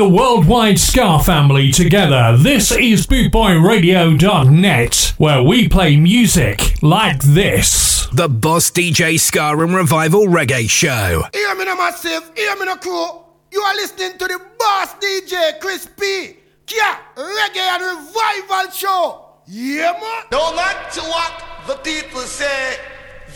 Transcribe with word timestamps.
the 0.00 0.08
worldwide 0.08 0.78
Ska 0.78 1.18
family 1.18 1.70
together, 1.70 2.34
this 2.38 2.72
is 2.72 3.06
BootboyRadio.net, 3.06 5.12
where 5.18 5.42
we 5.42 5.68
play 5.68 5.98
music 5.98 6.82
like 6.82 7.20
this. 7.20 8.06
The 8.10 8.26
Boss 8.26 8.70
DJ 8.70 9.20
Ska 9.20 9.58
and 9.58 9.74
Revival 9.74 10.24
Reggae 10.24 10.70
Show. 10.70 11.24
Hear 11.34 11.54
me 11.54 11.66
no 11.66 11.76
massive, 11.76 12.32
hear 12.34 12.56
me 12.56 12.64
no 12.64 12.76
crew. 12.76 13.08
You 13.52 13.60
are 13.60 13.74
listening 13.74 14.16
to 14.16 14.26
the 14.26 14.40
Boss 14.58 14.94
DJ 14.94 15.60
Chris 15.60 15.86
P. 15.86 16.38
Yeah, 16.74 16.96
Reggae 17.14 17.58
and 17.58 17.98
Revival 17.98 18.70
Show. 18.72 19.26
Yeah, 19.48 19.92
man. 20.00 20.22
Don't 20.30 20.56
like 20.56 20.90
to 20.92 21.02
what 21.02 21.44
the 21.66 21.74
people 21.74 22.22
say. 22.22 22.78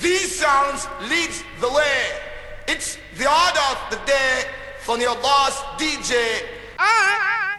These 0.00 0.36
sounds 0.36 0.88
leads 1.10 1.44
the 1.60 1.68
way. 1.68 2.06
It's 2.68 2.96
the 3.18 3.30
order 3.30 3.60
of 3.70 3.90
the 3.90 3.98
day 4.06 4.46
from 4.84 5.00
your 5.00 5.14
boss 5.16 5.62
DJ. 5.78 6.12
I 6.78 7.56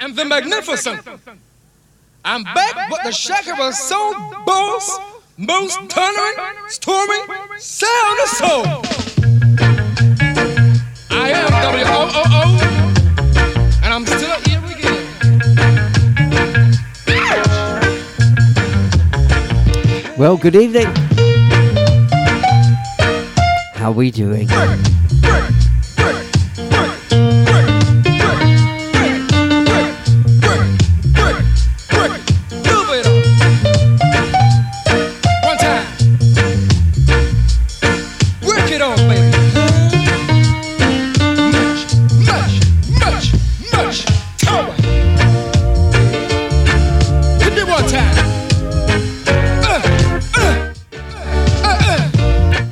am 0.00 0.14
the 0.16 0.24
magnificent. 0.24 1.00
I'm 2.24 2.42
back 2.42 2.90
with 2.90 3.02
the 3.04 3.12
shaker 3.12 3.52
Shakira 3.52 3.72
Soul 3.72 4.12
Boss, 4.44 4.98
most 5.38 5.78
thundering, 5.88 6.34
storming, 6.66 7.22
sound 7.58 8.20
of 8.20 8.28
soul. 8.28 8.64
I 11.10 11.30
am 11.30 11.48
W-O-O-O, 11.62 12.58
and 13.84 13.94
I'm 13.94 14.04
still 14.04 14.40
here 14.40 14.64
again. 14.74 15.06
Well, 20.18 20.36
good 20.36 20.56
evening. 20.56 20.92
How 23.74 23.92
we 23.92 24.10
doing? 24.10 24.48
One 24.48 24.96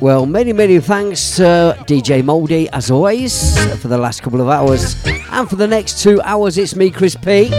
Well, 0.05 0.27
many, 0.27 0.53
many 0.53 0.79
thanks 0.79 1.37
to 1.37 1.75
DJ 1.87 2.23
Moldy, 2.23 2.69
as 2.69 2.91
always, 2.91 3.57
for 3.81 3.87
the 3.87 3.97
last 3.97 4.21
couple 4.21 4.39
of 4.39 4.47
hours. 4.47 4.95
And 5.31 5.49
for 5.49 5.55
the 5.55 5.65
next 5.65 6.03
two 6.03 6.21
hours, 6.21 6.59
it's 6.59 6.75
me, 6.75 6.91
Chris 6.91 7.15
P, 7.15 7.49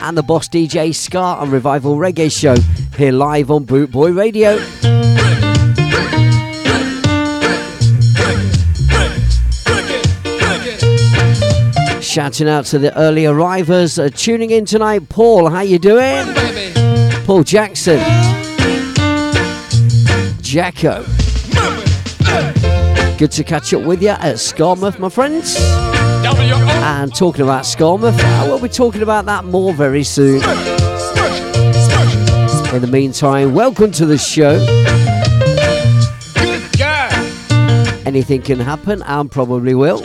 and 0.00 0.16
the 0.16 0.22
boss 0.22 0.48
DJ 0.48 0.94
Ska 0.94 1.36
and 1.40 1.52
Revival 1.52 1.96
Reggae 1.96 2.32
Show 2.32 2.56
here 2.96 3.12
live 3.12 3.50
on 3.50 3.64
Boot 3.64 3.90
Boy 3.90 4.12
Radio. 4.12 4.56
Shouting 12.00 12.48
out 12.48 12.64
to 12.64 12.78
the 12.78 12.94
early 12.96 13.26
arrivers 13.26 13.98
uh, 13.98 14.08
tuning 14.08 14.52
in 14.52 14.64
tonight. 14.64 15.10
Paul, 15.10 15.50
how 15.50 15.60
you 15.60 15.78
doing? 15.78 16.24
Paul 17.26 17.42
Jackson. 17.42 17.98
Jacko. 20.40 21.04
Good 23.20 23.32
to 23.32 23.44
catch 23.44 23.74
up 23.74 23.82
with 23.82 24.02
you 24.02 24.08
at 24.08 24.36
Skamouth, 24.36 24.98
my 24.98 25.10
friends. 25.10 25.54
And 25.60 27.14
talking 27.14 27.42
about 27.42 27.64
Skamouth, 27.64 28.16
we'll 28.48 28.58
be 28.58 28.70
talking 28.70 29.02
about 29.02 29.26
that 29.26 29.44
more 29.44 29.74
very 29.74 30.04
soon. 30.04 30.36
In 32.74 32.80
the 32.80 32.88
meantime, 32.90 33.52
welcome 33.52 33.90
to 33.92 34.06
the 34.06 34.16
show. 34.16 34.54
Anything 38.06 38.40
can 38.40 38.58
happen 38.58 39.02
and 39.02 39.30
probably 39.30 39.74
will. 39.74 40.00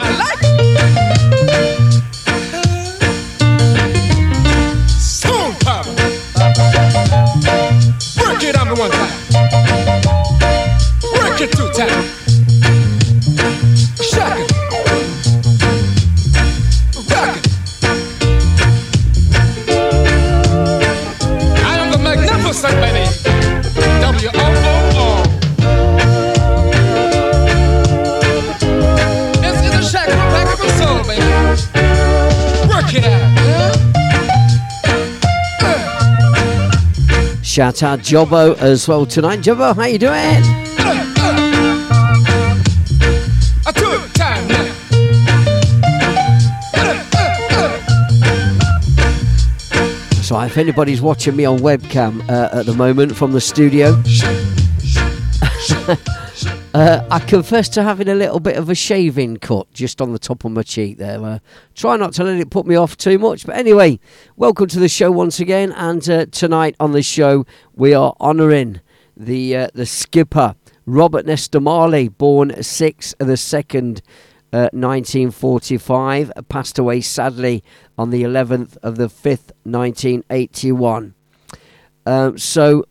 Shout 37.55 37.83
out 37.83 37.99
Jobbo 37.99 38.57
as 38.57 38.85
well 38.85 39.05
tonight. 39.05 39.39
Jobbo, 39.39 39.73
how 39.73 39.85
you 39.85 39.97
doing? 39.97 40.43
A 43.66 43.71
two 43.71 43.97
time 44.13 44.45
now. 44.49 44.66
So 50.21 50.38
if 50.41 50.57
anybody's 50.57 51.01
watching 51.01 51.38
me 51.38 51.45
on 51.45 51.59
webcam 51.59 52.29
uh, 52.29 52.49
at 52.59 52.66
the 52.66 52.73
moment 52.73 53.16
from 53.16 53.31
the 53.31 53.39
studio, 53.39 53.93
uh, 56.75 57.07
I 57.09 57.19
confess 57.19 57.69
to 57.69 57.83
having 57.83 58.09
a 58.09 58.15
little 58.15 58.41
bit 58.41 58.57
of 58.57 58.69
a 58.69 58.75
shaving 58.75 59.37
cut 59.37 59.71
just 59.71 60.01
on 60.01 60.11
the 60.11 60.19
top 60.19 60.43
of 60.43 60.51
my 60.51 60.61
cheek 60.61 60.97
there. 60.97 61.23
Uh, 61.23 61.39
try 61.73 61.95
not 61.95 62.11
to 62.15 62.25
let 62.25 62.37
it 62.37 62.49
put 62.49 62.67
me 62.67 62.75
off 62.75 62.97
too 62.97 63.17
much. 63.17 63.45
But 63.45 63.55
anyway, 63.55 63.97
welcome 64.35 64.67
to 64.67 64.79
the 64.81 64.89
show 64.89 65.09
once 65.09 65.39
again. 65.39 65.72
And 65.72 66.07
uh, 66.09 66.25
tonight 66.25 66.75
on 66.77 66.91
the 66.91 67.01
show, 67.01 67.45
we 67.75 67.93
are 67.93 68.13
honouring 68.19 68.81
the 69.16 69.55
uh, 69.55 69.67
the 69.73 69.85
skipper 69.85 70.55
Robert 70.85 71.25
Nesta 71.25 71.61
Marley, 71.61 72.09
born 72.09 72.61
sixth 72.61 73.16
of 73.21 73.28
the 73.28 73.37
second. 73.37 74.01
Uh, 74.53 74.69
1945 74.71 76.31
passed 76.47 76.79
away 76.79 77.01
sadly 77.01 77.61
on 77.97 78.09
the 78.09 78.23
11th 78.23 78.78
of 78.83 78.95
the 78.95 79.07
5th 79.07 79.51
1981 79.63 81.13
um, 82.05 82.37
so 82.37 82.85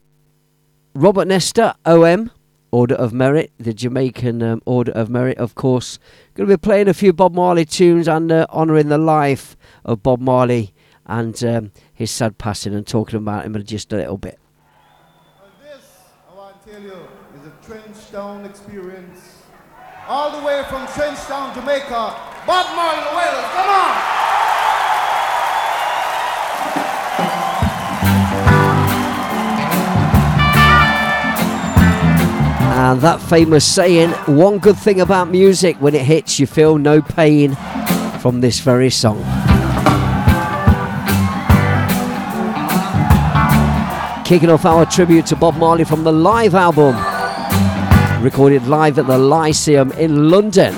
Robert 0.94 1.26
Nesta 1.26 1.74
OM 1.86 2.30
Order 2.74 2.96
of 2.96 3.12
Merit 3.12 3.52
the 3.56 3.72
Jamaican 3.72 4.42
um, 4.42 4.60
Order 4.64 4.90
of 4.90 5.08
Merit 5.08 5.38
of 5.38 5.54
course 5.54 6.00
going 6.34 6.48
to 6.48 6.56
be 6.56 6.60
playing 6.60 6.88
a 6.88 6.94
few 6.94 7.12
Bob 7.12 7.32
Marley 7.32 7.64
tunes 7.64 8.08
and 8.08 8.32
uh, 8.32 8.48
honouring 8.50 8.88
the 8.88 8.98
life 8.98 9.56
of 9.84 10.02
Bob 10.02 10.20
Marley 10.20 10.74
and 11.06 11.44
um, 11.44 11.70
his 11.92 12.10
sad 12.10 12.36
passing 12.36 12.74
and 12.74 12.84
talking 12.84 13.16
about 13.16 13.44
him 13.46 13.62
just 13.64 13.92
a 13.92 13.96
little 13.96 14.18
bit 14.18 14.40
This 15.62 15.84
I 16.28 16.34
want 16.34 16.60
to 16.64 16.68
tell 16.68 16.82
you, 16.82 16.98
is 17.38 17.46
a 17.46 17.54
Trenchtown 17.64 18.44
experience. 18.50 19.42
All 20.08 20.38
the 20.38 20.44
way 20.44 20.64
from 20.68 20.84
Trenchtown, 20.88 21.54
Jamaica. 21.54 22.16
Bob 22.44 22.66
Marley, 22.74 23.16
Wailers, 23.16 23.50
come 23.54 23.70
on! 23.70 24.33
And 32.76 33.00
that 33.02 33.20
famous 33.20 33.64
saying, 33.64 34.10
one 34.26 34.58
good 34.58 34.76
thing 34.76 35.00
about 35.00 35.28
music, 35.28 35.76
when 35.76 35.94
it 35.94 36.02
hits, 36.04 36.40
you 36.40 36.46
feel 36.48 36.76
no 36.76 37.00
pain 37.00 37.54
from 38.18 38.40
this 38.40 38.58
very 38.58 38.90
song. 38.90 39.18
Kicking 44.24 44.50
off 44.50 44.64
our 44.64 44.84
tribute 44.86 45.24
to 45.26 45.36
Bob 45.36 45.56
Marley 45.56 45.84
from 45.84 46.02
the 46.02 46.10
live 46.10 46.56
album, 46.56 46.96
recorded 48.24 48.66
live 48.66 48.98
at 48.98 49.06
the 49.06 49.18
Lyceum 49.18 49.92
in 49.92 50.28
London. 50.28 50.74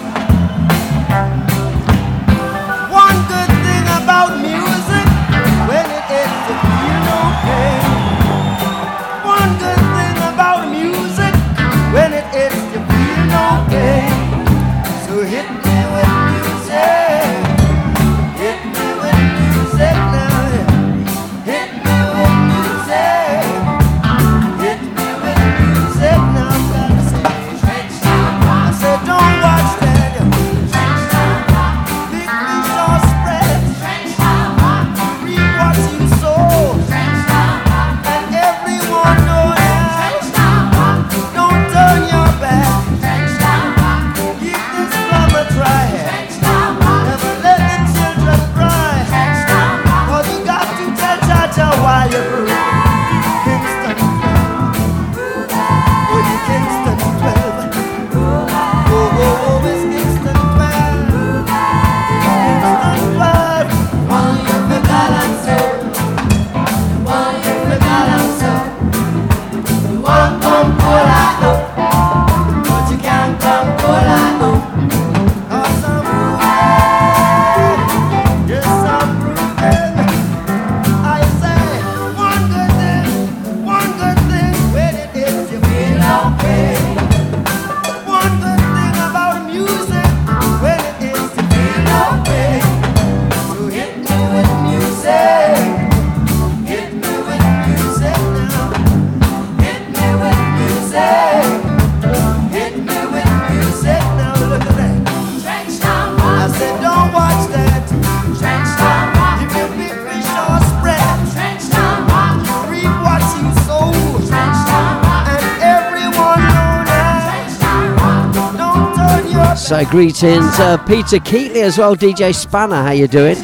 Greetings, 119.84 120.58
uh, 120.58 120.78
Peter 120.86 121.18
Keatley 121.18 121.62
as 121.62 121.76
well, 121.76 121.94
DJ 121.94 122.34
Spanner, 122.34 122.76
how 122.82 122.92
you 122.92 123.06
doing? 123.06 123.36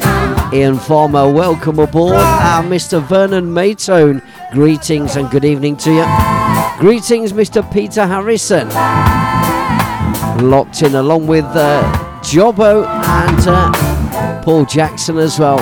Ian 0.51 0.79
Farmer, 0.79 1.31
welcome 1.31 1.77
aboard. 1.79 2.15
And 2.15 2.71
Mr. 2.71 3.01
Vernon 3.01 3.45
Maytone, 3.45 4.21
greetings 4.51 5.15
and 5.15 5.29
good 5.29 5.45
evening 5.45 5.77
to 5.77 5.91
you. 5.91 6.05
Greetings, 6.79 7.33
Mr. 7.33 7.61
Peter 7.71 8.05
Harrison. 8.07 8.67
Locked 10.49 10.81
in 10.81 10.95
along 10.95 11.27
with 11.27 11.45
uh, 11.45 11.83
Jobbo 12.23 12.85
and 12.87 13.47
uh, 13.47 14.43
Paul 14.43 14.65
Jackson 14.65 15.19
as 15.19 15.37
well. 15.37 15.57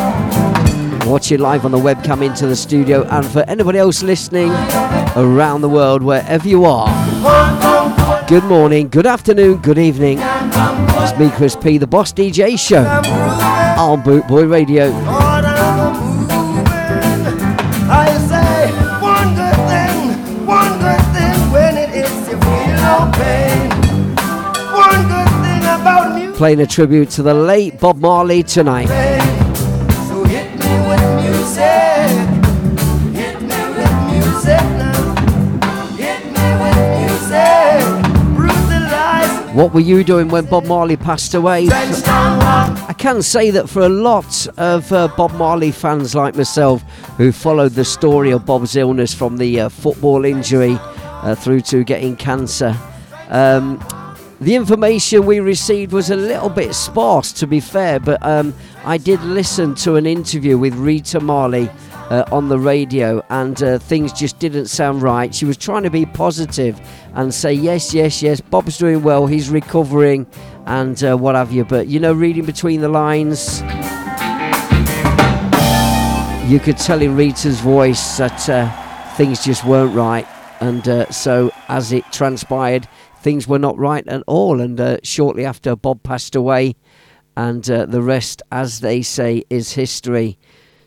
Watching 1.05 1.39
live 1.39 1.65
on 1.65 1.71
the 1.71 1.79
webcam 1.79 2.25
into 2.25 2.47
the 2.47 2.55
studio, 2.55 3.03
and 3.09 3.25
for 3.25 3.41
anybody 3.47 3.79
else 3.79 4.03
listening 4.03 4.51
around 5.15 5.61
the 5.61 5.69
world, 5.69 6.01
wherever 6.01 6.47
you 6.47 6.63
are, 6.65 6.87
good 8.27 8.43
morning, 8.45 8.87
good 8.87 9.05
afternoon, 9.05 9.57
good 9.57 9.77
evening. 9.77 10.19
It's 11.03 11.17
me, 11.17 11.31
Chris 11.31 11.55
P, 11.55 11.79
the 11.79 11.87
Boss 11.87 12.13
DJ 12.13 12.59
Show 12.59 12.83
on 12.83 14.03
Bootboy 14.03 14.49
Radio. 14.49 14.91
Playing 26.35 26.61
a 26.61 26.67
tribute 26.67 27.09
to 27.11 27.23
the 27.23 27.33
late 27.33 27.79
Bob 27.79 27.97
Marley 27.97 28.43
tonight. 28.43 29.10
What 39.53 39.73
were 39.73 39.81
you 39.81 40.05
doing 40.05 40.29
when 40.29 40.45
Bob 40.45 40.65
Marley 40.65 40.95
passed 40.95 41.33
away? 41.33 41.67
I 41.69 42.95
can 42.97 43.21
say 43.21 43.49
that 43.51 43.69
for 43.69 43.81
a 43.81 43.89
lot 43.89 44.47
of 44.57 44.89
uh, 44.93 45.09
Bob 45.17 45.33
Marley 45.33 45.71
fans 45.71 46.15
like 46.15 46.35
myself 46.35 46.81
who 47.17 47.33
followed 47.33 47.73
the 47.73 47.83
story 47.83 48.31
of 48.31 48.45
Bob's 48.45 48.77
illness 48.77 49.13
from 49.13 49.35
the 49.35 49.59
uh, 49.59 49.69
football 49.69 50.23
injury 50.23 50.77
uh, 50.79 51.35
through 51.35 51.61
to 51.61 51.83
getting 51.83 52.15
cancer, 52.15 52.77
um, 53.27 53.77
the 54.39 54.55
information 54.55 55.25
we 55.25 55.41
received 55.41 55.91
was 55.91 56.09
a 56.09 56.15
little 56.15 56.49
bit 56.49 56.73
sparse, 56.73 57.33
to 57.33 57.45
be 57.45 57.59
fair, 57.59 57.99
but 57.99 58.25
um, 58.25 58.55
I 58.85 58.97
did 58.97 59.21
listen 59.21 59.75
to 59.75 59.97
an 59.97 60.05
interview 60.05 60.57
with 60.57 60.73
Rita 60.75 61.19
Marley 61.19 61.69
uh, 62.09 62.23
on 62.31 62.49
the 62.49 62.57
radio, 62.57 63.23
and 63.29 63.61
uh, 63.61 63.77
things 63.79 64.11
just 64.11 64.39
didn't 64.39 64.65
sound 64.65 65.01
right. 65.01 65.33
She 65.33 65.45
was 65.45 65.57
trying 65.57 65.83
to 65.83 65.89
be 65.89 66.05
positive 66.05 66.81
and 67.13 67.33
say, 67.33 67.53
Yes, 67.53 67.93
yes, 67.93 68.21
yes, 68.21 68.41
Bob's 68.41 68.77
doing 68.77 69.03
well, 69.03 69.27
he's 69.27 69.49
recovering, 69.49 70.27
and 70.65 71.03
uh, 71.03 71.17
what 71.17 71.35
have 71.35 71.51
you. 71.51 71.65
But 71.65 71.87
you 71.87 71.99
know, 71.99 72.13
reading 72.13 72.45
between 72.45 72.81
the 72.81 72.89
lines, 72.89 73.61
you 76.49 76.59
could 76.59 76.77
tell 76.77 77.01
in 77.01 77.15
Rita's 77.15 77.59
voice 77.59 78.17
that 78.17 78.49
uh, 78.49 79.15
things 79.15 79.43
just 79.43 79.65
weren't 79.65 79.95
right. 79.95 80.27
And 80.59 80.87
uh, 80.87 81.09
so, 81.11 81.51
as 81.69 81.91
it 81.91 82.03
transpired, 82.11 82.87
things 83.21 83.47
were 83.47 83.59
not 83.59 83.77
right 83.77 84.07
at 84.07 84.23
all. 84.27 84.61
And 84.61 84.79
uh, 84.79 84.97
shortly 85.03 85.43
after, 85.43 85.75
Bob 85.75 86.03
passed 86.03 86.35
away, 86.35 86.75
and 87.35 87.63
the 87.63 88.01
rest, 88.01 88.41
as 88.51 88.81
they 88.81 89.01
say, 89.01 89.43
is 89.49 89.73
history. 89.73 90.37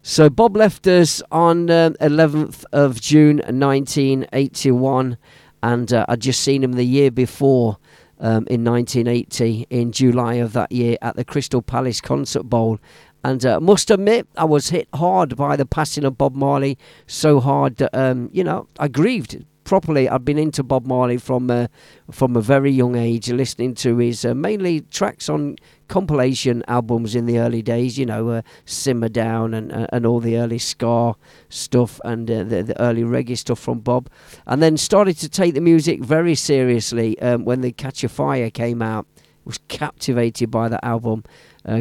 So 0.06 0.28
Bob 0.28 0.54
left 0.54 0.86
us 0.86 1.22
on 1.32 1.70
uh, 1.70 1.92
11th 1.98 2.66
of 2.74 3.00
June 3.00 3.38
1981, 3.38 5.16
and 5.64 5.94
uh, 5.94 6.04
I'd 6.10 6.20
just 6.20 6.42
seen 6.42 6.62
him 6.62 6.74
the 6.74 6.84
year 6.84 7.10
before 7.10 7.78
um, 8.20 8.46
in 8.48 8.62
1980, 8.64 9.66
in 9.70 9.92
July 9.92 10.34
of 10.34 10.52
that 10.52 10.70
year 10.70 10.98
at 11.00 11.16
the 11.16 11.24
Crystal 11.24 11.62
Palace 11.62 12.02
Concert 12.02 12.42
Bowl. 12.42 12.78
And 13.24 13.44
uh, 13.46 13.58
must 13.60 13.90
admit, 13.90 14.28
I 14.36 14.44
was 14.44 14.68
hit 14.68 14.88
hard 14.94 15.36
by 15.36 15.56
the 15.56 15.64
passing 15.64 16.04
of 16.04 16.18
Bob 16.18 16.34
Marley, 16.34 16.76
so 17.06 17.40
hard 17.40 17.76
that, 17.76 17.96
um, 17.98 18.28
you 18.30 18.44
know, 18.44 18.68
I 18.78 18.88
grieved 18.88 19.32
properly. 19.64 20.08
I've 20.08 20.24
been 20.24 20.38
into 20.38 20.62
Bob 20.62 20.86
Marley 20.86 21.16
from 21.16 21.50
uh, 21.50 21.66
from 22.10 22.36
a 22.36 22.40
very 22.40 22.70
young 22.70 22.96
age, 22.96 23.30
listening 23.30 23.74
to 23.76 23.96
his 23.98 24.24
uh, 24.24 24.34
mainly 24.34 24.82
tracks 24.82 25.28
on 25.28 25.56
compilation 25.88 26.62
albums 26.68 27.14
in 27.14 27.26
the 27.26 27.38
early 27.38 27.62
days. 27.62 27.98
You 27.98 28.06
know, 28.06 28.28
uh, 28.28 28.42
Simmer 28.64 29.08
Down 29.08 29.54
and 29.54 29.72
uh, 29.72 29.86
and 29.92 30.06
all 30.06 30.20
the 30.20 30.36
early 30.36 30.58
ska 30.58 31.14
stuff 31.48 32.00
and 32.04 32.30
uh, 32.30 32.44
the, 32.44 32.62
the 32.62 32.80
early 32.80 33.02
reggae 33.02 33.36
stuff 33.36 33.58
from 33.58 33.80
Bob, 33.80 34.08
and 34.46 34.62
then 34.62 34.76
started 34.76 35.18
to 35.18 35.28
take 35.28 35.54
the 35.54 35.60
music 35.60 36.02
very 36.02 36.34
seriously 36.34 37.18
um, 37.20 37.44
when 37.44 37.60
the 37.60 37.72
Catch 37.72 38.04
a 38.04 38.08
Fire 38.08 38.50
came 38.50 38.82
out. 38.82 39.06
Was 39.44 39.58
captivated 39.68 40.50
by 40.50 40.70
that 40.70 40.82
album, 40.82 41.22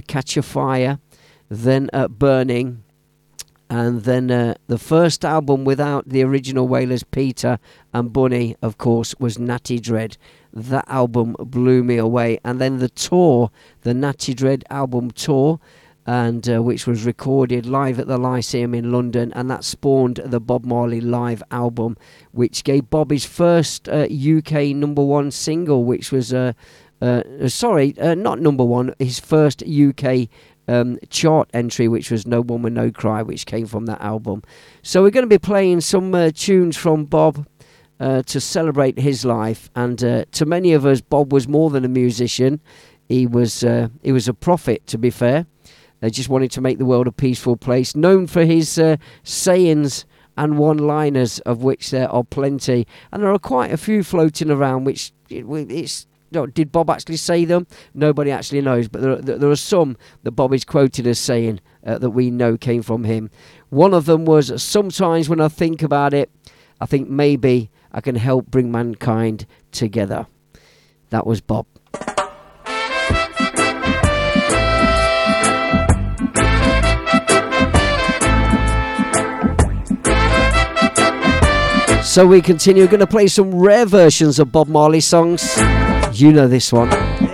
Catch 0.07 0.35
a 0.35 0.41
Fire, 0.41 0.99
then 1.49 1.89
Burning 2.09 2.82
And 3.69 4.03
then 4.03 4.29
uh, 4.29 4.55
the 4.67 4.77
first 4.77 5.25
album 5.25 5.63
without 5.65 6.09
the 6.09 6.23
original 6.23 6.67
Wailers, 6.67 7.03
Peter 7.03 7.59
and 7.93 8.13
Bunny, 8.13 8.55
of 8.61 8.77
course, 8.77 9.15
was 9.19 9.39
Natty 9.39 9.79
Dread. 9.79 10.17
That 10.53 10.85
album 10.87 11.35
blew 11.39 11.83
me 11.83 11.97
away. 11.97 12.39
And 12.43 12.61
then 12.61 12.77
the 12.77 12.89
tour, 12.89 13.49
the 13.81 13.93
Natty 13.93 14.33
Dread 14.33 14.63
album 14.69 15.11
tour, 15.11 15.59
and 16.05 16.49
uh, 16.49 16.61
which 16.61 16.85
was 16.85 17.05
recorded 17.05 17.65
live 17.65 17.99
at 17.99 18.07
the 18.07 18.17
Lyceum 18.17 18.75
in 18.75 18.91
London, 18.91 19.31
and 19.33 19.49
that 19.49 19.63
spawned 19.63 20.19
the 20.25 20.39
Bob 20.39 20.65
Marley 20.65 20.99
live 20.99 21.41
album, 21.49 21.97
which 22.31 22.63
gave 22.63 22.89
Bob 22.89 23.11
his 23.11 23.25
first 23.25 23.87
uh, 23.87 24.07
UK 24.11 24.75
number 24.75 25.03
one 25.03 25.31
single, 25.31 25.85
which 25.85 26.11
was 26.11 26.33
uh, 26.33 26.53
uh 27.01 27.47
sorry, 27.47 27.97
uh, 27.99 28.15
not 28.15 28.39
number 28.39 28.65
one, 28.65 28.93
his 28.99 29.19
first 29.19 29.63
UK 29.63 30.27
um, 30.67 30.97
chart 31.09 31.49
entry, 31.53 31.87
which 31.87 32.11
was 32.11 32.25
No 32.25 32.41
Woman 32.41 32.73
No 32.73 32.91
Cry, 32.91 33.21
which 33.21 33.45
came 33.45 33.65
from 33.65 33.85
that 33.85 34.01
album. 34.01 34.43
So 34.81 35.01
we're 35.01 35.11
going 35.11 35.29
to 35.29 35.35
be 35.35 35.39
playing 35.39 35.81
some 35.81 36.13
uh, 36.13 36.31
tunes 36.33 36.77
from 36.77 37.05
Bob. 37.05 37.45
to 37.99 38.39
celebrate 38.39 38.99
his 38.99 39.23
life, 39.23 39.69
and 39.75 39.99
to 39.99 40.45
many 40.45 40.73
of 40.73 40.85
us, 40.85 41.01
Bob 41.01 41.31
was 41.31 41.47
more 41.47 41.69
than 41.69 41.85
a 41.85 41.89
musician. 41.89 42.59
He 43.07 43.25
was 43.27 43.61
he 44.01 44.11
was 44.11 44.27
a 44.27 44.33
prophet, 44.33 44.85
to 44.87 44.97
be 44.97 45.09
fair. 45.09 45.45
They 46.03 46.09
just 46.09 46.27
wanted 46.27 46.51
to 46.51 46.59
make 46.59 46.79
the 46.79 46.85
world 46.85 47.07
a 47.07 47.13
peaceful 47.13 47.55
place. 47.55 47.95
Known 47.95 48.27
for 48.27 48.43
his 48.43 48.77
uh, 48.77 48.97
sayings 49.23 50.05
and 50.35 50.57
one 50.57 50.77
liners, 50.77 51.39
of 51.45 51.63
which 51.63 51.91
there 51.91 52.09
are 52.11 52.25
plenty. 52.25 52.85
And 53.13 53.23
there 53.23 53.31
are 53.31 53.39
quite 53.39 53.71
a 53.71 53.77
few 53.77 54.03
floating 54.03 54.51
around, 54.51 54.83
which 54.83 55.13
it's. 55.29 56.05
Did 56.33 56.71
Bob 56.71 56.89
actually 56.89 57.17
say 57.17 57.45
them? 57.45 57.67
Nobody 57.93 58.31
actually 58.31 58.61
knows, 58.61 58.87
but 58.87 59.25
there, 59.25 59.37
there 59.37 59.49
are 59.49 59.55
some 59.55 59.97
that 60.23 60.31
Bob 60.31 60.53
is 60.53 60.65
quoted 60.65 61.07
as 61.07 61.19
saying 61.19 61.59
uh, 61.85 61.97
that 61.97 62.11
we 62.11 62.29
know 62.31 62.57
came 62.57 62.81
from 62.81 63.03
him. 63.03 63.29
One 63.69 63.93
of 63.93 64.05
them 64.05 64.25
was 64.25 64.61
Sometimes 64.61 65.29
when 65.29 65.41
I 65.41 65.47
think 65.47 65.81
about 65.81 66.13
it, 66.13 66.29
I 66.81 66.85
think 66.85 67.09
maybe 67.09 67.69
I 67.91 68.01
can 68.01 68.15
help 68.15 68.47
bring 68.47 68.71
mankind 68.71 69.45
together. 69.71 70.27
That 71.09 71.25
was 71.27 71.41
Bob. 71.41 71.67
So 82.03 82.27
we 82.27 82.41
continue. 82.41 82.83
We're 82.83 82.89
going 82.89 82.99
to 82.99 83.07
play 83.07 83.25
some 83.25 83.55
rare 83.55 83.87
versions 83.87 84.37
of 84.37 84.51
Bob 84.51 84.67
Marley 84.67 84.99
songs. 84.99 85.57
You 86.13 86.31
know 86.31 86.47
this 86.47 86.71
one. 86.71 87.32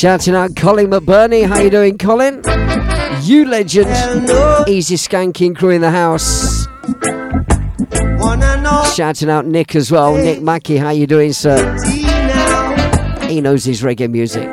Shouting 0.00 0.34
out 0.34 0.56
Colin 0.56 0.86
McBurney. 0.86 1.46
How 1.46 1.60
you 1.60 1.68
doing, 1.68 1.98
Colin? 1.98 2.40
You 3.20 3.44
legend. 3.44 3.90
Easy 4.66 4.96
skanking 4.96 5.54
crew 5.54 5.68
in 5.68 5.82
the 5.82 5.90
house. 5.90 6.66
Shouting 8.96 9.28
out 9.28 9.44
Nick 9.44 9.76
as 9.76 9.92
well. 9.92 10.14
Nick 10.14 10.40
Mackey, 10.40 10.78
how 10.78 10.88
you 10.88 11.06
doing, 11.06 11.34
sir? 11.34 11.76
He 13.28 13.42
knows 13.42 13.62
his 13.62 13.82
reggae 13.82 14.10
music. 14.10 14.48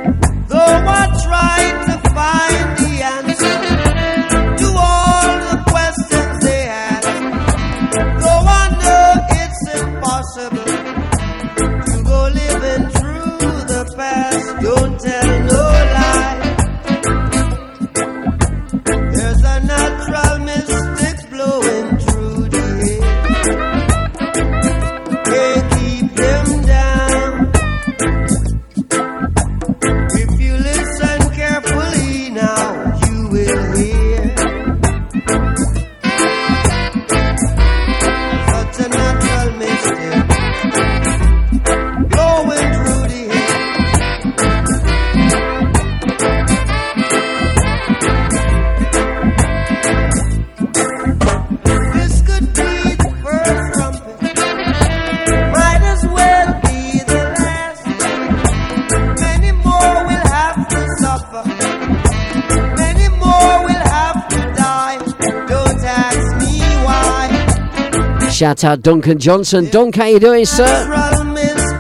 Shout 68.38 68.64
out 68.64 68.84
Duncan 68.84 69.18
Johnson. 69.18 69.68
Dunk, 69.72 69.96
how 69.96 70.06
you 70.06 70.20
doing, 70.20 70.46
sir? 70.46 70.68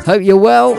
Hope 0.07 0.23
you're 0.23 0.37
well. 0.37 0.73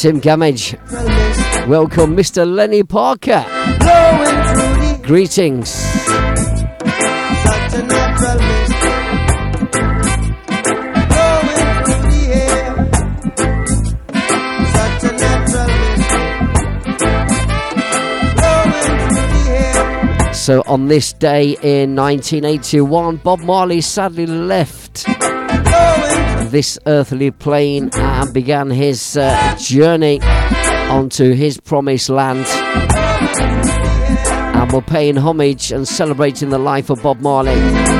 Tim 0.00 0.18
Gamage. 0.18 0.78
Welcome, 1.68 2.16
Mr. 2.16 2.50
Lenny 2.50 2.82
Parker. 2.82 3.44
Greetings. 5.02 5.68
So, 20.32 20.62
on 20.66 20.88
this 20.88 21.12
day 21.12 21.58
in 21.60 21.94
1981, 21.94 23.16
Bob 23.16 23.40
Marley 23.40 23.82
sadly 23.82 24.24
left 24.24 24.79
this 26.50 26.78
earthly 26.86 27.30
plane 27.30 27.90
and 27.94 28.32
began 28.34 28.70
his 28.70 29.16
uh, 29.16 29.56
journey 29.58 30.20
onto 30.90 31.32
his 31.32 31.60
promised 31.60 32.08
land. 32.08 32.46
And 34.56 34.72
we're 34.72 34.82
paying 34.82 35.16
homage 35.16 35.72
and 35.72 35.86
celebrating 35.86 36.50
the 36.50 36.58
life 36.58 36.90
of 36.90 37.02
Bob 37.02 37.20
Marley. 37.20 37.99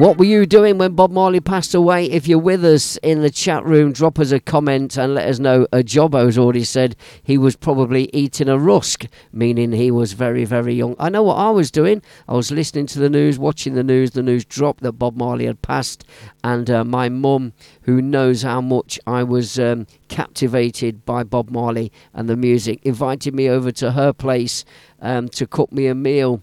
What 0.00 0.16
were 0.16 0.24
you 0.24 0.46
doing 0.46 0.78
when 0.78 0.94
Bob 0.94 1.10
Marley 1.10 1.40
passed 1.40 1.74
away? 1.74 2.06
If 2.06 2.26
you're 2.26 2.38
with 2.38 2.64
us 2.64 2.96
in 3.02 3.20
the 3.20 3.28
chat 3.28 3.62
room, 3.66 3.92
drop 3.92 4.18
us 4.18 4.32
a 4.32 4.40
comment 4.40 4.96
and 4.96 5.12
let 5.14 5.28
us 5.28 5.38
know. 5.38 5.66
A 5.74 5.82
Jobbo's 5.82 6.38
already 6.38 6.64
said 6.64 6.96
he 7.22 7.36
was 7.36 7.54
probably 7.54 8.08
eating 8.14 8.48
a 8.48 8.56
rusk, 8.56 9.04
meaning 9.30 9.72
he 9.72 9.90
was 9.90 10.14
very, 10.14 10.46
very 10.46 10.72
young. 10.72 10.96
I 10.98 11.10
know 11.10 11.22
what 11.22 11.34
I 11.34 11.50
was 11.50 11.70
doing. 11.70 12.00
I 12.26 12.32
was 12.32 12.50
listening 12.50 12.86
to 12.86 12.98
the 12.98 13.10
news, 13.10 13.38
watching 13.38 13.74
the 13.74 13.84
news. 13.84 14.12
The 14.12 14.22
news 14.22 14.46
dropped 14.46 14.82
that 14.84 14.92
Bob 14.92 15.18
Marley 15.18 15.44
had 15.44 15.60
passed, 15.60 16.06
and 16.42 16.70
uh, 16.70 16.82
my 16.82 17.10
mum, 17.10 17.52
who 17.82 18.00
knows 18.00 18.40
how 18.40 18.62
much 18.62 18.98
I 19.06 19.22
was 19.22 19.58
um, 19.58 19.86
captivated 20.08 21.04
by 21.04 21.24
Bob 21.24 21.50
Marley 21.50 21.92
and 22.14 22.26
the 22.26 22.36
music, 22.36 22.80
invited 22.86 23.34
me 23.34 23.50
over 23.50 23.70
to 23.72 23.92
her 23.92 24.14
place 24.14 24.64
um, 25.02 25.28
to 25.28 25.46
cook 25.46 25.70
me 25.72 25.88
a 25.88 25.94
meal 25.94 26.42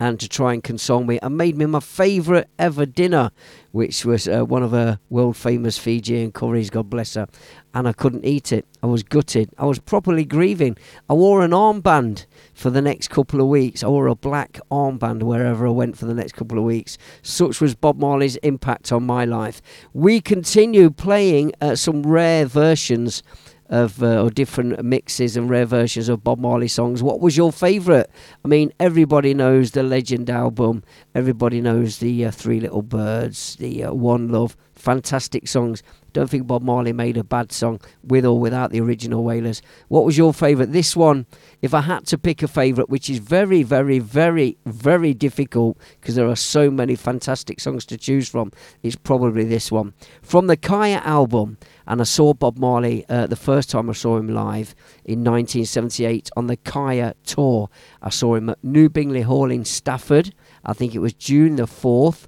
and 0.00 0.18
to 0.20 0.28
try 0.28 0.52
and 0.52 0.62
console 0.62 1.04
me 1.04 1.18
and 1.22 1.36
made 1.36 1.56
me 1.56 1.66
my 1.66 1.80
favourite 1.80 2.46
ever 2.58 2.86
dinner, 2.86 3.30
which 3.72 4.04
was 4.04 4.28
uh, 4.28 4.44
one 4.44 4.62
of 4.62 4.70
her 4.70 4.98
world 5.10 5.36
famous 5.36 5.78
Fijian 5.78 6.32
curries, 6.32 6.70
God 6.70 6.88
bless 6.88 7.14
her. 7.14 7.26
And 7.74 7.86
I 7.86 7.92
couldn't 7.92 8.24
eat 8.24 8.50
it. 8.50 8.66
I 8.82 8.86
was 8.86 9.02
gutted. 9.02 9.50
I 9.58 9.66
was 9.66 9.78
properly 9.78 10.24
grieving. 10.24 10.76
I 11.08 11.14
wore 11.14 11.42
an 11.42 11.50
armband 11.50 12.26
for 12.54 12.70
the 12.70 12.80
next 12.80 13.08
couple 13.08 13.40
of 13.40 13.46
weeks. 13.46 13.84
I 13.84 13.88
wore 13.88 14.06
a 14.06 14.14
black 14.14 14.58
armband 14.70 15.22
wherever 15.22 15.66
I 15.66 15.70
went 15.70 15.96
for 15.96 16.06
the 16.06 16.14
next 16.14 16.32
couple 16.32 16.58
of 16.58 16.64
weeks. 16.64 16.96
Such 17.22 17.60
was 17.60 17.74
Bob 17.74 17.98
Marley's 17.98 18.36
impact 18.36 18.90
on 18.90 19.04
my 19.04 19.24
life. 19.24 19.60
We 19.92 20.20
continue 20.20 20.90
playing 20.90 21.52
uh, 21.60 21.74
some 21.76 22.02
rare 22.04 22.46
versions 22.46 23.22
of 23.68 24.02
uh, 24.02 24.22
or 24.22 24.30
different 24.30 24.82
mixes 24.82 25.36
and 25.36 25.50
rare 25.50 25.66
versions 25.66 26.08
of 26.08 26.24
Bob 26.24 26.38
Marley 26.38 26.68
songs. 26.68 27.02
What 27.02 27.20
was 27.20 27.36
your 27.36 27.52
favourite? 27.52 28.06
I 28.44 28.48
mean, 28.48 28.72
everybody 28.80 29.34
knows 29.34 29.72
the 29.72 29.82
Legend 29.82 30.30
album. 30.30 30.82
Everybody 31.14 31.60
knows 31.60 31.98
the 31.98 32.24
uh, 32.24 32.30
Three 32.30 32.60
Little 32.60 32.82
Birds, 32.82 33.56
the 33.56 33.84
uh, 33.84 33.92
One 33.92 34.28
Love. 34.28 34.56
Fantastic 34.74 35.48
songs. 35.48 35.82
Don't 36.18 36.28
think 36.28 36.48
Bob 36.48 36.64
Marley 36.64 36.92
made 36.92 37.16
a 37.16 37.22
bad 37.22 37.52
song 37.52 37.80
with 38.02 38.26
or 38.26 38.40
without 38.40 38.72
the 38.72 38.80
original 38.80 39.22
Wailers. 39.22 39.62
What 39.86 40.04
was 40.04 40.18
your 40.18 40.34
favourite? 40.34 40.72
This 40.72 40.96
one, 40.96 41.26
if 41.62 41.72
I 41.72 41.82
had 41.82 42.06
to 42.06 42.18
pick 42.18 42.42
a 42.42 42.48
favourite, 42.48 42.90
which 42.90 43.08
is 43.08 43.18
very, 43.18 43.62
very, 43.62 44.00
very, 44.00 44.58
very 44.66 45.14
difficult 45.14 45.78
because 46.00 46.16
there 46.16 46.26
are 46.26 46.34
so 46.34 46.72
many 46.72 46.96
fantastic 46.96 47.60
songs 47.60 47.86
to 47.86 47.96
choose 47.96 48.28
from, 48.28 48.50
it's 48.82 48.96
probably 48.96 49.44
this 49.44 49.70
one. 49.70 49.94
From 50.20 50.48
the 50.48 50.56
Kaya 50.56 51.02
album, 51.04 51.56
and 51.86 52.00
I 52.00 52.04
saw 52.04 52.34
Bob 52.34 52.58
Marley 52.58 53.04
uh, 53.08 53.28
the 53.28 53.36
first 53.36 53.70
time 53.70 53.88
I 53.88 53.92
saw 53.92 54.16
him 54.16 54.26
live 54.26 54.74
in 55.04 55.22
1978 55.22 56.30
on 56.36 56.48
the 56.48 56.56
Kaya 56.56 57.14
tour. 57.24 57.70
I 58.02 58.10
saw 58.10 58.34
him 58.34 58.48
at 58.48 58.58
New 58.64 58.88
Bingley 58.88 59.22
Hall 59.22 59.52
in 59.52 59.64
Stafford. 59.64 60.34
I 60.64 60.72
think 60.72 60.96
it 60.96 60.98
was 60.98 61.12
June 61.12 61.54
the 61.54 61.66
4th. 61.66 62.26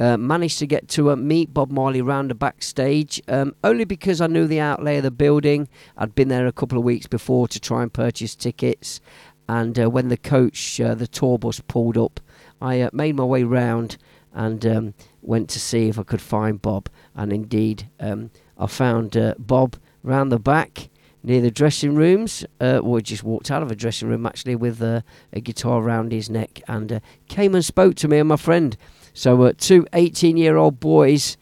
Uh, 0.00 0.16
managed 0.16 0.58
to 0.58 0.66
get 0.66 0.88
to 0.88 1.10
uh, 1.10 1.16
meet 1.16 1.52
Bob 1.52 1.70
Marley 1.70 2.00
round 2.00 2.30
the 2.30 2.34
backstage 2.34 3.20
um, 3.28 3.54
only 3.62 3.84
because 3.84 4.22
I 4.22 4.28
knew 4.28 4.46
the 4.46 4.58
outlay 4.58 4.96
of 4.96 5.02
the 5.02 5.10
building. 5.10 5.68
I'd 5.94 6.14
been 6.14 6.28
there 6.28 6.46
a 6.46 6.52
couple 6.52 6.78
of 6.78 6.84
weeks 6.84 7.06
before 7.06 7.48
to 7.48 7.60
try 7.60 7.82
and 7.82 7.92
purchase 7.92 8.34
tickets. 8.34 9.02
And 9.46 9.78
uh, 9.78 9.90
when 9.90 10.08
the 10.08 10.16
coach, 10.16 10.80
uh, 10.80 10.94
the 10.94 11.06
tour 11.06 11.38
bus 11.38 11.60
pulled 11.60 11.98
up, 11.98 12.18
I 12.62 12.80
uh, 12.80 12.88
made 12.94 13.14
my 13.14 13.24
way 13.24 13.42
round 13.42 13.98
and 14.32 14.64
um, 14.64 14.94
went 15.20 15.50
to 15.50 15.60
see 15.60 15.88
if 15.88 15.98
I 15.98 16.02
could 16.02 16.22
find 16.22 16.62
Bob. 16.62 16.88
And 17.14 17.30
indeed, 17.30 17.90
um, 18.00 18.30
I 18.56 18.68
found 18.68 19.18
Bob 19.38 19.76
round 20.02 20.32
the 20.32 20.38
back 20.38 20.88
near 21.22 21.42
the 21.42 21.50
dressing 21.50 21.94
rooms. 21.94 22.46
Uh, 22.58 22.80
well, 22.82 23.02
just 23.02 23.22
walked 23.22 23.50
out 23.50 23.62
of 23.62 23.70
a 23.70 23.76
dressing 23.76 24.08
room 24.08 24.24
actually 24.24 24.56
with 24.56 24.80
a 24.80 25.04
guitar 25.42 25.82
around 25.82 26.10
his 26.10 26.30
neck 26.30 26.62
and 26.68 27.02
came 27.28 27.54
and 27.54 27.64
spoke 27.66 27.96
to 27.96 28.08
me 28.08 28.18
and 28.18 28.28
my 28.30 28.36
friend. 28.36 28.78
So, 29.14 29.42
uh, 29.42 29.52
two 29.56 29.86
18 29.92 30.36
year 30.36 30.56
old 30.56 30.80
boys. 30.80 31.36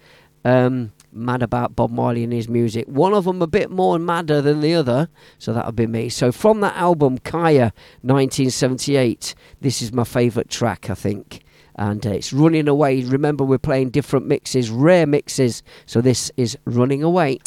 Um, 0.44 0.92
mad 1.12 1.42
about 1.42 1.75
Bob 1.75 1.90
Marley 1.90 2.22
and 2.22 2.32
his 2.32 2.48
music. 2.48 2.87
One 2.87 3.12
of 3.12 3.25
them 3.25 3.42
a 3.42 3.46
bit 3.46 3.70
more 3.70 3.98
madder 3.98 4.40
than 4.40 4.60
the 4.60 4.75
other, 4.75 5.08
so 5.38 5.52
that'll 5.52 5.72
be 5.72 5.87
me. 5.87 6.08
So 6.08 6.30
from 6.30 6.60
that 6.60 6.76
album, 6.76 7.18
Kaya, 7.18 7.72
1978, 8.02 9.34
this 9.60 9.82
is 9.82 9.92
my 9.92 10.04
favourite 10.04 10.48
track, 10.48 10.88
I 10.90 10.94
think 10.94 11.42
and 11.78 12.04
uh, 12.04 12.10
it's 12.10 12.32
running 12.32 12.68
away. 12.68 13.02
Remember, 13.04 13.44
we're 13.44 13.56
playing 13.56 13.90
different 13.90 14.26
mixes, 14.26 14.68
rare 14.68 15.06
mixes, 15.06 15.62
so 15.87 16.00
this 16.00 16.30
is 16.37 16.58
running 16.64 17.02
away. 17.04 17.38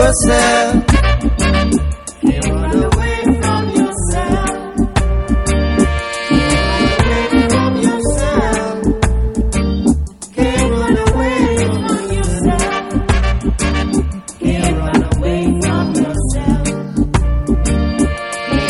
Yourself. 0.00 0.86
Can't 2.22 2.46
run 2.48 2.82
away 2.88 3.16
from 3.40 3.64
yourself. 3.80 4.48
Can't 6.28 6.52
run 6.72 6.96
away 7.04 7.44
from 7.50 7.72
yourself. 7.86 8.76
Can't 10.36 10.64
run 10.72 10.96
away 11.06 11.36
from 11.84 12.04
yourself. 12.16 12.82
Can't 14.40 14.76
run 14.80 15.00
away 15.12 15.42
from 15.64 15.86
yourself. 16.02 16.64
Run 18.30 18.68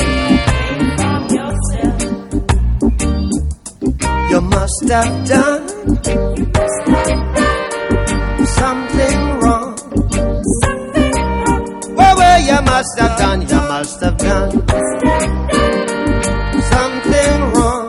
away 0.48 0.74
from 0.98 1.20
yourself. 1.38 2.00
You 4.30 4.40
must 4.40 4.80
have 4.88 5.12
done 5.28 5.62
you 12.46 12.62
must 12.62 12.98
have 12.98 13.18
done, 13.18 13.40
you 13.42 13.60
must 13.74 14.00
have 14.00 14.16
done 14.18 14.50
something 16.72 17.40
wrong. 17.54 17.88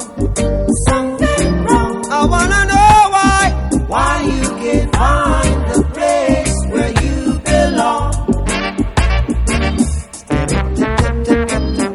Something 0.87 1.63
wrong. 1.65 1.93
I 2.11 2.25
wanna 2.33 2.61
know 2.71 2.93
why. 3.15 3.41
Why 3.87 4.13
you 4.33 4.47
can't 4.61 4.95
find 4.95 5.59
the 5.71 5.79
place 5.95 6.57
where 6.73 6.93
you 7.03 7.17
belong. 7.49 8.11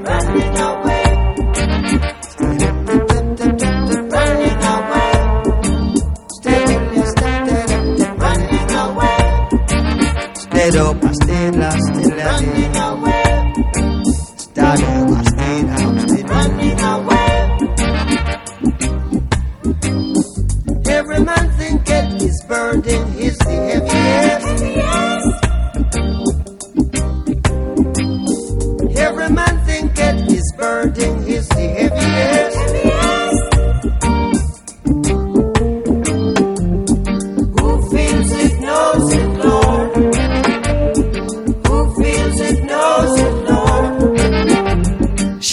Running 0.09 0.57
away. 0.71 1.07
Running 4.15 4.63
away. 4.75 5.13
Steadily, 6.37 7.03
steadily, 7.15 8.05
running 8.25 8.71
away. 8.85 9.21
Stayed 10.35 10.77
up, 10.77 10.97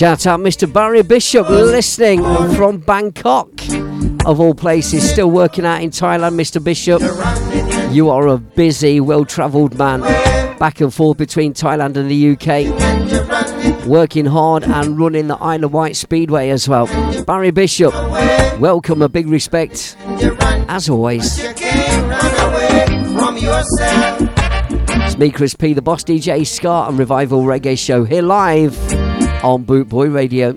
Shout 0.04 0.28
out 0.28 0.42
Mr. 0.42 0.68
Barry 0.72 1.02
Bishop 1.02 1.48
listening 1.48 2.22
from 2.56 2.80
Bangkok, 2.80 3.48
of 4.26 4.42
all 4.42 4.54
places, 4.54 5.10
still 5.10 5.32
working 5.32 5.66
out 5.66 5.82
in 5.82 5.92
Thailand, 5.92 6.36
Mr. 6.36 6.62
Bishop. 6.62 7.02
You 7.90 8.10
are 8.10 8.28
a 8.28 8.38
busy, 8.38 9.00
well 9.00 9.24
travelled 9.24 9.78
man, 9.78 10.02
back 10.60 10.82
and 10.82 10.94
forth 10.94 11.18
between 11.18 11.54
Thailand 11.54 11.96
and 11.96 12.12
the 12.12 12.32
UK, 12.32 13.88
working 13.88 14.26
hard 14.26 14.66
and 14.66 15.00
running 15.00 15.30
the 15.30 15.38
Isle 15.38 15.64
of 15.64 15.72
Wight 15.72 15.96
Speedway 15.96 16.50
as 16.50 16.68
well. 16.68 16.88
Barry 17.24 17.52
Bishop, 17.52 17.94
welcome, 18.60 19.02
a 19.02 19.08
big 19.08 19.30
respect, 19.30 19.96
as 20.68 20.90
always. 20.90 21.40
It's 25.06 25.18
me, 25.18 25.32
Chris 25.32 25.56
P, 25.56 25.72
the 25.72 25.82
boss 25.82 26.04
DJ, 26.04 26.46
Ska 26.46 26.88
and 26.90 27.00
Revival 27.00 27.44
Reggae 27.44 27.80
Show 27.80 28.04
here 28.04 28.22
live 28.22 29.13
on 29.44 29.66
Bootboy 29.66 30.14
Radio. 30.14 30.54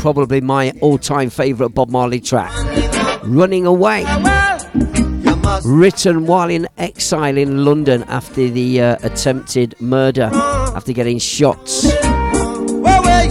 Probably 0.00 0.40
my 0.40 0.72
all 0.80 0.98
time 0.98 1.30
favourite 1.30 1.74
Bob 1.74 1.90
Marley 1.90 2.20
track, 2.20 2.52
Running 3.24 3.66
Away. 3.66 4.04
Written 5.64 6.26
while 6.26 6.50
in 6.50 6.68
exile 6.78 7.36
in 7.36 7.64
London 7.64 8.04
after 8.04 8.48
the 8.48 8.80
uh, 8.80 8.96
attempted 9.02 9.74
murder, 9.80 10.30
after 10.32 10.92
getting 10.92 11.18
shot. 11.18 12.15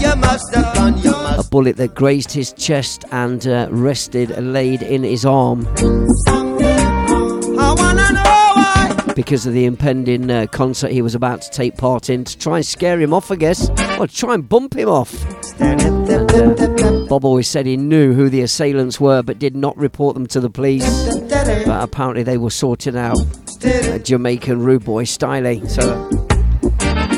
A 0.03 1.43
bullet 1.49 1.77
that 1.77 1.95
grazed 1.95 2.31
his 2.31 2.53
chest 2.53 3.05
and 3.11 3.45
uh, 3.47 3.67
rested 3.71 4.29
laid 4.43 4.81
in 4.81 5.03
his 5.03 5.25
arm 5.25 5.65
I 6.27 7.73
wanna 7.77 8.11
know 8.13 8.21
why. 8.23 9.13
because 9.15 9.45
of 9.45 9.53
the 9.53 9.65
impending 9.65 10.29
uh, 10.29 10.47
concert 10.47 10.91
he 10.91 11.01
was 11.01 11.15
about 11.15 11.41
to 11.43 11.49
take 11.49 11.77
part 11.77 12.09
in 12.09 12.23
to 12.25 12.37
try 12.37 12.57
and 12.57 12.65
scare 12.65 12.99
him 12.99 13.13
off, 13.13 13.31
I 13.31 13.35
guess, 13.35 13.69
or 13.99 14.07
try 14.07 14.33
and 14.33 14.47
bump 14.47 14.75
him 14.75 14.89
off. 14.89 15.13
And, 15.61 15.81
uh, 16.09 17.05
Bob 17.07 17.23
always 17.23 17.47
said 17.47 17.65
he 17.65 17.77
knew 17.77 18.13
who 18.13 18.29
the 18.29 18.41
assailants 18.41 18.99
were 18.99 19.23
but 19.23 19.39
did 19.39 19.55
not 19.55 19.77
report 19.77 20.15
them 20.15 20.27
to 20.27 20.39
the 20.41 20.49
police. 20.49 20.85
But 21.65 21.83
apparently 21.83 22.23
they 22.23 22.37
were 22.37 22.49
sorted 22.49 22.95
out. 22.95 23.17
A 23.63 23.99
Jamaican 23.99 24.61
rude 24.61 24.83
boy 24.83 25.05
styling. 25.05 25.67
So 25.69 26.27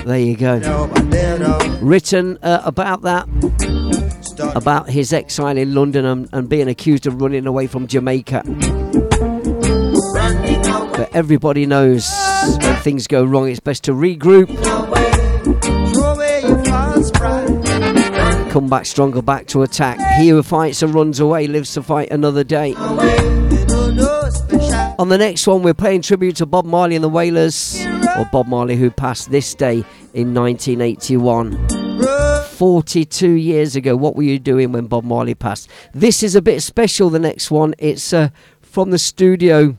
there 0.08 0.20
you 0.20 0.38
go. 0.38 0.58
Written 1.82 2.38
uh, 2.41 2.62
about 2.63 3.02
that, 3.02 3.28
about 4.56 4.89
his 4.89 5.12
exile 5.12 5.58
in 5.58 5.76
London 5.76 6.06
and, 6.06 6.30
and 6.32 6.48
being 6.48 6.70
accused 6.70 7.06
of 7.08 7.22
running 7.22 7.46
away 7.46 7.67
from 7.67 7.88
Jamaica. 7.88 8.43
But 10.96 11.10
everybody 11.13 11.65
knows 11.65 12.10
when 12.62 12.76
things 12.78 13.08
go 13.08 13.24
wrong, 13.26 13.50
it's 13.50 13.60
best 13.60 13.84
to 13.84 13.91
regroup, 13.91 14.48
come 18.50 18.70
back 18.70 18.86
stronger, 18.86 19.22
back 19.22 19.48
to 19.48 19.63
attack. 19.63 20.00
He 20.20 20.30
who 20.30 20.41
fights 20.41 20.82
and 20.82 20.93
runs 20.93 21.20
away 21.20 21.48
lives 21.48 21.74
to 21.74 21.84
fight 21.84 22.12
another 22.12 22.43
day. 22.46 22.74
On 25.00 25.10
the 25.10 25.17
next 25.17 25.46
one, 25.46 25.62
we're 25.62 25.74
paying 25.76 26.02
tribute 26.02 26.38
to 26.38 26.46
Bob 26.46 26.65
Marley 26.65 26.96
and 26.96 27.04
the 27.04 27.10
Wailers, 27.10 27.86
or 28.17 28.25
Bob 28.25 28.47
Marley, 28.47 28.75
who 28.75 28.89
passed 28.89 29.32
this 29.32 29.53
day 29.53 29.84
in 30.13 30.34
1981. 30.34 31.67
42 32.58 33.30
years 33.30 33.75
ago, 33.75 33.95
what 33.95 34.15
were 34.15 34.23
you 34.23 34.39
doing 34.39 34.71
when 34.71 34.88
Bob 34.88 35.03
Marley 35.03 35.36
passed? 35.36 35.69
This 35.93 36.23
is 36.23 36.36
a 36.36 36.41
bit 36.41 36.62
special, 36.63 37.10
the 37.10 37.19
next 37.19 37.51
one. 37.51 37.75
It's 37.77 38.12
uh, 38.12 38.30
from 38.62 38.89
the 38.89 38.97
studio 38.97 39.77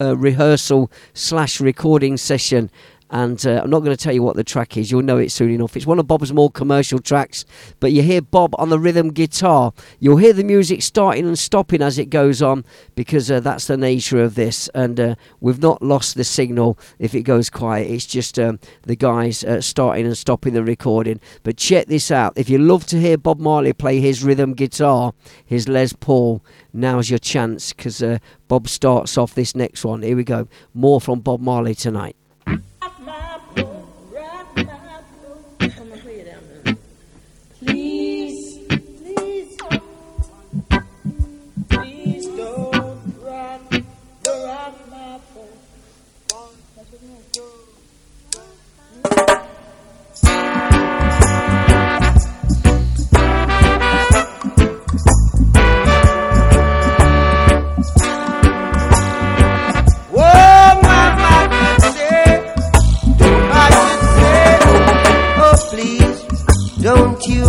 uh, 0.00 0.16
rehearsal 0.16 0.90
slash 1.14 1.60
recording 1.60 2.16
session. 2.16 2.70
And 3.12 3.46
uh, 3.46 3.60
I'm 3.62 3.68
not 3.68 3.80
going 3.80 3.94
to 3.94 4.02
tell 4.02 4.14
you 4.14 4.22
what 4.22 4.36
the 4.36 4.42
track 4.42 4.78
is. 4.78 4.90
You'll 4.90 5.02
know 5.02 5.18
it 5.18 5.30
soon 5.30 5.50
enough. 5.50 5.76
It's 5.76 5.86
one 5.86 5.98
of 5.98 6.08
Bob's 6.08 6.32
more 6.32 6.50
commercial 6.50 6.98
tracks, 6.98 7.44
but 7.78 7.92
you 7.92 8.02
hear 8.02 8.22
Bob 8.22 8.54
on 8.58 8.70
the 8.70 8.78
rhythm 8.78 9.12
guitar. 9.12 9.74
You'll 10.00 10.16
hear 10.16 10.32
the 10.32 10.42
music 10.42 10.82
starting 10.82 11.26
and 11.26 11.38
stopping 11.38 11.82
as 11.82 11.98
it 11.98 12.06
goes 12.06 12.40
on 12.40 12.64
because 12.94 13.30
uh, 13.30 13.40
that's 13.40 13.66
the 13.66 13.76
nature 13.76 14.22
of 14.22 14.34
this. 14.34 14.68
And 14.74 14.98
uh, 14.98 15.14
we've 15.40 15.60
not 15.60 15.82
lost 15.82 16.14
the 16.14 16.24
signal 16.24 16.78
if 16.98 17.14
it 17.14 17.24
goes 17.24 17.50
quiet. 17.50 17.90
It's 17.90 18.06
just 18.06 18.38
um, 18.38 18.58
the 18.84 18.96
guys 18.96 19.44
uh, 19.44 19.60
starting 19.60 20.06
and 20.06 20.16
stopping 20.16 20.54
the 20.54 20.64
recording. 20.64 21.20
But 21.42 21.58
check 21.58 21.88
this 21.88 22.10
out. 22.10 22.32
If 22.36 22.48
you 22.48 22.56
love 22.56 22.86
to 22.86 22.98
hear 22.98 23.18
Bob 23.18 23.38
Marley 23.38 23.74
play 23.74 24.00
his 24.00 24.24
rhythm 24.24 24.54
guitar, 24.54 25.12
his 25.44 25.68
Les 25.68 25.92
Paul, 25.92 26.42
now's 26.72 27.10
your 27.10 27.18
chance 27.18 27.74
because 27.74 28.02
uh, 28.02 28.16
Bob 28.48 28.68
starts 28.68 29.18
off 29.18 29.34
this 29.34 29.54
next 29.54 29.84
one. 29.84 30.00
Here 30.00 30.16
we 30.16 30.24
go. 30.24 30.48
More 30.72 30.98
from 30.98 31.20
Bob 31.20 31.42
Marley 31.42 31.74
tonight. 31.74 32.16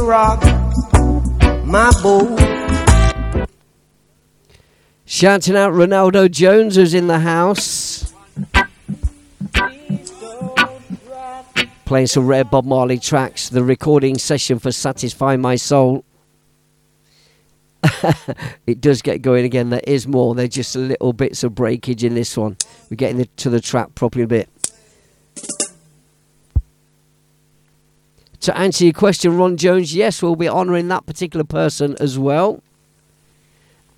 Rock 0.03 0.43
my 1.65 1.91
boat. 2.03 2.39
Shouting 5.05 5.55
out 5.55 5.73
Ronaldo 5.73 6.29
Jones, 6.29 6.75
who's 6.75 6.93
in 6.93 7.07
the 7.07 7.19
house. 7.19 8.13
Playing 11.85 12.07
some 12.07 12.27
rare 12.27 12.43
Bob 12.43 12.65
Marley 12.65 12.97
tracks. 12.99 13.49
The 13.49 13.63
recording 13.63 14.17
session 14.17 14.59
for 14.59 14.71
Satisfy 14.71 15.35
My 15.35 15.55
Soul. 15.55 16.05
it 18.67 18.79
does 18.79 19.01
get 19.01 19.21
going 19.21 19.45
again. 19.45 19.69
There 19.69 19.81
is 19.85 20.07
more. 20.07 20.35
There's 20.35 20.49
just 20.49 20.75
little 20.75 21.13
bits 21.13 21.43
of 21.43 21.53
breakage 21.55 22.03
in 22.03 22.15
this 22.15 22.37
one. 22.37 22.57
We're 22.89 22.97
getting 22.97 23.27
to 23.37 23.49
the 23.49 23.59
track 23.59 23.95
properly 23.95 24.23
a 24.23 24.27
bit. 24.27 24.49
To 28.43 28.57
answer 28.57 28.83
your 28.83 28.91
question, 28.91 29.37
Ron 29.37 29.55
Jones, 29.55 29.95
yes, 29.95 30.21
we'll 30.21 30.35
be 30.35 30.49
honouring 30.49 30.89
that 30.89 31.05
particular 31.05 31.45
person 31.45 31.95
as 32.01 32.19
well. 32.19 32.61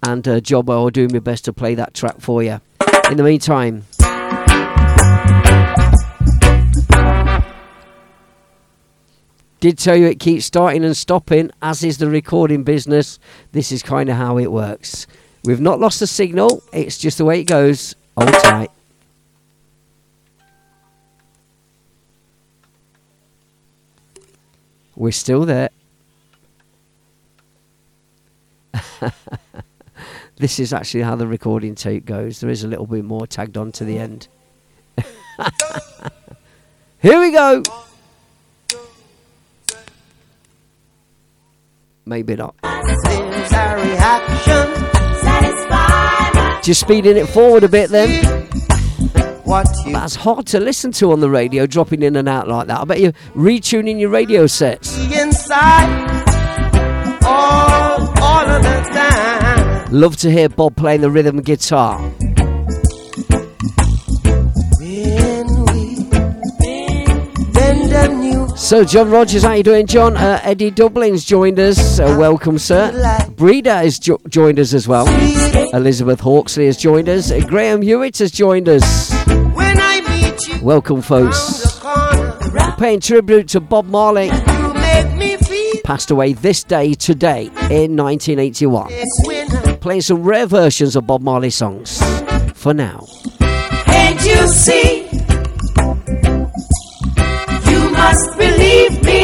And 0.04 0.28
uh, 0.28 0.40
Jobbo, 0.40 0.70
I'll 0.70 0.90
do 0.92 1.08
my 1.12 1.18
best 1.18 1.46
to 1.46 1.54
play 1.54 1.74
that 1.74 1.96
track 1.96 2.22
for 2.22 2.44
you. 2.44 2.62
In 3.10 3.18
the 3.18 3.24
meantime, 3.24 3.86
did 9.62 9.80
tell 9.80 9.96
you 9.96 10.06
it 10.06 10.20
keeps 10.20 10.46
starting 10.46 10.86
and 10.86 10.96
stopping, 10.96 11.50
as 11.64 11.84
is 11.84 11.98
the 11.98 12.08
recording 12.08 12.64
business. 12.64 13.18
This 13.52 13.72
is 13.72 13.82
kind 13.82 14.10
of 14.10 14.16
how 14.16 14.38
it 14.38 14.52
works. 14.52 15.08
We've 15.44 15.60
not 15.60 15.80
lost 15.80 16.00
the 16.00 16.06
signal, 16.06 16.62
it's 16.72 17.00
just 17.00 17.18
the 17.18 17.26
way 17.26 17.40
it 17.40 17.46
goes. 17.46 17.96
Hold 18.16 18.32
tight. 18.44 18.70
We're 24.96 25.12
still 25.12 25.46
there. 25.46 25.70
this 30.38 30.60
is 30.60 30.72
actually 30.74 31.02
how 31.04 31.16
the 31.16 31.28
recording 31.28 31.76
tape 31.76 32.06
goes. 32.06 32.40
There 32.40 32.50
is 32.50 32.64
a 32.64 32.68
little 32.68 32.86
bit 32.86 33.04
more 33.04 33.28
tagged 33.28 33.58
on 33.58 33.72
to 33.74 33.84
the 33.84 33.98
end. 33.98 34.28
Here 37.02 37.20
we 37.20 37.32
go. 37.32 37.62
Maybe 42.06 42.36
not. 42.36 42.56
Since 42.64 43.54
our 43.54 43.78
reaction, 43.78 44.86
Just 46.64 46.82
speeding 46.82 47.18
it 47.18 47.28
forward 47.28 47.64
a 47.64 47.70
bit 47.70 47.90
then. 47.90 48.45
What 49.46 49.68
you 49.86 49.94
That's 49.94 50.16
hard 50.16 50.46
to 50.48 50.60
listen 50.60 50.92
to 50.94 51.12
on 51.12 51.20
the 51.20 51.30
radio, 51.30 51.66
dropping 51.66 52.02
in 52.04 52.16
and 52.16 52.28
out 52.28 52.48
like 52.48 52.68
that. 52.68 52.80
I 52.82 52.86
bet 52.86 53.00
you're 53.00 53.14
retuning 53.36 54.00
your 54.00 54.10
radio 54.10 54.48
sets. 54.48 54.98
inside, 55.12 56.24
all, 57.24 58.02
all 58.22 58.50
of 58.50 58.64
the 58.64 58.90
time. 58.94 59.92
Love 59.92 60.18
to 60.18 60.32
hear 60.32 60.50
Bob 60.50 60.76
playing 60.76 61.02
the 61.02 61.10
rhythm 61.12 61.42
guitar. 61.42 62.00
When 64.80 65.48
we 65.66 66.04
bend 67.54 67.92
a 67.94 68.08
new 68.14 68.48
So, 68.58 68.84
John 68.84 69.10
Rogers, 69.10 69.44
how 69.44 69.54
you 69.54 69.64
doing, 69.64 69.86
John? 69.88 70.18
Uh, 70.18 70.40
Eddie 70.44 70.72
Dublin's 70.72 71.24
joined 71.24 71.60
us. 71.60 72.00
Uh, 72.00 72.16
welcome, 72.20 72.58
sir. 72.58 72.92
Breeder 73.36 73.76
has 73.76 74.00
jo- 74.00 74.20
joined 74.28 74.60
us 74.60 74.74
as 74.74 74.88
well. 74.88 75.08
Elizabeth 75.74 76.20
Hawksley 76.20 76.66
has 76.66 76.78
joined 76.78 77.08
us. 77.10 77.32
Uh, 77.32 77.40
Graham 77.48 77.82
Hewitt 77.82 78.18
has 78.20 78.32
joined 78.32 78.68
us. 78.70 79.25
Welcome, 80.62 81.02
folks. 81.02 81.80
Paying 82.78 83.00
tribute 83.00 83.48
to 83.50 83.60
Bob 83.60 83.86
Marley, 83.86 84.30
passed 85.84 86.12
away 86.12 86.34
this 86.34 86.63
day 86.63 86.93
today 86.93 87.45
in 87.71 87.95
1981. 87.95 88.91
Playing 89.80 90.02
some 90.02 90.24
rare 90.24 90.45
versions 90.45 90.95
of 90.95 91.08
Bob 91.08 91.21
Marley 91.21 91.50
songs 91.50 92.02
for 92.54 92.74
now. 92.74 93.06
Can't 93.39 94.26
you 94.26 94.48
see? 94.48 95.08
You 97.69 97.89
must 97.91 98.38
believe 98.38 99.04
me. 99.04 99.14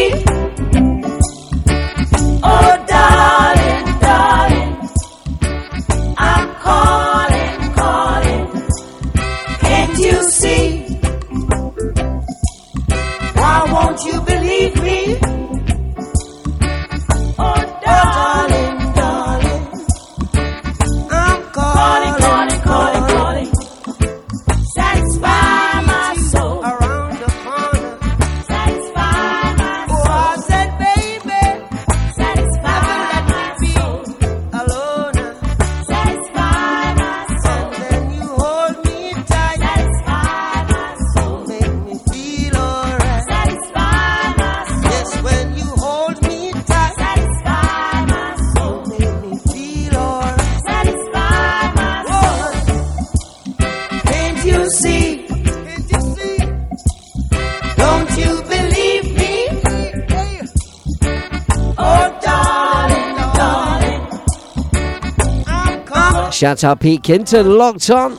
Shout 66.42 66.64
out 66.64 66.80
Pete 66.80 67.04
Kinton, 67.04 67.56
locked 67.56 67.92
on 67.92 68.18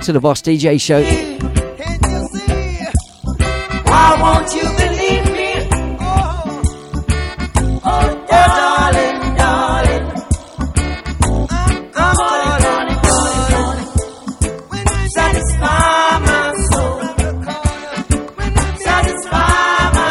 to 0.00 0.12
the 0.12 0.18
Boss 0.18 0.42
DJ 0.42 0.80
show. 0.80 1.29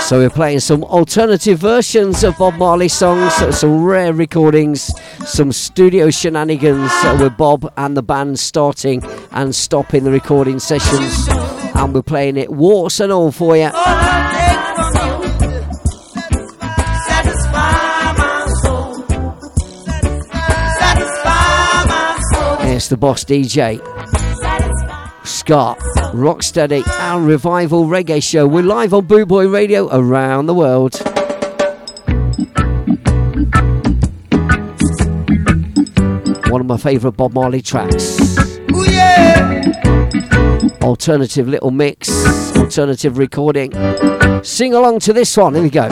So 0.10 0.18
we're 0.18 0.32
playing 0.32 0.62
some 0.62 0.84
alternative 0.86 1.60
versions 1.60 2.24
of 2.24 2.36
Bob 2.40 2.56
Marley 2.56 2.88
songs, 2.88 3.32
some 3.56 3.84
rare 3.84 4.12
recordings, 4.12 4.92
some 5.24 5.52
studio 5.52 6.10
shenanigans 6.10 6.92
with 7.20 7.38
Bob 7.38 7.72
and 7.78 7.96
the 7.96 8.02
band 8.02 8.40
starting 8.40 9.04
and 9.34 9.54
stopping 9.54 10.06
the 10.06 10.10
recording 10.10 10.58
sessions. 10.58 11.28
And 11.76 11.94
we're 11.94 12.02
playing 12.02 12.38
it 12.38 12.52
warts 12.52 13.00
and 13.00 13.12
all 13.12 13.32
for 13.32 13.56
you. 13.56 13.70
It's 22.66 22.88
the 22.88 22.98
Boss 22.98 23.24
DJ. 23.26 23.99
Ska, 25.50 25.76
Rocksteady, 26.14 26.88
and 27.00 27.26
Revival 27.26 27.86
Reggae 27.86 28.22
Show. 28.22 28.46
We're 28.46 28.62
live 28.62 28.94
on 28.94 29.08
Boot 29.08 29.30
Boy 29.30 29.48
Radio 29.48 29.88
around 29.92 30.46
the 30.46 30.54
world. 30.54 30.94
One 36.52 36.62
of 36.62 36.68
my 36.68 36.78
favourite 36.78 37.18
Bob 37.18 37.34
Marley 37.34 37.64
tracks. 37.64 38.20
Ooh, 38.76 38.86
yeah. 38.92 39.72
Alternative 40.84 41.48
little 41.48 41.72
mix, 41.72 42.56
alternative 42.56 43.18
recording. 43.18 43.72
Sing 44.44 44.76
along 44.76 45.00
to 45.00 45.14
this 45.14 45.36
one. 45.36 45.56
Here 45.56 45.64
we 45.64 45.72
go. 45.72 45.90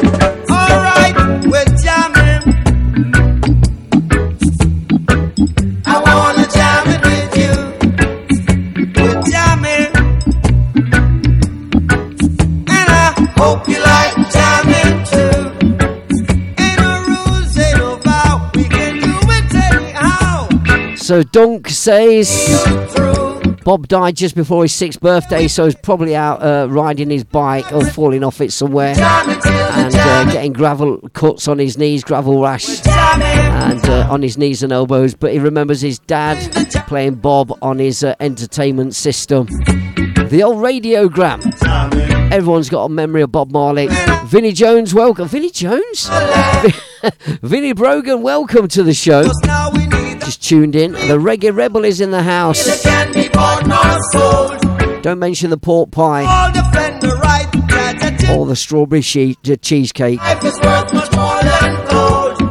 So 21.08 21.24
Dunk 21.24 21.70
says 21.70 22.28
Bob 23.64 23.88
died 23.88 24.18
just 24.18 24.36
before 24.36 24.64
his 24.64 24.74
sixth 24.74 25.00
birthday, 25.00 25.48
so 25.48 25.64
he's 25.64 25.74
probably 25.74 26.18
out 26.18 26.44
uh, 26.44 26.68
riding 26.70 27.10
his 27.10 27.24
bike 27.24 27.72
or 27.72 27.86
falling 27.86 28.26
off 28.26 28.42
it 28.42 28.52
somewhere 28.52 28.94
Jamming 28.94 29.40
till 29.40 29.54
the 29.54 29.58
and 29.72 29.96
uh, 29.96 30.26
getting 30.26 30.52
gravel 30.52 30.98
cuts 31.14 31.48
on 31.48 31.60
his 31.60 31.78
knees, 31.78 32.04
gravel 32.04 32.42
rash. 32.42 32.86
and 32.86 33.86
uh, 33.86 34.10
on 34.12 34.22
his 34.22 34.38
knees 34.38 34.64
and 34.64 34.74
elbows, 34.74 35.16
but 35.16 35.32
he 35.32 35.40
remembers 35.40 35.80
his 35.80 35.98
dad 35.98 36.38
playing 36.88 37.16
Bob 37.16 37.58
on 37.62 37.80
his 37.80 38.04
uh, 38.04 38.14
entertainment 38.20 38.94
system. 38.94 39.46
The 39.46 40.42
old 40.44 40.58
radiogram. 40.58 41.42
Everyone's 42.34 42.68
got 42.68 42.84
a 42.84 42.90
memory 42.90 43.22
of 43.22 43.32
Bob 43.32 43.52
Marley. 43.52 43.88
Vinnie 44.26 44.52
Jones, 44.52 44.94
welcome. 44.94 45.30
Vinnie 45.30 45.52
Jones? 45.52 46.10
Vinnie 47.42 47.72
Brogan, 47.72 48.22
welcome 48.24 48.68
to 48.68 48.84
the 48.84 48.94
show. 48.94 49.24
Now 50.28 50.34
we 50.34 50.36
need 50.36 50.36
the 50.36 50.38
Just 50.38 50.44
tuned 50.44 50.76
in. 50.76 50.92
The 50.94 51.18
Reggae 51.18 51.56
Rebel 51.56 51.86
is 51.86 52.02
in 52.02 52.12
the 52.12 52.24
house. 52.24 52.82
can 52.84 53.14
be 53.14 53.30
bought 53.30 53.66
nor 53.66 54.02
sold. 54.12 55.02
Don't 55.04 55.20
mention 55.20 55.50
the 55.50 55.58
pork 55.58 55.92
pie 55.92 56.24
All 56.26 56.52
defend 56.52 57.02
the 57.02 57.16
right. 57.24 57.48
Tragedy. 57.70 58.34
or 58.34 58.46
the 58.46 58.56
strawberry 58.56 59.02
she- 59.02 59.38
uh, 59.50 59.56
cheesecake. 59.56 60.20
Life 60.20 60.44
is 60.44 60.60
worth 60.60 60.94
much 60.94 61.12
more 61.16 61.42
than 61.42 61.88
gold. 61.88 62.42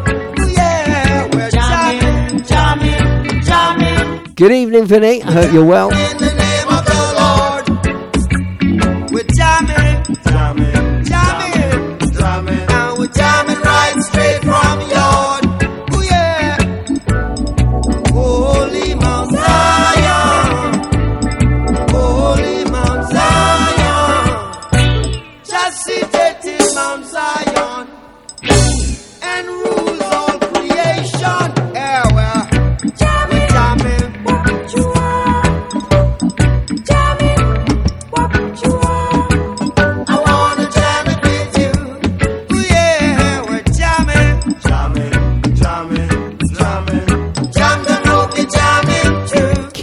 Yeah, 0.53 1.29
we're 1.35 1.51
jamming, 1.51 2.43
jamming, 2.45 3.43
jamming 3.43 4.35
Good 4.37 4.53
evening, 4.53 4.87
Vinnie. 4.87 5.23
I 5.23 5.33
hope 5.33 5.53
you're 5.53 5.65
well. 5.65 5.91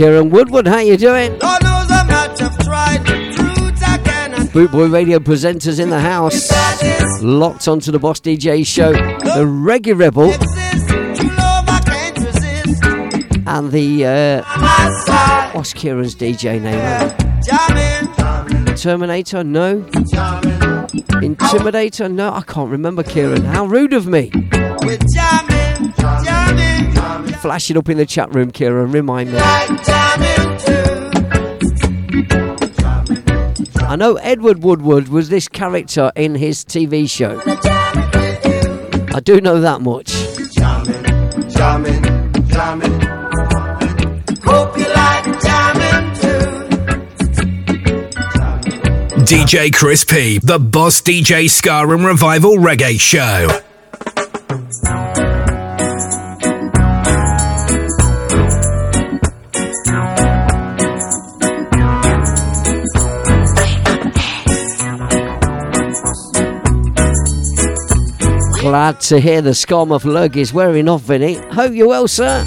Kieran 0.04 0.32
Woodward, 0.32 0.68
how 0.68 0.80
you 0.80 0.98
doing? 0.98 1.32
Lord 1.40 1.64
knows 1.64 1.90
how 1.90 2.04
much 2.04 2.42
I've 2.42 2.58
tried. 2.58 3.06
Fruits 3.38 3.82
I 3.82 3.98
cannot 4.00 4.48
Bootboy 4.50 4.92
Radio 4.92 5.18
presenters 5.20 5.80
in 5.80 5.90
the 5.90 6.00
house. 6.02 6.52
Locked 7.24 7.70
onto 7.70 7.90
the 7.90 8.00
Boss 8.00 8.20
DJ 8.20 8.68
show. 8.68 8.92
The 8.92 9.46
Reggae 9.46 9.98
Rebel 9.98 10.34
Exist. 10.34 10.90
True 10.90 11.30
love 11.38 11.70
I 11.70 11.80
can't 11.86 12.18
resist. 12.20 12.84
and 13.48 13.72
the 13.72 14.06
uh, 14.06 15.52
what's 15.54 15.72
Kieran's 15.74 16.16
DJ 16.16 16.62
name? 16.62 16.82
Terminator? 18.76 19.46
No. 19.46 19.84
Intimidator? 21.24 22.12
No, 22.12 22.34
I 22.34 22.42
can't 22.42 22.70
remember 22.70 23.04
Kieran. 23.04 23.46
How 23.46 23.68
rude 23.68 23.94
of 23.94 24.06
me. 24.06 24.32
Flash 27.42 27.70
it 27.72 27.78
up 27.78 27.88
in 27.90 27.98
the 27.98 28.06
chat 28.06 28.34
room, 28.34 28.52
Kieran. 28.52 28.92
Remind 28.92 29.32
me. 29.32 29.40
I 33.80 33.96
know 33.96 34.16
Edward 34.16 34.64
Woodward 34.64 35.08
was 35.08 35.30
this 35.30 35.48
character 35.48 36.12
in 36.16 36.36
his 36.36 36.66
TV 36.66 37.10
show. 37.10 37.42
I 39.16 39.20
do 39.20 39.40
know 39.40 39.62
that 39.62 39.82
much. 39.82 40.08
DJ 49.26 49.74
Chris 49.74 50.04
P, 50.04 50.40
the 50.40 50.60
Boss 50.60 51.02
DJ 51.02 51.50
Ska 51.50 51.88
and 51.88 52.06
Revival 52.06 52.58
Reggae 52.58 53.00
Show. 53.00 53.48
Glad 68.74 69.02
to 69.02 69.20
hear 69.20 69.40
the 69.40 69.54
scum 69.54 69.92
of 69.92 70.04
lug 70.04 70.36
is 70.36 70.52
wearing 70.52 70.90
off, 70.90 71.02
Vinny. 71.02 71.36
Hope 71.36 71.74
you're 71.74 71.88
well, 71.88 72.08
sir. 72.08 72.44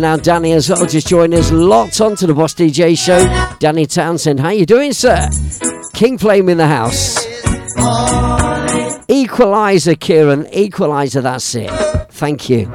Out 0.00 0.22
Danny 0.22 0.52
as 0.52 0.70
well, 0.70 0.86
just 0.86 1.06
joining 1.06 1.38
us 1.38 1.52
locked 1.52 2.00
onto 2.00 2.26
the 2.26 2.32
Boss 2.32 2.54
DJ 2.54 2.96
show. 2.96 3.20
Danny 3.58 3.84
Townsend, 3.84 4.40
how 4.40 4.48
you 4.48 4.64
doing, 4.64 4.94
sir? 4.94 5.28
King 5.92 6.16
Flame 6.16 6.48
in 6.48 6.56
the 6.56 6.66
house. 6.66 7.26
Equalizer, 9.08 9.94
Kieran. 9.94 10.48
Equalizer, 10.50 11.20
that's 11.20 11.54
it. 11.54 11.70
Thank 12.10 12.48
you. 12.48 12.72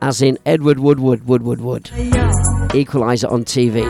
As 0.00 0.22
in 0.22 0.38
Edward 0.46 0.78
Woodward, 0.78 1.26
Woodward, 1.26 1.60
Wood. 1.60 1.90
Equalizer 2.74 3.28
on 3.28 3.44
TV. 3.44 3.84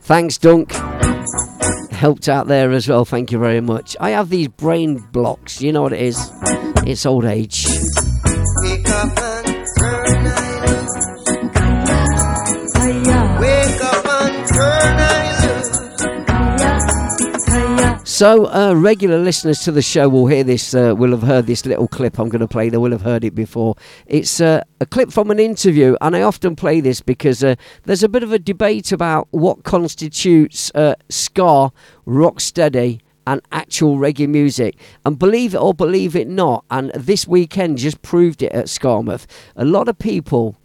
Thanks, 0.00 0.38
Dunk. 0.38 0.72
Helped 1.92 2.28
out 2.28 2.46
there 2.46 2.72
as 2.72 2.88
well. 2.88 3.04
Thank 3.04 3.30
you 3.30 3.38
very 3.38 3.60
much. 3.60 3.98
I 4.00 4.10
have 4.10 4.30
these 4.30 4.48
brain 4.48 4.96
blocks. 5.12 5.60
You 5.60 5.72
know 5.72 5.82
what 5.82 5.92
it 5.92 6.00
is? 6.00 6.30
It's 6.86 7.04
old 7.06 7.26
age. 7.26 7.61
So, 18.22 18.46
uh, 18.46 18.74
regular 18.74 19.18
listeners 19.18 19.64
to 19.64 19.72
the 19.72 19.82
show 19.82 20.08
will 20.08 20.28
hear 20.28 20.44
this, 20.44 20.76
uh, 20.76 20.94
will 20.96 21.10
have 21.10 21.24
heard 21.24 21.48
this 21.48 21.66
little 21.66 21.88
clip 21.88 22.20
I'm 22.20 22.28
going 22.28 22.38
to 22.38 22.46
play. 22.46 22.68
They 22.68 22.76
will 22.76 22.92
have 22.92 23.02
heard 23.02 23.24
it 23.24 23.34
before. 23.34 23.74
It's 24.06 24.40
uh, 24.40 24.62
a 24.80 24.86
clip 24.86 25.10
from 25.10 25.32
an 25.32 25.40
interview, 25.40 25.96
and 26.00 26.14
I 26.14 26.22
often 26.22 26.54
play 26.54 26.80
this 26.80 27.00
because 27.00 27.42
uh, 27.42 27.56
there's 27.82 28.04
a 28.04 28.08
bit 28.08 28.22
of 28.22 28.30
a 28.30 28.38
debate 28.38 28.92
about 28.92 29.26
what 29.32 29.64
constitutes 29.64 30.70
uh, 30.76 30.94
ska, 31.08 31.72
rocksteady, 32.06 33.00
and 33.26 33.40
actual 33.50 33.96
reggae 33.96 34.28
music. 34.28 34.76
And 35.04 35.18
believe 35.18 35.56
it 35.56 35.58
or 35.58 35.74
believe 35.74 36.14
it 36.14 36.28
not, 36.28 36.64
and 36.70 36.92
this 36.94 37.26
weekend 37.26 37.78
just 37.78 38.02
proved 38.02 38.40
it 38.40 38.52
at 38.52 38.66
Skamouth, 38.66 39.26
a 39.56 39.64
lot 39.64 39.88
of 39.88 39.98
people 39.98 40.56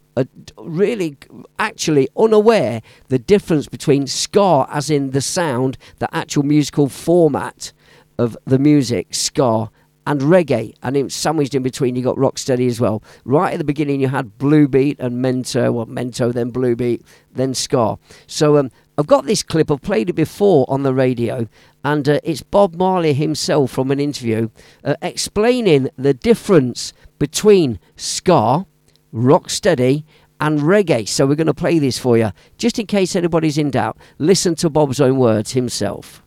really 0.56 1.16
actually 1.58 2.08
unaware 2.16 2.80
the 3.08 3.18
difference 3.18 3.68
between 3.68 4.06
ska 4.06 4.66
as 4.70 4.90
in 4.90 5.10
the 5.10 5.20
sound 5.20 5.76
the 5.98 6.14
actual 6.14 6.42
musical 6.42 6.88
format 6.88 7.72
of 8.18 8.36
the 8.44 8.58
music 8.58 9.14
ska 9.14 9.70
and 10.06 10.22
reggae 10.22 10.74
and 10.82 10.96
it's 10.96 11.14
sandwiched 11.14 11.54
in 11.54 11.62
between 11.62 11.94
you 11.94 12.02
got 12.02 12.16
rocksteady 12.16 12.66
as 12.66 12.80
well. 12.80 13.02
Right 13.24 13.52
at 13.52 13.58
the 13.58 13.64
beginning 13.64 14.00
you 14.00 14.08
had 14.08 14.38
blue 14.38 14.66
beat 14.66 14.98
and 14.98 15.22
mento 15.22 15.72
well 15.72 15.86
mento 15.86 16.32
then 16.32 16.50
blue 16.50 16.74
beat 16.74 17.02
then 17.32 17.52
ska. 17.54 17.98
So 18.26 18.56
um, 18.56 18.70
i've 18.98 19.06
got 19.06 19.26
this 19.26 19.42
clip 19.42 19.70
i've 19.70 19.80
played 19.80 20.10
it 20.10 20.14
before 20.14 20.66
on 20.68 20.82
the 20.82 20.92
radio 20.92 21.48
and 21.84 22.08
uh, 22.08 22.18
it's 22.24 22.42
bob 22.42 22.74
marley 22.74 23.14
himself 23.14 23.70
from 23.70 23.90
an 23.90 24.00
interview 24.00 24.48
uh, 24.84 24.96
explaining 25.00 25.88
the 25.96 26.12
difference 26.12 26.92
between 27.18 27.78
ska 27.96 28.66
rocksteady 29.12 30.04
and 30.40 30.60
reggae. 30.60 31.08
So 31.08 31.26
we're 31.26 31.34
going 31.34 31.46
to 31.48 31.54
play 31.54 31.78
this 31.78 31.98
for 31.98 32.16
you, 32.16 32.30
just 32.58 32.78
in 32.78 32.86
case 32.86 33.16
anybody's 33.16 33.58
in 33.58 33.70
doubt. 33.70 33.96
Listen 34.18 34.54
to 34.56 34.70
Bob's 34.70 35.00
own 35.00 35.18
words 35.18 35.52
himself. 35.52 36.22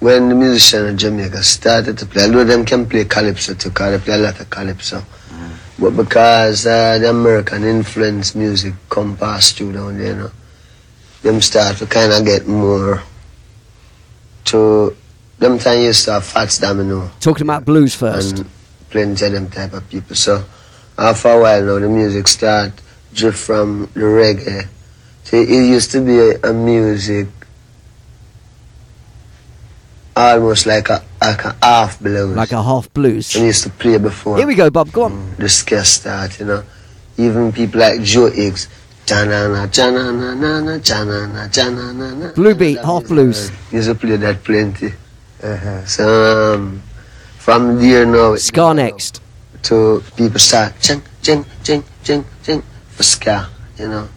when 0.00 0.28
the 0.28 0.34
musician 0.34 0.84
in 0.86 0.98
Jamaica 0.98 1.42
started 1.42 1.96
to 1.98 2.04
play, 2.06 2.24
although 2.24 2.44
them 2.44 2.64
can 2.66 2.86
play 2.86 3.04
calypso 3.06 3.54
too, 3.54 3.70
because 3.70 3.98
they 3.98 4.04
play 4.04 4.14
a 4.14 4.18
lot 4.18 4.38
of 4.38 4.50
calypso. 4.50 5.02
But 5.78 5.90
because 5.96 6.66
uh, 6.66 6.98
the 6.98 7.10
American 7.10 7.64
influence 7.64 8.34
music 8.34 8.74
come 8.90 9.16
past 9.16 9.56
through 9.56 9.72
down 9.72 9.98
there, 9.98 10.08
you 10.12 10.16
know, 10.16 10.30
them 11.22 11.40
start 11.40 11.78
to 11.78 11.86
kind 11.86 12.12
of 12.12 12.24
get 12.24 12.46
more 12.46 13.02
to, 14.44 14.94
them 15.38 15.58
time 15.58 15.80
used 15.80 16.04
to 16.04 16.12
have 16.12 16.24
Fats 16.24 16.58
Domino 16.58 17.10
Talking 17.18 17.46
about 17.46 17.64
blues 17.64 17.94
first. 17.94 18.38
and 18.38 18.50
plenty 18.90 19.24
of 19.26 19.32
them 19.32 19.50
type 19.50 19.72
of 19.72 19.88
people. 19.88 20.14
So 20.14 20.44
after 20.98 21.28
a 21.28 21.40
while 21.40 21.62
now, 21.64 21.78
the 21.78 21.88
music 21.88 22.28
start 22.28 22.72
drift 23.12 23.38
from 23.38 23.88
the 23.94 24.00
reggae. 24.00 24.68
See, 25.24 25.42
it 25.42 25.68
used 25.68 25.90
to 25.92 26.00
be 26.00 26.18
a, 26.18 26.50
a 26.50 26.52
music 26.52 27.28
almost 30.16 30.66
like 30.66 30.88
a 30.90 31.02
like 31.20 31.44
a 31.44 31.56
half 31.62 31.98
blues. 32.00 32.36
Like 32.36 32.52
a 32.52 32.62
half 32.62 32.92
blues. 32.92 33.34
And 33.34 33.46
used 33.46 33.64
to 33.64 33.70
play 33.70 33.98
before 33.98 34.36
Here 34.36 34.46
we 34.46 34.54
go, 34.54 34.70
Bob. 34.70 34.92
Go 34.92 35.04
on. 35.04 35.34
the 35.38 35.48
ska 35.48 35.84
start, 35.84 36.38
you 36.38 36.46
know. 36.46 36.62
Even 37.16 37.52
people 37.52 37.80
like 37.80 38.02
Joe 38.02 38.30
Higgs. 38.30 38.68
Janana, 39.06 39.68
janana, 39.68 40.34
nana, 40.34 40.78
janana, 40.78 41.48
janana, 41.48 42.16
na. 42.16 42.32
Blue 42.32 42.54
beat, 42.54 42.78
half 42.78 43.04
blues. 43.06 43.50
Used 43.70 43.88
to 43.88 43.94
play 43.94 44.16
that 44.16 44.42
plenty. 44.42 44.92
So 45.86 46.54
um, 46.54 46.82
from 47.38 47.78
there 47.80 48.06
now, 48.06 48.36
Ska 48.36 48.72
next. 48.72 49.20
To 49.64 50.02
people 50.16 50.38
start 50.38 50.74
ching, 50.80 51.02
ching, 51.22 51.44
ching, 51.62 51.84
ching, 52.02 52.24
ching 52.42 52.62
for 52.88 53.02
ska, 53.02 53.48
you 53.78 53.88
know. 53.88 54.08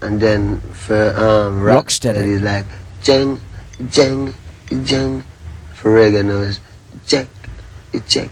And 0.00 0.20
then 0.20 0.60
for 0.72 1.14
um, 1.16 1.62
rock 1.62 1.86
Rocksteady. 1.86 2.40
like 2.42 2.66
jing, 3.02 3.40
jing, 3.90 4.34
jing. 4.84 5.24
For 5.74 5.90
reggae 5.90 6.24
now 6.24 6.40
it's 6.40 6.60
check, 7.06 7.26
it 7.92 8.06
check, 8.06 8.30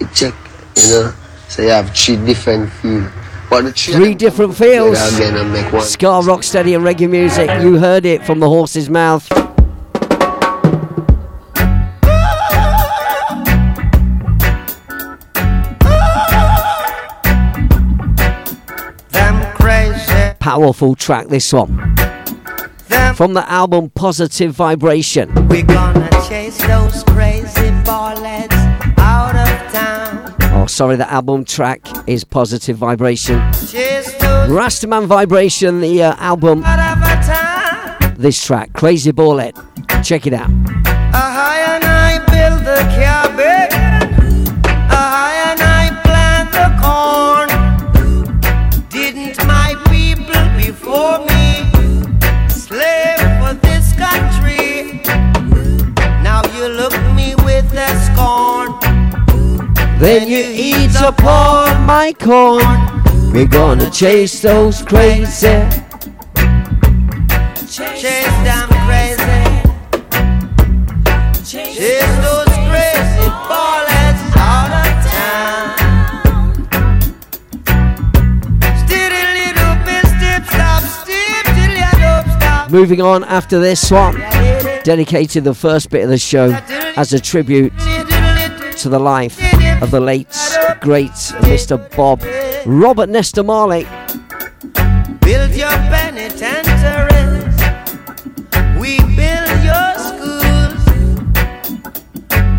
it 0.00 0.12
check, 0.14 0.34
you 0.76 0.88
know. 0.90 1.14
So 1.48 1.62
you 1.62 1.68
have 1.70 1.94
three 1.94 2.16
different 2.16 2.70
the 3.50 3.72
three, 3.72 4.14
different 4.14 4.54
feels. 4.54 4.96
again 5.14 5.36
and 5.36 5.52
make 5.52 5.72
one. 5.72 5.82
Ska, 5.82 6.06
rocksteady, 6.06 6.76
and 6.76 6.84
reggae 6.84 7.10
music. 7.10 7.50
You 7.62 7.78
heard 7.78 8.06
it 8.06 8.24
from 8.24 8.38
the 8.38 8.48
horse's 8.48 8.88
mouth. 8.88 9.28
Powerful 20.50 20.96
track, 20.96 21.28
this 21.28 21.52
one. 21.52 21.76
Them 22.88 23.14
From 23.14 23.34
the 23.34 23.48
album 23.48 23.88
Positive 23.90 24.50
Vibration. 24.50 25.32
We're 25.46 25.62
gonna 25.62 26.10
chase 26.28 26.58
those 26.66 27.04
crazy 27.04 27.70
baldheads 27.86 28.52
out 28.98 29.36
of 29.36 29.72
town. 29.72 30.34
Oh, 30.52 30.66
sorry, 30.66 30.96
the 30.96 31.08
album 31.08 31.44
track 31.44 31.86
is 32.08 32.24
Positive 32.24 32.76
Vibration. 32.76 33.38
Rastaman 34.50 35.06
Vibration, 35.06 35.80
the 35.82 36.02
uh, 36.02 36.16
album, 36.18 36.64
out 36.64 36.98
of 36.98 37.24
town. 37.24 38.16
this 38.18 38.44
track, 38.44 38.72
Crazy 38.72 39.12
Baldhead. 39.12 39.54
Check 40.04 40.26
it 40.26 40.32
out. 40.32 40.50
A 41.14 41.30
Then 60.00 60.28
you 60.28 60.38
eat 60.38 60.96
up 60.96 61.22
all 61.22 61.66
my 61.80 62.14
corn. 62.18 62.64
We're 63.34 63.46
gonna 63.46 63.90
chase 63.90 64.40
those 64.40 64.80
crazy. 64.80 65.60
Chase 67.68 68.24
them 68.40 68.68
crazy. 68.86 69.44
Chase 71.44 72.00
those 72.24 72.48
crazy 72.70 73.28
baldheads 73.44 74.22
out 74.38 74.72
of 74.80 74.88
town. 75.04 75.68
Steady 78.86 79.22
little 79.36 79.76
bit, 79.84 80.06
step, 80.16 80.42
stop, 80.46 80.82
step 80.82 81.44
till 81.44 81.76
you 81.76 81.92
don't 82.00 82.26
stop. 82.40 82.70
Moving 82.70 83.02
on 83.02 83.22
after 83.24 83.60
this 83.60 83.90
one, 83.90 84.18
dedicated 84.82 85.44
the 85.44 85.52
first 85.52 85.90
bit 85.90 86.04
of 86.04 86.08
the 86.08 86.16
show 86.16 86.52
as 86.96 87.12
a 87.12 87.20
tribute 87.20 87.74
to 88.78 88.88
the 88.88 88.98
life 88.98 89.59
of 89.82 89.90
the 89.90 90.00
late, 90.00 90.28
great 90.80 91.10
Mr. 91.42 91.78
Bob 91.96 92.22
Robert 92.66 93.08
Nestor 93.08 93.42
Marley. 93.42 93.84
Build 95.20 95.50
your 95.52 95.70
penitentiaries. 95.88 97.54
We 98.78 98.98
build 99.16 99.60
your 99.64 99.90
schools. 99.96 100.82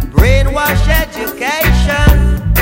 Brainwash 0.09 0.87
education 0.87 2.53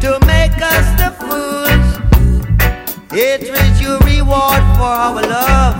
to 0.00 0.18
make 0.26 0.60
us 0.60 0.86
the 1.00 1.10
fools. 1.20 1.88
Hatred 3.12 3.80
you 3.80 3.98
reward 3.98 4.62
for 4.76 4.92
our 5.04 5.22
love. 5.22 5.76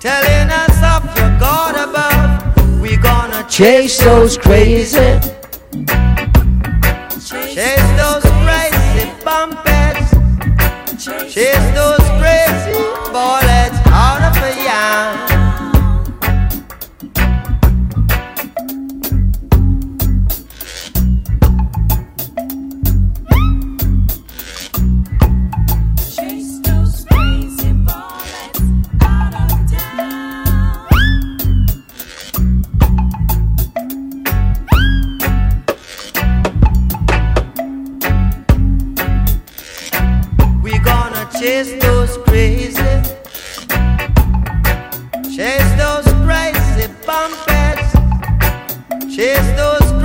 Telling 0.00 0.50
us 0.50 0.76
of 0.82 1.04
your 1.16 1.38
God 1.38 1.76
above. 1.88 2.80
We 2.80 2.96
gonna 2.96 3.46
Chase 3.48 3.98
those 4.02 4.36
crazy. 4.36 5.18
Chase 7.26 7.82
those 7.98 8.22
crazy 8.22 9.10
bumpets. 9.24 10.12
Chase 11.34 11.74
those 11.74 11.98
crazy 12.20 12.78
bullets 13.10 13.80
out 13.90 14.22
of 14.22 14.36
a 14.44 14.54
yam. 14.62 15.35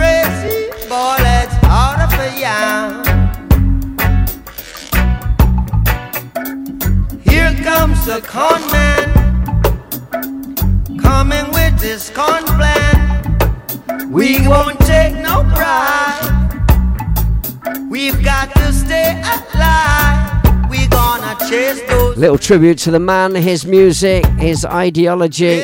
Crazy 0.02 0.70
of 2.06 2.14
a 2.26 2.30
yam. 2.40 3.04
Here 7.22 7.54
comes 7.64 8.06
the 8.08 8.20
con 8.22 8.62
man, 8.72 9.08
coming 10.98 11.48
with 11.58 11.80
his 11.80 12.10
con 12.10 12.44
plan. 12.58 12.98
We 14.10 14.48
won't 14.48 14.80
take 14.80 15.14
no 15.30 15.44
pride. 15.54 16.30
We've 17.92 18.24
got 18.24 18.48
to 18.56 18.74
stay 18.74 19.22
alive. 19.22 20.70
We 20.72 20.88
gonna 20.88 21.36
chase 21.48 21.82
those. 21.88 22.18
Little 22.18 22.40
tribute 22.40 22.80
to 22.80 22.92
the 22.92 23.00
man, 23.00 23.36
his 23.36 23.68
music, 23.68 24.26
his 24.50 24.66
ideology. 24.66 25.64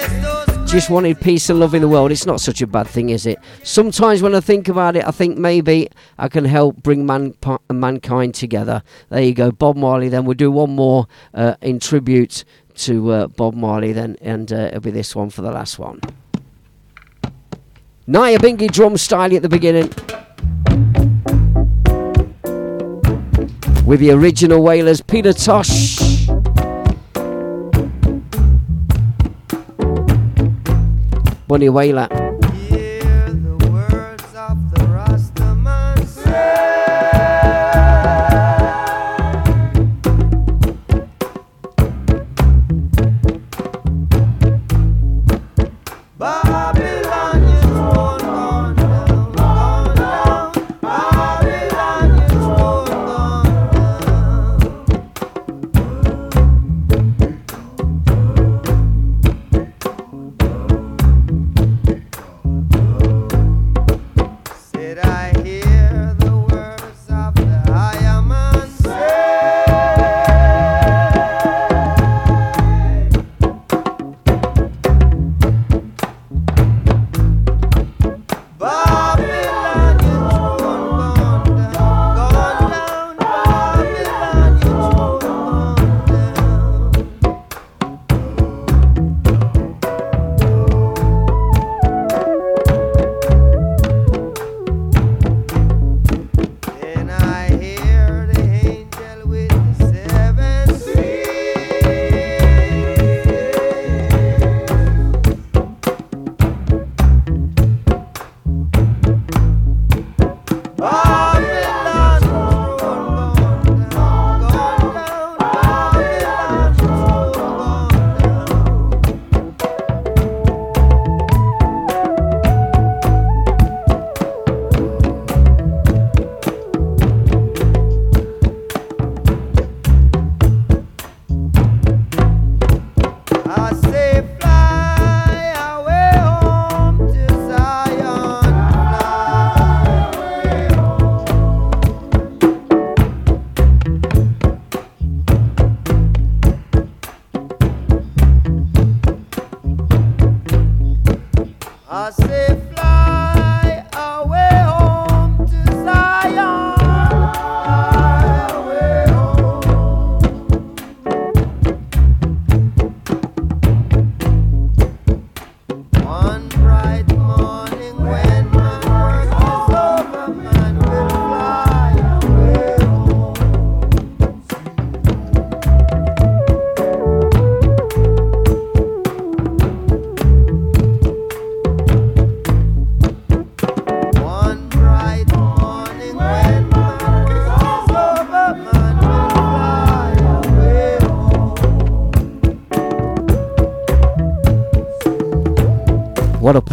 Just 0.68 0.90
wanted 0.90 1.20
peace 1.22 1.50
and 1.50 1.60
love 1.60 1.74
in 1.74 1.82
the 1.82 1.88
world. 1.88 2.12
It's 2.12 2.26
not 2.26 2.42
such 2.42 2.62
a 2.62 2.68
bad 2.68 2.88
thing, 2.88 3.10
is 3.10 3.26
it? 3.26 3.40
Sometimes 3.64 4.22
when 4.22 4.36
I 4.36 4.42
think 4.42 4.68
about 4.68 4.96
it, 4.96 5.08
I 5.08 5.12
think 5.12 5.38
maybe 5.38 5.90
I 6.20 6.28
can 6.28 6.44
help 6.46 6.84
bring 6.84 7.06
man, 7.06 7.36
mankind 7.72 8.36
together. 8.36 8.84
There 9.10 9.22
you 9.22 9.34
go, 9.34 9.52
Bob 9.52 9.78
Marley. 9.78 10.10
Then 10.10 10.26
we'll 10.26 10.36
do 10.36 10.52
one 10.52 10.76
more 10.76 11.08
uh, 11.34 11.56
in 11.62 11.80
tribute 11.80 12.44
to 12.76 13.12
uh, 13.12 13.28
Bob 13.28 13.56
Marley, 13.56 13.92
then, 13.94 14.18
and 14.22 14.52
uh, 14.52 14.68
it'll 14.68 14.82
be 14.82 14.92
this 14.92 15.16
one 15.16 15.30
for 15.30 15.42
the 15.42 15.52
last 15.52 15.80
one. 15.80 16.02
Nyabinghi 18.08 18.70
drum 18.70 18.98
style 18.98 19.36
at 19.36 19.42
the 19.42 19.50
beginning. 19.50 19.88
With 23.86 24.02
the 24.02 24.12
original 24.12 24.62
Wailers, 24.62 25.02
Peter 25.02 25.34
Tosh. 25.34 26.07
Bunny 31.48 31.70
Wailer. 31.70 32.10
Hear 32.12 32.27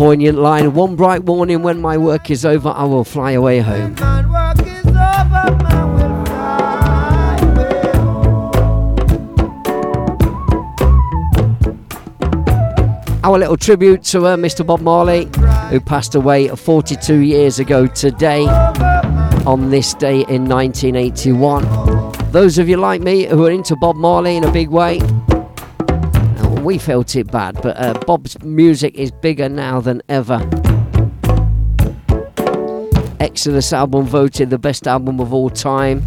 poignant 0.04 0.36
line. 0.36 0.74
One 0.74 0.96
bright 0.96 1.24
morning 1.24 1.62
when 1.62 1.80
my 1.80 1.96
work 1.96 2.30
is 2.30 2.44
over, 2.44 2.68
I 2.68 2.84
will 2.84 3.04
fly 3.04 3.30
away 3.30 3.60
home. 3.60 3.96
Our 13.24 13.38
little 13.38 13.56
tribute 13.56 14.02
to 14.12 14.26
uh, 14.26 14.36
Mr. 14.36 14.66
Bob 14.66 14.82
Marley, 14.82 15.24
who 15.70 15.80
passed 15.80 16.14
away 16.14 16.48
42 16.48 17.20
years 17.20 17.58
ago 17.58 17.86
today, 17.86 18.42
on 19.46 19.70
this 19.70 19.94
day 19.94 20.16
in 20.28 20.44
1981. 20.44 22.12
Those 22.30 22.58
of 22.58 22.68
you 22.68 22.76
like 22.76 23.00
me 23.00 23.24
who 23.24 23.46
are 23.46 23.50
into 23.50 23.74
Bob 23.74 23.96
Marley 23.96 24.36
in 24.36 24.44
a 24.44 24.52
big 24.52 24.68
way, 24.68 25.00
we 26.64 26.78
felt 26.78 27.14
it 27.14 27.30
bad, 27.30 27.60
but 27.60 27.76
uh, 27.78 27.92
Bob's 28.06 28.42
music 28.42 28.94
is 28.94 29.10
bigger 29.10 29.50
now 29.50 29.80
than 29.80 30.02
ever. 30.08 30.38
Exodus 33.20 33.72
album 33.72 34.06
voted 34.06 34.48
the 34.48 34.58
best 34.58 34.88
album 34.88 35.20
of 35.20 35.34
all 35.34 35.50
time. 35.50 36.02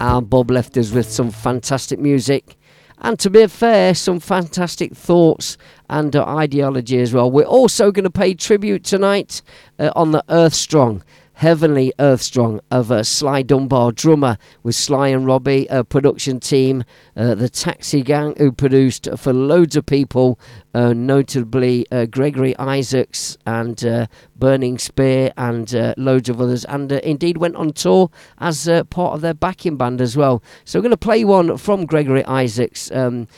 And 0.00 0.30
Bob 0.30 0.50
left 0.52 0.76
us 0.76 0.92
with 0.92 1.10
some 1.10 1.30
fantastic 1.32 1.98
music. 1.98 2.56
And 3.00 3.18
to 3.18 3.30
be 3.30 3.46
fair, 3.48 3.94
some 3.94 4.20
fantastic 4.20 4.94
thoughts 4.94 5.56
and 5.90 6.14
uh, 6.14 6.24
ideology 6.24 7.00
as 7.00 7.12
well. 7.12 7.30
We're 7.30 7.44
also 7.44 7.90
going 7.90 8.04
to 8.04 8.10
pay 8.10 8.34
tribute 8.34 8.84
tonight 8.84 9.42
uh, 9.78 9.90
on 9.94 10.12
the 10.12 10.24
Earth 10.28 10.54
Strong, 10.54 11.02
Heavenly 11.38 11.92
Earth 12.00 12.20
Strong 12.20 12.58
of 12.68 12.90
uh, 12.90 13.04
Sly 13.04 13.42
Dunbar, 13.42 13.92
drummer 13.92 14.38
with 14.64 14.74
Sly 14.74 15.06
and 15.06 15.24
Robbie, 15.24 15.70
uh, 15.70 15.84
production 15.84 16.40
team, 16.40 16.82
uh, 17.16 17.36
the 17.36 17.48
Taxi 17.48 18.02
Gang, 18.02 18.34
who 18.38 18.50
produced 18.50 19.06
for 19.16 19.32
loads 19.32 19.76
of 19.76 19.86
people, 19.86 20.40
uh, 20.74 20.92
notably 20.92 21.86
uh, 21.92 22.06
Gregory 22.06 22.58
Isaacs 22.58 23.38
and 23.46 23.84
uh, 23.84 24.08
Burning 24.34 24.78
Spear 24.78 25.32
and 25.36 25.72
loads 25.96 26.28
of 26.28 26.40
others, 26.40 26.64
and 26.64 26.90
indeed 26.90 27.36
went 27.36 27.54
on 27.54 27.72
tour 27.72 28.10
as 28.38 28.68
part 28.90 29.14
of 29.14 29.20
their 29.20 29.32
backing 29.32 29.76
band 29.76 30.00
as 30.00 30.16
well. 30.16 30.42
So 30.64 30.80
we're 30.80 30.82
going 30.82 30.90
to 30.90 30.96
play 30.96 31.22
one 31.22 31.56
from 31.56 31.86
Gregory 31.86 32.24
Isaacs. 32.24 32.90
Um, 32.90 33.28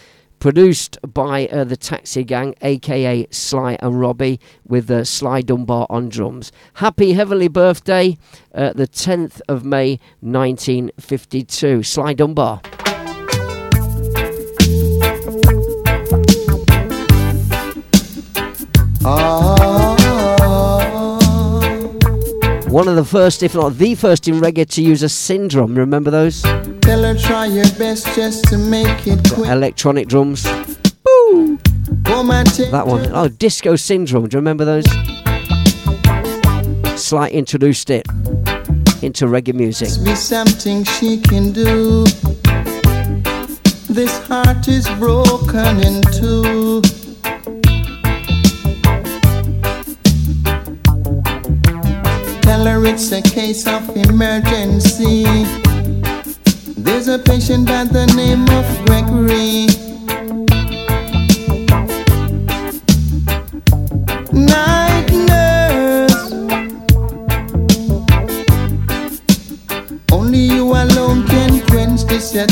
Produced 0.40 0.98
by 1.06 1.46
uh, 1.48 1.64
the 1.64 1.76
Taxi 1.76 2.24
Gang, 2.24 2.54
aka 2.62 3.26
Sly 3.30 3.76
and 3.80 4.00
Robbie, 4.00 4.40
with 4.66 4.90
uh, 4.90 5.04
Sly 5.04 5.42
Dunbar 5.42 5.86
on 5.90 6.08
drums. 6.08 6.50
Happy 6.74 7.12
Heavenly 7.12 7.48
Birthday, 7.48 8.16
uh, 8.54 8.72
the 8.72 8.88
10th 8.88 9.42
of 9.48 9.66
May 9.66 10.00
1952. 10.22 11.82
Sly 11.82 12.14
Dunbar. 12.14 12.62
One 22.70 22.86
of 22.86 22.94
the 22.94 23.04
first, 23.04 23.42
if 23.42 23.56
not 23.56 23.78
the 23.78 23.96
first 23.96 24.28
in 24.28 24.36
reggae 24.36 24.64
to 24.74 24.80
use 24.80 25.02
a 25.02 25.06
Syndrum. 25.06 25.76
Remember 25.76 26.08
those? 26.08 26.40
Tell 26.82 27.02
her 27.02 27.18
try 27.18 27.46
your 27.46 27.68
best 27.76 28.06
just 28.14 28.44
to 28.44 28.56
make 28.56 29.08
it 29.08 29.28
quick. 29.28 29.50
Electronic 29.50 30.06
drums. 30.06 30.44
That 30.44 30.78
one. 32.86 33.10
Oh, 33.12 33.26
Disco 33.26 33.72
Syndrum. 33.72 34.28
Do 34.28 34.36
you 34.36 34.38
remember 34.38 34.64
those? 34.64 34.84
Slight 37.00 37.32
introduced 37.32 37.90
it 37.90 38.06
into 39.02 39.26
reggae 39.26 39.52
music. 39.52 39.88
be 40.04 40.14
something 40.14 40.84
she 40.84 41.20
can 41.20 41.50
do. 41.50 42.04
This 43.92 44.16
heart 44.28 44.68
is 44.68 44.88
broken 44.90 45.82
in 45.82 46.02
two. 46.12 46.82
Tell 52.50 52.64
her 52.64 52.84
it's 52.84 53.12
a 53.12 53.22
case 53.22 53.64
of 53.68 53.96
emergency. 53.96 55.22
There's 56.76 57.06
a 57.06 57.16
patient 57.16 57.68
by 57.68 57.84
the 57.84 58.06
name 58.16 58.42
of 58.58 58.66
Gregory. 58.86 59.68
Night 64.32 65.10
nurse. 65.30 66.32
Only 70.10 70.40
you 70.40 70.64
alone 70.72 71.28
can 71.28 71.60
quench 71.68 72.02
this 72.02 72.34
your 72.34 72.48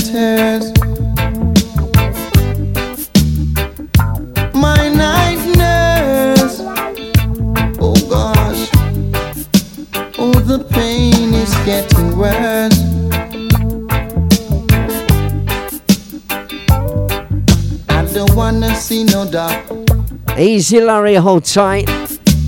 Easy, 20.39 20.81
Larry. 20.81 21.15
Hold 21.15 21.45
tight. 21.45 21.89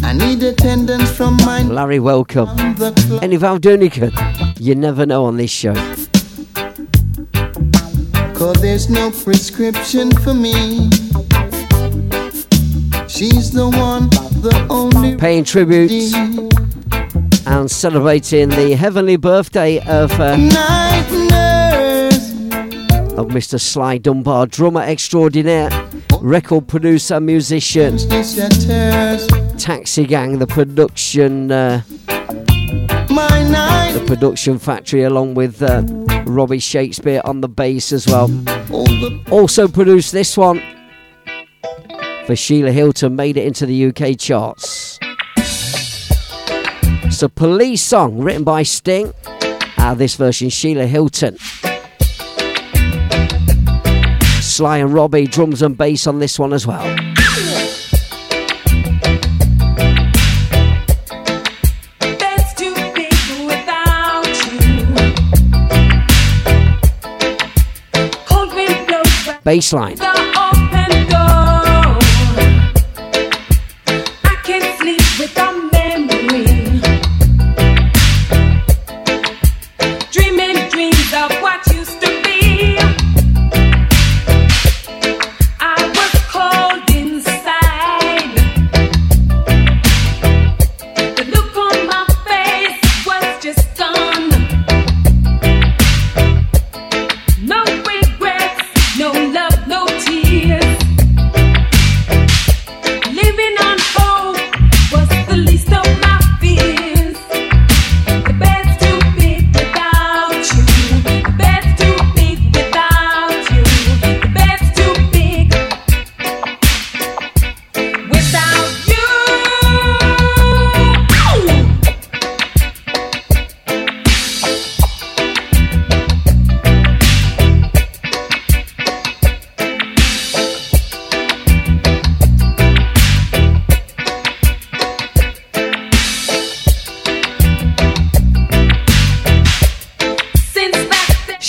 I 0.02 0.12
need 0.12 0.42
attendance 0.42 1.10
from 1.10 1.36
my 1.38 1.62
Larry, 1.62 1.98
welcome. 1.98 2.48
Any 3.20 3.36
Valdunican? 3.36 4.12
You 4.58 4.74
never 4.74 5.04
know 5.06 5.24
on 5.24 5.36
this 5.36 5.50
show. 5.50 5.74
Cause 8.34 8.60
there's 8.62 8.88
no 8.88 9.10
prescription 9.10 10.10
for 10.12 10.32
me. 10.32 10.88
She's 13.08 13.50
the 13.50 13.68
one, 13.68 14.08
the 14.40 14.66
only. 14.70 15.16
Paying 15.16 15.44
tribute 15.44 15.90
and 17.46 17.70
celebrating 17.70 18.48
the 18.50 18.74
heavenly 18.76 19.16
birthday 19.16 19.80
of 19.80 20.12
uh, 20.20 20.36
Night 20.36 21.10
nurse. 21.30 22.30
of 23.18 23.26
Mr. 23.28 23.60
Sly 23.60 23.98
Dunbar, 23.98 24.46
drummer 24.46 24.82
extraordinaire, 24.82 25.68
record 26.20 26.68
producer, 26.68 27.20
musician. 27.20 27.98
Taxi 29.58 30.06
Gang, 30.06 30.38
the 30.38 30.46
production, 30.46 31.50
uh, 31.50 31.82
the 33.08 34.04
production 34.06 34.58
factory, 34.58 35.02
along 35.02 35.34
with 35.34 35.62
uh, 35.62 35.82
Robbie 36.26 36.58
Shakespeare 36.58 37.20
on 37.24 37.40
the 37.40 37.48
bass 37.48 37.92
as 37.92 38.06
well. 38.06 38.30
Also 39.30 39.68
produced 39.68 40.12
this 40.12 40.36
one 40.36 40.62
for 42.26 42.36
Sheila 42.36 42.72
Hylton, 42.72 43.16
made 43.16 43.36
it 43.36 43.46
into 43.46 43.66
the 43.66 43.86
UK 43.86 44.18
charts. 44.18 44.98
It's 47.02 47.22
a 47.22 47.28
police 47.28 47.82
song 47.82 48.18
written 48.18 48.44
by 48.44 48.62
Sting. 48.62 49.12
Ah, 49.78 49.94
this 49.96 50.14
version, 50.16 50.48
Sheila 50.48 50.86
Hylton. 50.86 51.36
Sly 54.60 54.76
and 54.76 54.92
Robbie, 54.92 55.26
drums 55.26 55.62
and 55.62 55.74
bass 55.74 56.06
on 56.06 56.18
this 56.18 56.38
one 56.38 56.52
as 56.52 56.66
well. 56.66 56.84
Bed's 69.42 69.70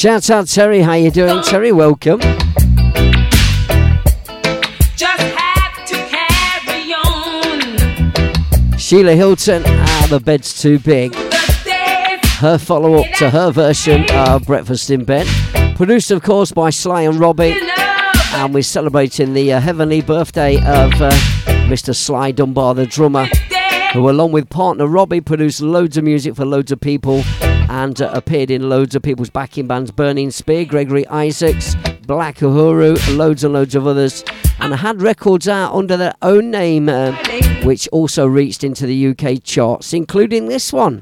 Shout 0.01 0.31
out 0.31 0.47
Terry, 0.47 0.81
how 0.81 0.93
you 0.93 1.11
doing? 1.11 1.43
Terry, 1.43 1.71
welcome. 1.71 2.19
just 4.95 5.21
had 5.21 5.85
to 5.85 5.95
carry 6.09 6.91
on. 6.91 8.79
Sheila 8.79 9.13
Hylton, 9.13 9.61
ah, 9.63 10.07
the 10.09 10.19
bed's 10.19 10.59
too 10.59 10.79
big. 10.79 11.13
Her 12.39 12.57
follow 12.57 12.95
up 12.95 13.11
to 13.17 13.29
her 13.29 13.51
version 13.51 14.09
of 14.09 14.47
Breakfast 14.47 14.89
in 14.89 15.03
Bed. 15.05 15.27
Produced, 15.75 16.09
of 16.09 16.23
course, 16.23 16.51
by 16.51 16.71
Sly 16.71 17.03
and 17.03 17.19
Robbie. 17.19 17.55
And 18.33 18.55
we're 18.55 18.63
celebrating 18.63 19.35
the 19.35 19.53
uh, 19.53 19.59
heavenly 19.59 20.01
birthday 20.01 20.55
of 20.55 20.99
uh, 20.99 21.11
Mr. 21.69 21.95
Sly 21.95 22.31
Dunbar, 22.31 22.73
the 22.73 22.87
drummer, 22.87 23.27
who, 23.93 24.09
along 24.09 24.31
with 24.31 24.49
partner 24.49 24.87
Robbie, 24.87 25.21
produced 25.21 25.61
loads 25.61 25.95
of 25.95 26.03
music 26.03 26.35
for 26.35 26.45
loads 26.45 26.71
of 26.71 26.81
people 26.81 27.21
and 27.71 28.01
uh, 28.01 28.11
appeared 28.13 28.51
in 28.51 28.67
loads 28.67 28.95
of 28.95 29.01
people's 29.01 29.29
backing 29.29 29.65
bands 29.65 29.91
Burning 29.91 30.29
Spear, 30.29 30.65
Gregory 30.65 31.07
Isaacs, 31.07 31.75
Black 32.05 32.37
Uhuru, 32.39 33.17
loads 33.17 33.45
and 33.45 33.53
loads 33.53 33.75
of 33.75 33.87
others, 33.87 34.25
and 34.59 34.75
had 34.75 35.01
records 35.01 35.47
out 35.47 35.73
under 35.73 35.95
their 35.95 36.13
own 36.21 36.51
name, 36.51 36.89
uh, 36.89 37.15
which 37.63 37.87
also 37.93 38.27
reached 38.27 38.65
into 38.65 38.85
the 38.85 39.07
UK 39.07 39.41
charts, 39.41 39.93
including 39.93 40.49
this 40.49 40.73
one. 40.73 40.99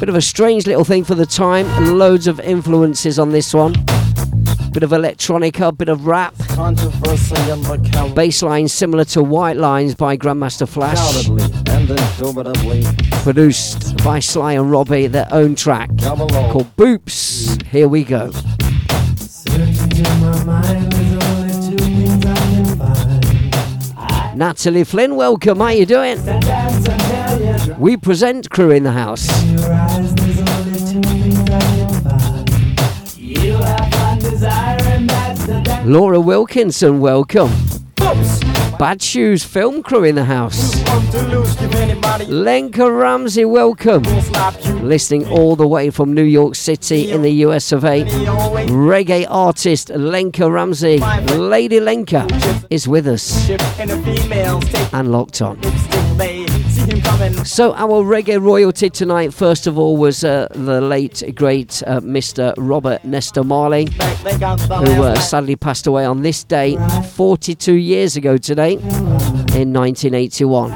Bit 0.00 0.08
of 0.08 0.16
a 0.16 0.22
strange 0.22 0.66
little 0.66 0.84
thing 0.84 1.04
for 1.04 1.14
the 1.14 1.26
time, 1.26 1.66
loads 1.96 2.26
of 2.26 2.40
influences 2.40 3.20
on 3.20 3.30
this 3.30 3.54
one 3.54 3.74
bit 4.78 4.92
of 4.92 5.00
electronica, 5.00 5.76
bit 5.76 5.88
of 5.88 6.06
rap. 6.06 6.32
Bassline 8.14 8.70
similar 8.70 9.04
to 9.04 9.20
White 9.20 9.56
Lines 9.56 9.96
by 9.96 10.16
Grandmaster 10.16 10.68
Flash. 10.68 11.26
Produced 13.24 14.04
by 14.04 14.20
Sly 14.20 14.52
and 14.52 14.70
Robbie, 14.70 15.08
their 15.08 15.26
own 15.32 15.56
track 15.56 15.90
called 15.98 16.76
Boops. 16.76 17.60
Here 17.64 17.88
we 17.88 18.04
go. 18.04 18.30
Natalie 24.36 24.84
Flynn, 24.84 25.16
welcome. 25.16 25.58
How 25.58 25.70
you 25.70 25.86
doing? 25.86 26.24
We 27.80 27.96
present 27.96 28.48
crew 28.50 28.70
in 28.70 28.84
the 28.84 28.92
house. 28.92 29.26
Laura 35.84 36.20
Wilkinson, 36.20 37.00
welcome. 37.00 37.50
Bad 38.78 39.02
Shoes 39.02 39.42
Film 39.42 39.82
Crew 39.82 40.04
in 40.04 40.14
the 40.14 40.24
house. 40.24 40.76
Lenka 42.28 42.90
Ramsey, 42.90 43.44
welcome. 43.44 44.04
Listening 44.86 45.26
all 45.28 45.56
the 45.56 45.66
way 45.66 45.90
from 45.90 46.14
New 46.14 46.22
York 46.22 46.54
City 46.54 47.10
in 47.10 47.22
the 47.22 47.32
US 47.46 47.72
of 47.72 47.84
A. 47.84 48.04
Reggae 48.68 49.26
artist 49.28 49.90
Lenka 49.90 50.48
Ramsey, 50.48 50.98
Lady 51.36 51.80
Lenka, 51.80 52.26
is 52.70 52.86
with 52.86 53.08
us 53.08 53.50
and 54.92 55.10
locked 55.10 55.42
on. 55.42 55.58
So 57.18 57.74
our 57.74 58.04
reggae 58.04 58.40
royalty 58.40 58.88
tonight, 58.90 59.34
first 59.34 59.66
of 59.66 59.76
all, 59.76 59.96
was 59.96 60.22
uh, 60.22 60.46
the 60.52 60.80
late 60.80 61.20
great 61.34 61.82
uh, 61.84 61.98
Mr. 61.98 62.54
Robert 62.56 63.04
Nestor 63.04 63.42
Marley, 63.42 63.86
who 63.86 65.02
uh, 65.02 65.16
sadly 65.16 65.56
passed 65.56 65.88
away 65.88 66.04
on 66.04 66.22
this 66.22 66.44
day 66.44 66.76
42 67.14 67.72
years 67.72 68.16
ago 68.16 68.36
today, 68.36 68.74
in 68.74 69.72
1981. 69.72 70.70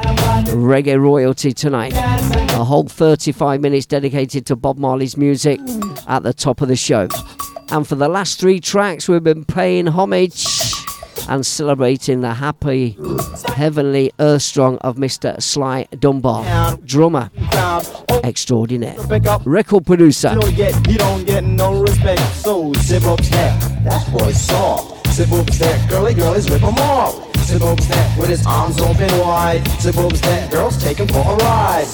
Reggae 0.46 1.00
royalty 1.00 1.52
tonight, 1.52 1.92
a 1.94 2.64
whole 2.64 2.88
35 2.88 3.60
minutes 3.60 3.86
dedicated 3.86 4.44
to 4.46 4.56
Bob 4.56 4.78
Marley's 4.78 5.16
music 5.16 5.60
at 6.08 6.24
the 6.24 6.32
top 6.32 6.60
of 6.60 6.66
the 6.66 6.74
show. 6.74 7.06
And 7.70 7.86
for 7.86 7.94
the 7.94 8.08
last 8.08 8.40
three 8.40 8.58
tracks, 8.58 9.08
we've 9.08 9.22
been 9.22 9.44
paying 9.44 9.86
homage 9.86 10.44
and 11.28 11.44
celebrating 11.44 12.20
the 12.20 12.34
happy, 12.34 12.96
heavenly 13.54 14.12
earth 14.18 14.42
strong 14.42 14.78
of 14.78 14.96
Mr. 14.96 15.40
Sly 15.42 15.86
Dunbar, 15.98 16.76
drummer 16.84 17.30
extraordinaire, 18.24 18.96
record 19.44 19.86
producer. 19.86 20.36
Up 27.60 27.80
snap 27.80 28.18
with 28.18 28.28
his 28.30 28.46
arms 28.46 28.80
open 28.80 29.18
wide. 29.18 29.60
Up 29.68 30.16
snap, 30.16 30.50
girls 30.50 30.82
take 30.82 30.96
for 30.96 31.04
a 31.04 31.36
ride. 31.36 31.86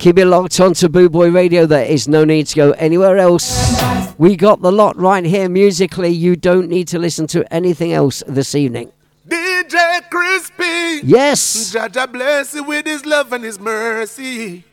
Keep 0.00 0.18
it 0.18 0.24
locked 0.24 0.58
on 0.60 0.72
to 0.72 0.88
Boot 0.88 1.12
Boy 1.12 1.30
Radio. 1.30 1.66
There 1.66 1.84
is 1.84 2.08
no 2.08 2.24
need 2.24 2.46
to 2.46 2.56
go 2.56 2.70
anywhere 2.78 3.18
else. 3.18 3.78
We 4.16 4.34
got 4.34 4.62
the 4.62 4.72
lot 4.72 4.96
right 4.96 5.22
here 5.22 5.46
musically. 5.46 6.08
You 6.08 6.36
don't 6.36 6.70
need 6.70 6.88
to 6.88 6.98
listen 6.98 7.26
to 7.26 7.44
anything 7.52 7.92
else 7.92 8.22
this 8.26 8.54
evening. 8.54 8.92
DJ 9.28 10.08
Crispy. 10.08 11.06
Yes. 11.06 11.74
Jaja 11.74 12.10
bless 12.10 12.54
you 12.54 12.64
with 12.64 12.86
his 12.86 13.04
love 13.04 13.30
and 13.34 13.44
his 13.44 13.60
mercy. 13.60 14.64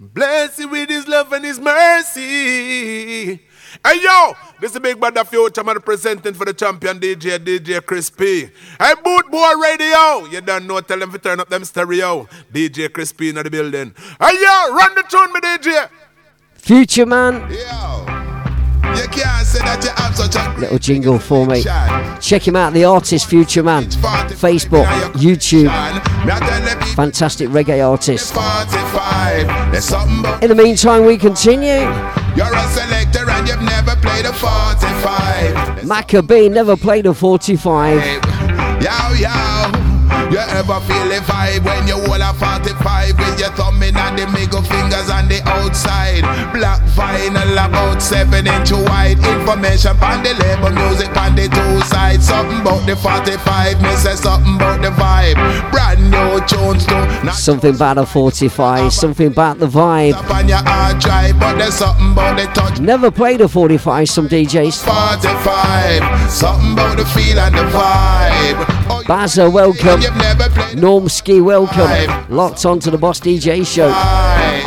Bless 0.00 0.58
you 0.58 0.68
with 0.68 0.88
his 0.88 1.06
love 1.06 1.30
and 1.34 1.44
his 1.44 1.60
mercy. 1.60 3.42
Hey 3.82 4.02
yo, 4.02 4.34
this 4.60 4.72
is 4.72 4.78
Big 4.78 5.00
Brother 5.00 5.24
Future 5.24 5.64
man 5.64 5.80
presenting 5.80 6.34
for 6.34 6.44
the 6.44 6.52
champion 6.52 7.00
DJ, 7.00 7.38
DJ 7.38 7.84
Crispy. 7.84 8.50
Hey 8.78 8.94
Boot 9.02 9.30
Boy 9.30 9.52
Radio, 9.60 10.26
you 10.26 10.40
don't 10.40 10.66
know, 10.66 10.80
tell 10.80 10.98
them 10.98 11.10
to 11.10 11.18
turn 11.18 11.40
up 11.40 11.48
them 11.48 11.64
stereo. 11.64 12.28
DJ 12.52 12.92
Crispy 12.92 13.30
in 13.30 13.36
the 13.36 13.50
building. 13.50 13.94
Hey 14.20 14.34
yo, 14.40 14.74
run 14.74 14.94
the 14.94 15.04
tune 15.08 15.32
me 15.32 15.40
DJ. 15.40 15.88
Future 16.54 17.04
Man, 17.06 17.50
You 17.50 19.08
can't 19.08 19.46
say 19.46 19.58
that 19.58 19.82
you 19.82 19.90
have 19.90 20.16
such 20.16 20.36
a 20.36 20.60
little 20.60 20.78
jingle 20.78 21.18
for 21.18 21.46
me. 21.46 21.62
Check 22.20 22.46
him 22.46 22.56
out, 22.56 22.72
the 22.72 22.84
artist 22.84 23.28
Future 23.28 23.62
Man. 23.62 23.84
Facebook, 23.84 24.86
YouTube. 25.14 25.68
Fantastic 26.94 27.48
reggae 27.48 27.86
artist. 27.86 28.32
45. 28.32 29.72
There's 29.72 29.84
something 29.84 30.20
about 30.20 30.42
In 30.42 30.48
the 30.48 30.54
meantime, 30.54 31.04
we 31.04 31.18
continue. 31.18 32.23
You're 32.36 32.52
a 32.52 32.68
selector 32.68 33.30
and 33.30 33.46
you've 33.46 33.62
never 33.62 33.94
played 33.96 34.26
a 34.26 34.32
45. 34.32 35.84
Macka 35.84 36.26
B 36.26 36.48
never 36.48 36.76
played 36.76 37.06
a 37.06 37.14
45. 37.14 38.02
Yow, 38.82 39.12
yow. 39.12 39.53
You 40.30 40.38
ever 40.38 40.80
feel 40.86 41.06
the 41.08 41.20
vibe 41.26 41.64
when 41.64 41.86
you 41.86 41.94
hold 41.94 42.20
a 42.20 42.32
45 42.34 43.18
with 43.18 43.38
your 43.38 43.50
thumb 43.50 43.82
in 43.82 43.96
and 43.96 44.18
the 44.18 44.26
middle 44.28 44.62
fingers 44.62 45.10
on 45.10 45.28
the 45.28 45.40
outside? 45.46 46.22
Black 46.52 46.80
vinyl 46.96 47.52
about 47.52 48.00
7 48.02 48.46
inch 48.46 48.72
wide. 48.72 49.18
Information 49.18 49.96
on 50.02 50.22
the 50.22 50.34
label, 50.40 50.70
music 50.70 51.14
on 51.16 51.34
the 51.34 51.48
two 51.48 51.80
sides. 51.86 52.26
Something 52.26 52.60
about 52.60 52.86
the 52.86 52.96
45, 52.96 53.82
me 53.82 53.94
say 53.96 54.14
something 54.16 54.56
about 54.56 54.82
the 54.82 54.90
vibe. 54.90 55.36
Brand 55.70 56.10
new 56.10 56.40
tunes 56.46 56.86
too. 56.86 57.30
Something 57.32 57.74
about 57.74 57.98
a 57.98 58.06
45, 58.06 58.92
something 58.92 59.28
about 59.28 59.58
the 59.58 59.66
vibe. 59.66 60.14
on 60.30 60.48
your 60.48 60.62
drive, 61.00 61.38
but 61.38 61.58
there's 61.58 61.74
something 61.74 62.12
about 62.12 62.36
the 62.36 62.46
touch. 62.54 62.80
Never 62.80 63.10
played 63.10 63.40
a 63.40 63.48
45, 63.48 64.08
some 64.08 64.28
DJs. 64.28 64.84
45, 64.84 66.30
something 66.30 66.72
about 66.72 66.96
the 66.96 67.04
feel 67.06 67.38
and 67.38 67.54
the 67.54 67.62
vibe. 67.62 68.64
Oh, 68.88 69.02
Bazza, 69.06 69.50
welcome. 69.52 70.00
You've 70.04 70.16
never 70.16 70.48
played 70.50 70.78
Norm 70.78 71.08
Ski, 71.08 71.40
welcome. 71.40 71.88
Locked 72.28 72.64
on 72.66 72.78
to 72.80 72.90
the 72.90 72.98
Boss 72.98 73.20
DJ 73.20 73.66
show 73.66 73.88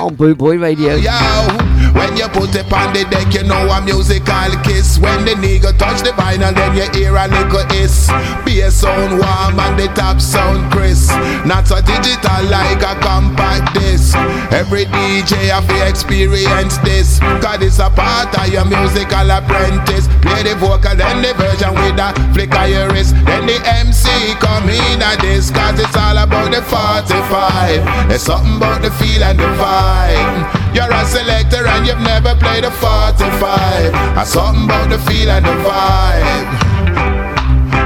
on 0.02 0.16
Boot 0.16 0.38
Boy 0.38 0.58
Radio. 0.58 0.96
Yo, 0.96 1.77
when 1.94 2.18
you 2.18 2.28
put 2.30 2.56
it 2.56 2.72
on 2.74 2.94
the 2.94 3.06
deck, 3.10 3.34
you 3.34 3.44
know 3.44 3.70
a 3.70 3.82
musical 3.82 4.52
kiss. 4.64 5.00
When 5.00 5.26
the 5.26 5.34
nigga 5.36 5.78
touch 5.78 6.02
the 6.02 6.12
vinyl, 6.12 6.54
then 6.54 6.76
you 6.76 6.88
hear 6.92 7.16
a 7.16 7.28
little 7.28 7.66
hiss. 7.72 8.08
Bass 8.46 8.82
sound 8.84 9.20
warm 9.20 9.60
and 9.60 9.80
the 9.80 9.88
top 9.96 10.20
sound 10.22 10.72
crisp. 10.72 11.12
Not 11.46 11.68
so 11.68 11.82
digital 11.82 12.44
like 12.52 12.84
a 12.84 12.94
compact 13.00 13.74
disc. 13.74 14.16
Every 14.52 14.86
DJ 14.86 15.50
have 15.50 15.68
to 15.68 15.88
experience 15.88 16.78
this. 16.80 17.20
Cause 17.42 17.62
it's 17.62 17.80
a 17.80 17.90
part 17.90 18.34
of 18.38 18.48
your 18.52 18.66
musical 18.66 19.32
apprentice. 19.32 20.08
Play 20.22 20.44
the 20.44 20.56
vocal, 20.60 20.96
then 20.96 21.22
the 21.22 21.34
version 21.34 21.74
with 21.74 22.00
a 22.00 22.12
flick 22.34 22.54
of 22.54 22.70
your 22.70 22.90
wrist. 22.92 23.16
Then 23.26 23.48
the 23.48 23.58
MC 23.66 24.10
come 24.40 24.70
in 24.70 25.02
at 25.02 25.22
this. 25.22 25.50
Cause 25.52 25.80
it's 25.80 25.96
all 25.96 26.18
about 26.18 26.52
the 26.52 26.62
45. 26.62 28.10
There's 28.10 28.22
something 28.22 28.58
about 28.58 28.82
the 28.82 28.92
feel 28.92 29.24
and 29.24 29.40
the 29.40 29.50
vibe. 29.58 30.76
You're 30.76 30.92
a 30.92 31.06
selector 31.06 31.66
and 31.66 31.87
you've 31.88 32.00
never 32.02 32.36
played 32.36 32.66
a 32.66 32.72
45. 32.72 34.16
There's 34.16 34.28
something 34.28 34.66
about 34.66 34.90
the 34.90 35.00
feel 35.08 35.32
and 35.32 35.46
the 35.46 35.56
vibe. 35.64 36.48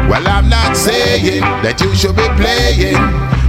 Well, 0.09 0.27
I'm 0.27 0.49
not 0.49 0.75
saying 0.75 1.41
that 1.61 1.79
you 1.79 1.93
should 1.93 2.17
be 2.17 2.27
playing 2.41 2.97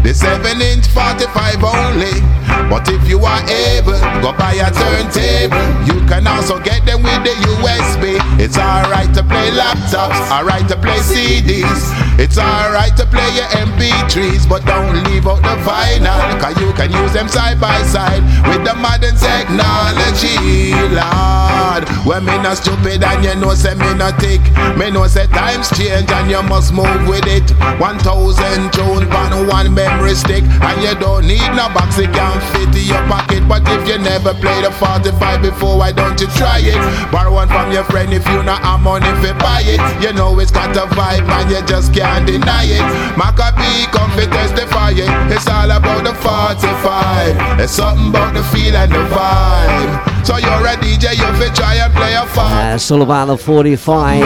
the 0.05 0.13
7 0.13 0.45
inch 0.61 0.87
45 0.93 1.65
only. 1.65 2.21
But 2.69 2.85
if 2.89 3.09
you 3.09 3.25
are 3.25 3.43
able, 3.49 3.97
go 4.21 4.37
buy 4.37 4.61
a 4.61 4.69
turntable. 4.69 5.65
You 5.89 6.05
can 6.07 6.27
also 6.27 6.61
get 6.61 6.85
them 6.85 7.03
with 7.03 7.23
the 7.25 7.35
USB. 7.57 8.21
It's 8.37 8.59
alright 8.59 9.13
to 9.15 9.23
play 9.25 9.49
laptops, 9.57 10.21
alright 10.31 10.69
to 10.69 10.77
play 10.77 11.01
CDs. 11.01 12.12
It's 12.19 12.37
alright 12.37 12.95
to 12.97 13.07
play 13.07 13.25
your 13.35 13.49
MP3s, 13.57 14.49
but 14.49 14.65
don't 14.67 14.93
leave 15.09 15.27
out 15.27 15.41
the 15.41 15.57
vinyl. 15.65 16.41
Cause 16.41 16.59
you 16.61 16.73
can 16.75 16.93
use 16.93 17.13
them 17.13 17.27
side 17.27 17.61
by 17.61 17.81
side 17.89 18.23
with 18.47 18.65
the 18.69 18.75
modern 18.77 19.17
technology, 19.17 20.77
Lord. 20.93 21.89
When 22.05 22.25
me 22.25 22.37
not 22.45 22.59
stupid 22.59 23.03
and 23.03 23.25
you 23.25 23.35
know 23.41 23.55
say 23.55 23.75
me 23.75 23.95
not 23.95 24.21
tick. 24.21 24.43
Me 24.77 24.91
know 24.91 25.07
say 25.07 25.27
times 25.29 25.71
change 25.73 26.11
and 26.13 26.31
you 26.31 26.43
must 26.43 26.73
move 26.73 27.09
with 27.09 27.25
it. 27.27 27.49
1000 27.81 28.73
tune 28.73 29.09
on 29.09 29.47
one 29.49 29.73
memory 29.73 30.15
stick. 30.15 30.45
And 30.61 30.83
you 30.83 30.95
don't 31.01 31.27
need 31.27 31.49
no 31.57 31.73
box, 31.73 31.99
it 31.99 32.13
can 32.13 32.37
fit 32.53 32.77
in 32.77 32.93
your 32.93 33.03
pocket. 33.09 33.49
But 33.49 33.63
if 33.67 33.89
you 33.89 33.99
never 33.99 34.35
played 34.35 34.65
a 34.65 34.71
45 34.71 35.43
before, 35.43 35.79
why 35.79 35.93
don't 35.93 36.21
you 36.21 36.29
try 36.37 36.61
it? 36.61 36.77
Borrow 37.11 37.33
one 37.33 37.49
from 37.49 37.73
your 37.73 37.85
friend 37.85 38.13
if 38.13 38.27
you 38.29 38.43
not 38.43 38.61
have 38.63 38.81
money 38.81 39.09
to 39.25 39.33
buy 39.41 39.65
it. 39.65 39.81
You 40.05 40.13
know 40.13 40.39
it's 40.39 40.51
got 40.51 40.77
a 40.77 40.87
vibe 40.93 41.27
and 41.27 41.51
you 41.51 41.63
just 41.67 41.95
can't 41.95 42.02
deny 42.27 42.65
it. 42.65 42.83
Macka 43.17 43.55
B 43.57 43.63
come 43.93 44.11
fi 44.13 44.27
testify 44.27 44.91
it. 44.91 45.11
It's 45.33 45.47
all 45.49 45.71
about 45.71 46.05
the 46.05 46.15
45. 46.15 47.61
It's 47.61 47.73
something 47.73 48.09
about 48.09 48.35
the 48.35 48.43
feel 48.45 48.77
and 48.77 48.93
the 48.93 48.99
vibe. 49.15 50.27
So 50.27 50.37
you're 50.37 50.67
a 50.67 50.77
DJ, 50.77 51.17
you 51.19 51.31
fi 51.39 51.53
try 51.55 51.75
and 51.77 51.93
play 51.95 52.15
a 52.15 52.25
45. 52.27 52.37
Uh, 52.39 52.75
it's 52.77 52.91
all 52.91 53.03
about 53.03 53.27
the 53.27 53.37
45. 53.37 54.23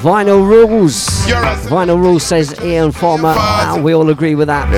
Vinyl 0.00 0.46
rules. 0.46 1.06
Vinyl 1.68 1.98
rules 1.98 2.22
says 2.22 2.54
Ian 2.62 2.92
Farmer, 2.92 3.34
and 3.38 3.82
we 3.82 3.94
all 3.94 4.10
agree 4.10 4.34
with 4.34 4.48
that. 4.48 4.68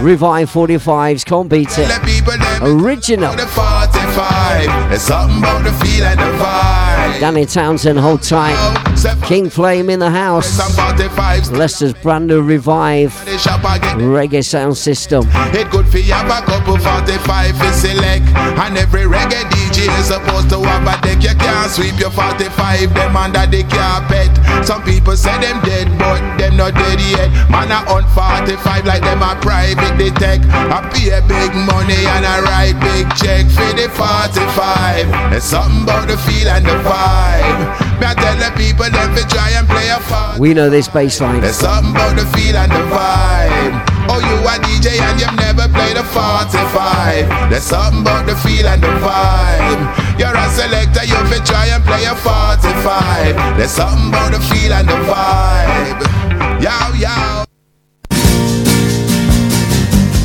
Revive 0.00 0.50
45s, 0.50 1.24
can't 1.24 1.48
beat 1.48 1.68
it. 1.78 1.90
Original. 2.62 3.34
The 3.92 4.06
45. 4.16 4.92
It's 4.92 5.02
something 5.02 5.38
about 5.38 5.64
the 5.64 5.72
feel 5.84 6.04
and 6.04 6.18
the 6.18 6.24
vibe. 6.42 7.20
Danny 7.20 7.46
Townsend, 7.46 7.98
hold 7.98 8.22
tight. 8.22 8.56
King 9.24 9.50
Flame 9.50 9.90
in 9.90 10.00
the 10.00 10.10
house. 10.10 10.58
Leicester's 11.50 11.92
brand 11.94 12.26
new 12.26 12.42
revive 12.42 13.12
reggae 13.12 14.44
sound 14.44 14.76
system. 14.76 15.24
It 15.52 15.70
good 15.70 15.86
for 15.86 15.98
you 15.98 16.12
have 16.12 16.26
a 16.26 16.44
couple 16.44 16.78
45 16.78 17.58
to 17.58 17.72
select 17.72 18.24
And 18.60 18.76
every 18.76 19.02
reggae 19.02 19.44
DJ 19.52 19.88
is 19.98 20.06
supposed 20.06 20.48
to 20.50 20.60
have 20.62 20.86
a 20.88 20.96
deck 21.02 21.22
You 21.22 21.34
can't 21.38 21.70
sweep 21.70 21.98
your 21.98 22.10
45 22.10 22.94
them 22.94 23.16
under 23.16 23.46
the 23.46 23.62
carpet 23.68 24.32
Some 24.66 24.82
people 24.82 25.16
say 25.16 25.36
them 25.40 25.60
dead 25.62 25.88
but 25.98 26.20
them 26.38 26.56
not 26.56 26.74
dead 26.74 27.00
yet 27.00 27.30
Man 27.50 27.70
I 27.70 27.84
on 27.88 28.04
45 28.12 28.86
like 28.86 29.02
them 29.02 29.22
a 29.22 29.36
private 29.40 29.96
detect 29.96 30.44
I 30.50 30.82
pay 30.92 31.20
big 31.28 31.52
money 31.54 32.00
and 32.16 32.24
I 32.26 32.40
write 32.42 32.76
big 32.80 33.06
check 33.16 33.46
the 33.76 33.88
45 33.92 35.30
There's 35.30 35.44
something 35.44 35.82
about 35.84 36.08
the 36.08 36.16
feel 36.16 36.48
and 36.48 36.64
the 36.64 36.76
vibe 36.82 37.68
Me 38.00 38.06
I 38.06 38.14
tell 38.16 38.36
the 38.40 38.50
people 38.56 38.88
them 38.88 39.14
to 39.14 39.22
try 39.28 39.50
and 39.52 39.68
play 39.68 39.88
a 39.92 40.00
part 40.08 40.40
We 40.40 40.54
know 40.54 40.68
this 40.70 40.88
bass 40.88 41.20
line. 41.20 41.40
there's 41.40 41.56
something 41.56 41.92
about 41.92 42.16
the 42.16 42.26
feel 42.36 42.56
and 42.56 42.72
the 42.72 42.84
vibe. 42.92 43.96
Oh, 44.08 44.20
you 44.22 44.36
a 44.46 44.54
DJ 44.62 45.00
and 45.00 45.20
you've 45.20 45.34
never 45.36 45.66
played 45.68 45.96
a 45.96 46.04
45. 46.04 47.50
There's 47.50 47.64
something 47.64 48.02
about 48.02 48.26
the 48.26 48.36
feel 48.36 48.66
and 48.66 48.82
the 48.82 48.92
vibe. 49.02 49.82
You're 50.18 50.36
a 50.36 50.46
selector, 50.50 51.04
you 51.04 51.18
fi 51.26 51.38
try 51.44 51.66
and 51.66 51.82
play 51.84 52.04
a 52.04 52.14
45. 52.14 53.58
There's 53.58 53.70
something 53.70 54.08
about 54.08 54.32
the 54.32 54.40
feel 54.40 54.72
and 54.72 54.88
the 54.88 54.98
vibe. 55.10 56.62
Yow, 56.62 56.92
yow. 56.94 57.55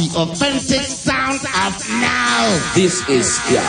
The 0.00 0.08
offensive 0.16 0.80
sound 0.86 1.40
of 1.40 1.88
now. 2.00 2.58
This 2.74 3.06
is 3.10 3.38
yeah. 3.52 3.68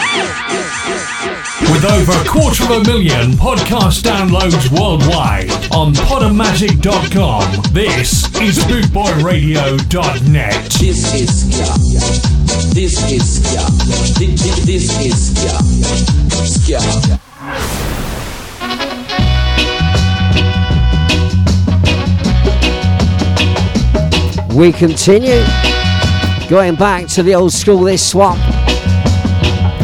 With 1.69 1.83
over 1.83 2.13
a 2.13 2.23
quarter 2.25 2.63
of 2.63 2.71
a 2.71 2.81
million 2.85 3.33
podcast 3.33 4.03
downloads 4.03 4.71
worldwide 4.71 5.51
on 5.73 5.93
podomatic.com, 5.93 7.43
this 7.73 8.29
is 8.39 8.59
bootboyradio.net. 8.59 10.71
This 10.79 11.13
is 11.13 11.49
yeah. 11.59 11.75
This 12.73 12.97
is 13.11 13.41
yeah. 13.53 13.67
This, 14.17 14.65
this 14.65 14.89
is 15.03 15.33
yeah. 15.43 15.59
Yeah. 16.79 17.19
We 24.55 24.71
continue. 24.71 25.43
Going 26.51 26.75
back 26.75 27.07
to 27.07 27.23
the 27.23 27.33
old 27.33 27.53
school, 27.53 27.79
this 27.85 28.05
swap. 28.05 28.37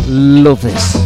Love 0.06 0.62
this. 0.62 0.97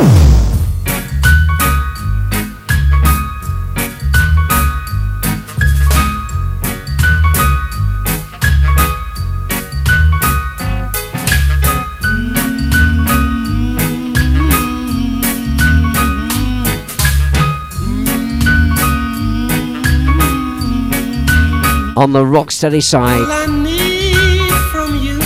On 21.98 22.12
the 22.12 22.22
rocksteady 22.22 22.80
side. 22.80 23.20
All 23.20 23.32
I 23.32 23.46
need 23.46 24.52
from 24.70 24.94
you 25.02 25.18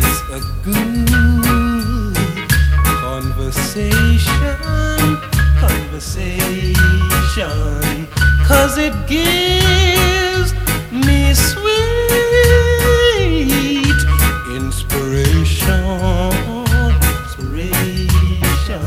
is 0.00 0.20
a 0.32 0.40
good 0.64 2.16
conversation, 3.04 4.56
conversation, 5.60 6.72
cause 8.46 8.78
it 8.78 8.94
gives 9.06 10.54
me 10.90 11.34
sweet 11.34 11.68
inspiration, 14.56 15.84
inspiration. 17.36 18.80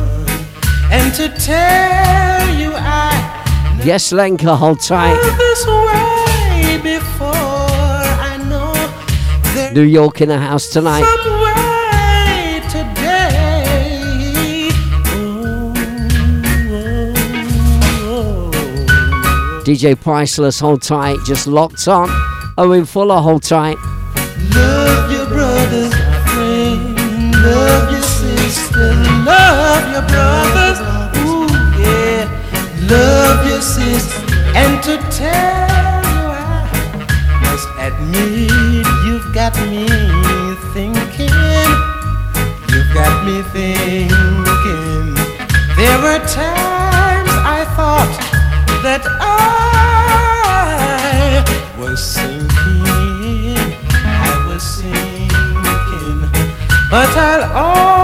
to 1.18 1.30
tell 1.38 2.50
you 2.56 2.72
I 2.74 3.12
Yes, 3.84 4.12
Lenka, 4.12 4.56
hold 4.56 4.80
tight. 4.82 5.48
New 9.74 9.84
York 9.84 10.22
in 10.22 10.28
the 10.30 10.38
house 10.38 10.68
tonight. 10.68 11.06
some 11.24 11.42
way 11.42 12.62
today. 12.70 13.12
DJ 19.64 19.96
Priceless, 20.00 20.60
hold 20.60 20.82
tight. 20.82 21.18
Just 21.26 21.48
locked 21.48 21.88
on. 21.88 22.10
Owen 22.58 22.84
Fuller, 22.86 23.22
hold 23.22 23.44
tight. 23.44 23.78
Love 24.54 25.12
your 25.12 25.28
brothers, 25.28 25.94
friend. 26.34 27.34
Love 27.36 27.92
your 27.92 28.02
sister. 28.02 28.94
Love 29.24 29.92
your 29.94 30.06
brothers. 30.12 30.80
Ooh, 31.24 31.48
yeah. 31.80 32.28
Love 32.90 33.48
your 33.50 33.62
sister. 33.62 34.20
And 34.54 34.84
to 34.84 34.98
tell 35.16 36.04
you, 36.12 36.28
I 36.28 36.68
must 37.44 37.68
admit, 37.80 38.52
you've 39.32 39.36
got 39.36 39.56
me 39.70 39.88
thinking. 40.74 41.30
You've 42.70 42.94
got 42.94 43.26
me 43.26 43.42
thinking. 43.54 45.16
There 45.78 46.00
were 46.04 46.20
times 46.28 47.32
I 47.48 47.64
thought 47.78 48.12
that 48.84 49.04
I 49.22 49.86
was 51.80 52.04
sinking. 52.04 53.56
I 54.04 54.46
was 54.50 54.64
sinking. 54.64 56.30
But 56.90 57.16
I'll 57.16 57.44
always 57.56 58.01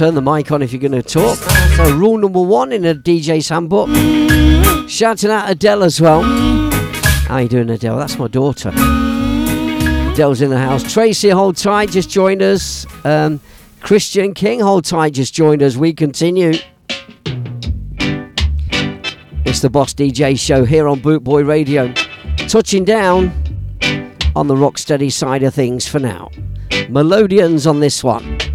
turn 0.00 0.14
the 0.14 0.22
mic 0.22 0.50
on 0.50 0.62
if 0.62 0.72
you're 0.72 0.80
going 0.80 0.92
to 0.92 1.02
talk. 1.02 1.36
So, 1.76 1.94
rule 1.94 2.16
number 2.16 2.40
one 2.40 2.72
in 2.72 2.86
a 2.86 2.94
DJ's 2.94 3.50
handbook. 3.50 3.90
Shouting 4.88 5.30
out 5.30 5.50
Adele 5.50 5.82
as 5.82 6.00
well. 6.00 6.22
How 6.22 7.36
you 7.36 7.50
doing, 7.50 7.68
Adele? 7.68 7.98
That's 7.98 8.16
my 8.16 8.26
daughter. 8.26 8.70
Adele's 8.70 10.40
in 10.40 10.48
the 10.48 10.56
house. 10.56 10.90
Tracy, 10.90 11.28
hold 11.28 11.58
tight. 11.58 11.90
Just 11.90 12.08
joined 12.08 12.40
us. 12.40 12.86
Um, 13.04 13.40
Christian 13.80 14.32
King, 14.32 14.60
hold 14.60 14.86
tight. 14.86 15.12
Just 15.12 15.34
joined 15.34 15.62
us. 15.62 15.76
We 15.76 15.92
continue. 15.92 16.54
It's 19.44 19.60
the 19.60 19.68
Boss 19.68 19.92
DJ 19.92 20.38
show 20.38 20.64
here 20.64 20.88
on 20.88 21.00
Bootboy 21.00 21.46
Radio. 21.46 21.92
Touching 22.48 22.86
down 22.86 23.30
on 24.34 24.46
the 24.46 24.56
rock 24.56 24.78
steady 24.78 25.10
side 25.10 25.42
of 25.42 25.52
things 25.52 25.86
for 25.86 25.98
now. 25.98 26.30
Melodians 26.88 27.66
on 27.66 27.80
this 27.80 28.02
one. 28.02 28.49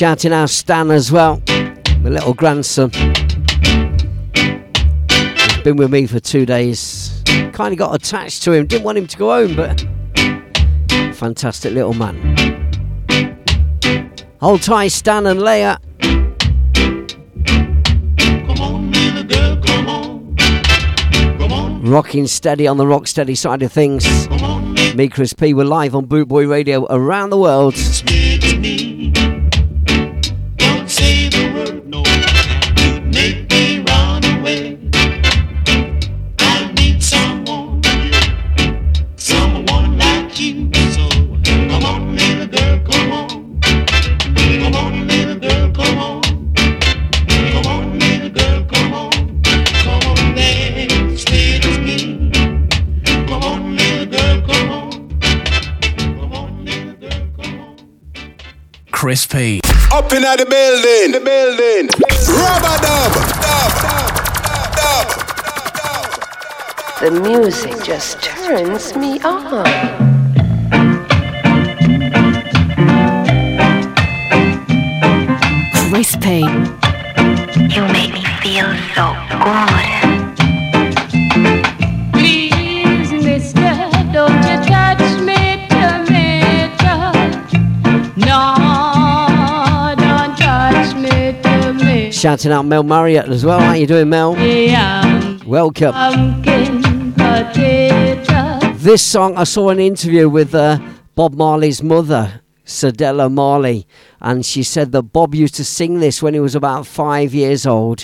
Shouting 0.00 0.32
out 0.32 0.48
Stan 0.48 0.90
as 0.90 1.12
well, 1.12 1.42
my 1.46 2.08
little 2.08 2.32
grandson. 2.32 2.90
He's 4.32 5.62
been 5.62 5.76
with 5.76 5.92
me 5.92 6.06
for 6.06 6.18
two 6.18 6.46
days. 6.46 7.22
Kind 7.52 7.74
of 7.74 7.78
got 7.78 7.94
attached 7.94 8.42
to 8.44 8.52
him. 8.52 8.66
Didn't 8.66 8.84
want 8.84 8.96
him 8.96 9.06
to 9.06 9.16
go 9.18 9.28
home, 9.28 9.54
but 9.54 9.86
fantastic 11.16 11.74
little 11.74 11.92
man. 11.92 12.16
Hold 14.40 14.62
tight, 14.62 14.88
Stan 14.88 15.26
and 15.26 15.40
Leia. 15.40 15.76
Come 18.46 18.62
on, 18.62 18.90
many 18.90 19.22
girl, 19.24 19.58
come 19.62 19.86
on. 19.86 20.34
Come 21.38 21.52
on. 21.52 21.82
Rocking 21.82 22.26
steady 22.26 22.66
on 22.66 22.78
the 22.78 22.86
rock 22.86 23.06
steady 23.06 23.34
side 23.34 23.62
of 23.62 23.70
things. 23.70 24.06
Me, 24.94 25.08
Chris 25.08 25.34
P, 25.34 25.52
we're 25.52 25.64
live 25.64 25.94
on 25.94 26.06
Boot 26.06 26.26
Boy 26.26 26.46
Radio 26.48 26.86
around 26.88 27.28
the 27.28 27.36
world. 27.36 27.74
Chris 59.00 59.24
P. 59.26 59.62
Up 59.94 60.12
in 60.12 60.20
the 60.20 60.44
building, 60.46 61.12
the 61.12 61.20
building. 61.24 61.88
Rubber 62.36 62.76
dub, 62.84 63.12
dub, 63.40 63.72
dub, 64.76 65.08
dub. 65.74 66.04
The 67.00 67.10
music 67.22 67.82
just 67.82 68.22
turns 68.22 68.94
me 68.94 69.18
on. 69.20 69.64
Crispy. 75.88 76.44
You 77.74 77.82
make 77.94 78.12
me 78.12 78.22
feel 78.42 78.68
so 78.94 79.16
good. 79.42 79.89
Shouting 92.20 92.52
out 92.52 92.66
Mel 92.66 92.82
Marriott 92.82 93.30
as 93.30 93.46
well. 93.46 93.60
How 93.60 93.72
you 93.72 93.86
doing, 93.86 94.10
Mel? 94.10 94.36
Yum, 94.38 95.40
Welcome. 95.46 95.94
This 98.76 99.00
song, 99.02 99.38
I 99.38 99.44
saw 99.44 99.70
an 99.70 99.80
interview 99.80 100.28
with 100.28 100.54
uh, 100.54 100.78
Bob 101.14 101.32
Marley's 101.32 101.82
mother, 101.82 102.42
Cedella 102.66 103.32
Marley, 103.32 103.86
and 104.20 104.44
she 104.44 104.62
said 104.62 104.92
that 104.92 105.04
Bob 105.04 105.34
used 105.34 105.54
to 105.54 105.64
sing 105.64 106.00
this 106.00 106.22
when 106.22 106.34
he 106.34 106.40
was 106.40 106.54
about 106.54 106.86
five 106.86 107.32
years 107.32 107.64
old, 107.64 108.00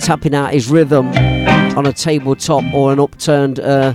tapping 0.00 0.34
out 0.34 0.52
his 0.52 0.68
rhythm 0.68 1.06
on 1.78 1.86
a 1.86 1.92
tabletop 1.92 2.64
or 2.74 2.92
an 2.92 2.98
upturned 2.98 3.60
uh, 3.60 3.94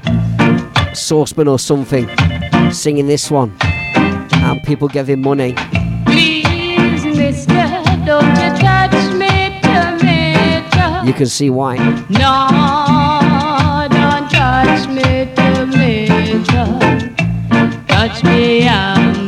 saucepan 0.93 1.49
or 1.49 1.59
something, 1.59 2.07
singing 2.71 3.07
this 3.07 3.29
one, 3.29 3.53
and 3.61 4.63
people 4.63 4.87
gave 4.87 5.09
him 5.09 5.19
money. 5.19 5.53
Please, 8.05 8.11
mister, 8.11 8.21
don't 8.21 8.37
you 8.37 8.49
touch 8.61 9.13
me, 9.13 9.59
tomato. 9.61 11.05
You 11.05 11.13
can 11.13 11.25
see 11.25 11.49
why. 11.49 11.77
No, 12.09 12.47
don't 13.89 14.29
touch 14.29 14.87
me. 14.89 15.05
Touch 17.87 18.23
me 18.23 18.61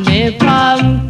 the 0.04 0.36
pumpkin 0.38 1.07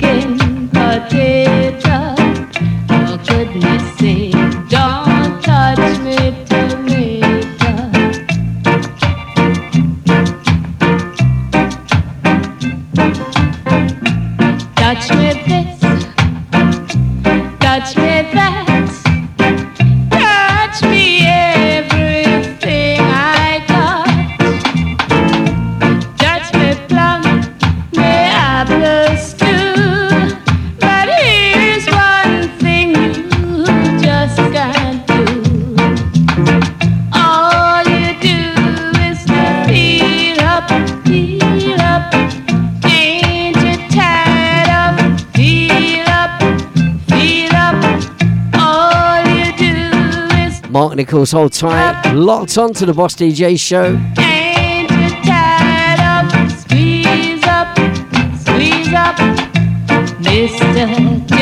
Nichols, 50.99 51.31
hold 51.31 51.53
tight. 51.53 52.13
Locked 52.13 52.59
on 52.59 52.75
to 52.75 52.85
the 52.85 52.93
Boss 52.93 53.15
DJ 53.15 53.57
show. 53.57 53.93
Mister, 60.19 61.38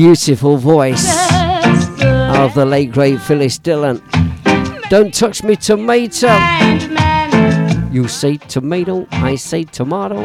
beautiful 0.00 0.56
voice 0.56 1.06
of 2.38 2.54
the 2.54 2.64
late 2.64 2.90
great 2.90 3.20
Phyllis 3.20 3.58
Dillon. 3.58 4.02
Don't 4.88 5.12
touch 5.12 5.42
me, 5.42 5.56
tomato. 5.56 6.28
You 7.92 8.08
say 8.08 8.38
tomato, 8.38 9.06
I 9.10 9.34
say 9.34 9.64
tomato. 9.64 10.20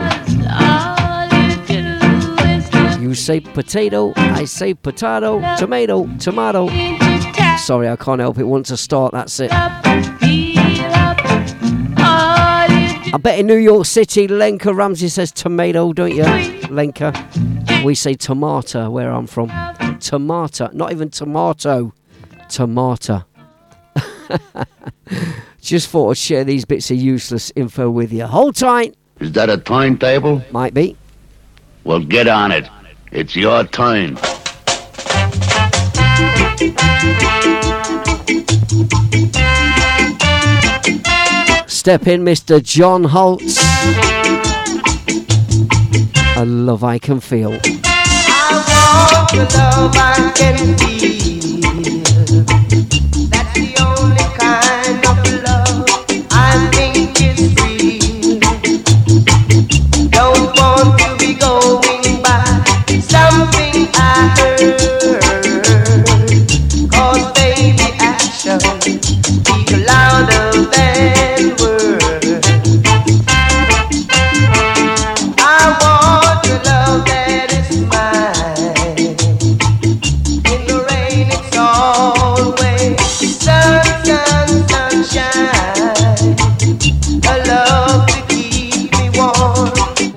You 3.02 3.14
say 3.16 3.42
potato, 3.42 4.14
I 4.16 4.46
say 4.46 4.76
potato. 4.76 5.42
Tomato, 5.58 6.08
tomato. 6.20 6.70
Sorry, 7.58 7.90
I 7.90 7.98
can't 7.98 8.22
help 8.22 8.38
it. 8.38 8.46
Once 8.46 8.72
I 8.72 8.76
start, 8.76 9.12
that's 9.12 9.42
it. 9.42 9.52
I 13.16 13.18
bet 13.18 13.40
in 13.40 13.48
New 13.48 13.56
York 13.56 13.86
City, 13.86 14.28
Lenka 14.28 14.74
Ramsey 14.74 15.08
says 15.08 15.32
tomato, 15.32 15.94
don't 15.94 16.14
you? 16.14 16.26
Lenka. 16.70 17.14
We 17.86 17.96
say 17.96 18.14
tomato 18.14 18.90
where 18.90 19.10
I'm 19.10 19.26
from. 19.26 19.50
Tomato, 20.02 20.70
not 20.74 20.92
even 20.92 21.10
tomato. 21.10 21.94
Tomato. 22.50 23.24
Just 25.62 25.88
thought 25.88 26.10
I'd 26.10 26.18
share 26.18 26.44
these 26.44 26.66
bits 26.66 26.92
of 26.92 26.98
useless 26.98 27.54
info 27.56 27.90
with 27.90 28.12
you. 28.12 28.26
Hold 28.26 28.58
tight. 28.58 28.96
Is 29.22 29.32
that 29.32 29.50
a 29.50 29.60
timetable? 29.60 30.44
Might 30.52 30.74
be. 30.74 30.98
Well, 31.86 32.02
get 32.02 32.28
on 32.28 32.52
it. 32.52 32.68
It's 33.14 33.34
your 33.34 33.64
turn. 33.64 34.18
Step 41.86 42.08
in, 42.08 42.26
Mr. 42.26 42.64
John 42.64 43.04
Holt. 43.04 43.44
A 46.36 46.44
love 46.44 46.84
I 46.84 46.98
can 46.98 47.20
feel. 47.20 47.52
want 47.52 47.62
the 49.30 49.46
love 49.54 49.96
I 49.96 50.34
can 50.34 50.58
feel. 50.80 51.62
That's 53.30 53.54
the 53.54 53.78
only 53.86 54.26
kind 54.34 55.06
of 55.06 55.18
love 55.46 55.86
I 56.32 56.68
think 56.74 57.22
is 57.22 57.54
real. 57.62 58.40
Don't 60.10 60.58
want 60.58 60.98
to 61.02 61.08
be 61.20 61.36
going 61.36 62.24
by 62.24 62.42
something 62.98 63.78
I 63.94 64.34
heard. 64.40 64.82
Cause 66.90 67.32
baby 67.34 67.88
action 68.00 68.60
speak 68.82 69.25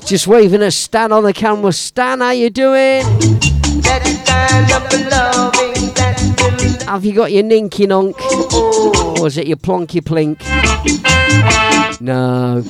Just 0.08 0.26
waving 0.26 0.62
at 0.62 0.72
Stan 0.72 1.12
on 1.12 1.24
the 1.24 1.34
camera. 1.34 1.70
Stan, 1.70 2.20
how 2.20 2.30
you 2.30 2.48
doing? 2.48 3.02
Have 6.86 7.04
you 7.04 7.12
got 7.12 7.30
your 7.30 7.42
ninky 7.42 7.86
nonk? 7.86 8.18
Or 9.20 9.26
is 9.26 9.36
it 9.36 9.46
your 9.46 9.58
plonky 9.58 10.00
plink? 10.00 10.40
No. 12.00 12.62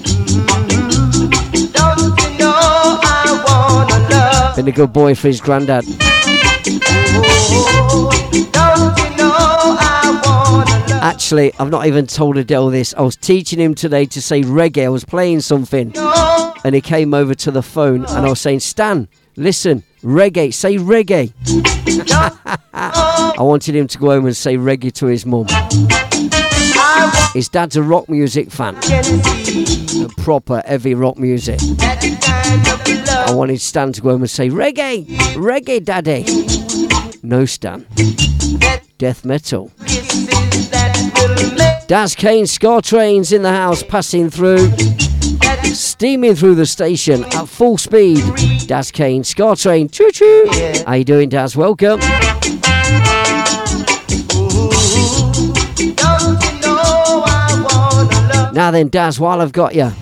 Been 4.57 4.67
a 4.67 4.73
good 4.73 4.93
boy 4.93 5.15
for 5.15 5.29
his 5.29 5.41
granddad. 5.41 5.85
Actually, 11.19 11.53
I've 11.59 11.69
not 11.69 11.85
even 11.89 12.07
told 12.07 12.39
Adele 12.39 12.71
this. 12.71 12.95
I 12.95 13.01
was 13.01 13.17
teaching 13.17 13.59
him 13.59 13.75
today 13.75 14.05
to 14.05 14.23
say 14.23 14.43
reggae. 14.43 14.85
I 14.85 14.89
was 14.89 15.05
playing 15.05 15.41
something, 15.41 15.93
and 16.63 16.77
he 16.77 16.81
came 16.81 17.13
over 17.13 17.35
to 17.35 17.51
the 17.51 17.61
phone, 17.61 18.05
and 18.05 18.25
I 18.25 18.29
was 18.29 18.41
saying, 18.41 18.61
Stan, 18.61 19.09
listen, 19.35 19.83
reggae, 20.05 20.55
say 20.55 20.77
reggae. 20.77 21.33
I 22.73 23.35
wanted 23.41 23.75
him 23.75 23.89
to 23.89 23.99
go 23.99 24.11
home 24.11 24.27
and 24.27 24.37
say 24.37 24.57
reggae 24.57 24.93
to 24.93 25.07
his 25.07 25.27
mum. 25.27 25.49
His 27.35 27.49
dad's 27.49 27.75
a 27.75 27.83
rock 27.83 28.09
music 28.09 28.53
fan, 28.53 28.77
a 28.77 30.09
proper 30.23 30.63
heavy 30.67 30.95
rock 30.95 31.19
music. 31.19 31.59
I 31.61 33.33
wanted 33.33 33.61
Stan 33.61 33.93
to 33.95 34.01
go 34.01 34.11
home 34.11 34.23
and 34.23 34.31
say 34.31 34.51
reggae, 34.51 35.05
reggae, 35.35 35.85
daddy. 35.85 36.25
No, 37.25 37.45
Stan. 37.45 37.85
Death 38.99 39.25
metal. 39.25 39.73
Daz 41.87 42.15
Kane 42.15 42.47
Ska 42.47 42.81
Trains 42.83 43.33
in 43.33 43.43
the 43.43 43.51
house, 43.51 43.83
passing 43.83 44.29
through, 44.29 44.71
steaming 45.75 46.35
through 46.35 46.55
the 46.55 46.67
station 46.67 47.25
at 47.35 47.49
full 47.49 47.79
speed. 47.79 48.23
Daz 48.67 48.91
Kane 48.91 49.25
Ska 49.25 49.57
Train, 49.57 49.89
choo 49.89 50.11
choo. 50.13 50.51
How 50.87 50.95
you 50.95 51.05
doing, 51.05 51.29
Daz? 51.29 51.57
Welcome. 51.57 52.01
Now 58.53 58.71
then, 58.73 58.89
Daz, 58.89 59.21
while 59.21 59.41
I've 59.41 59.53
got 59.53 59.75
you, 59.75 59.93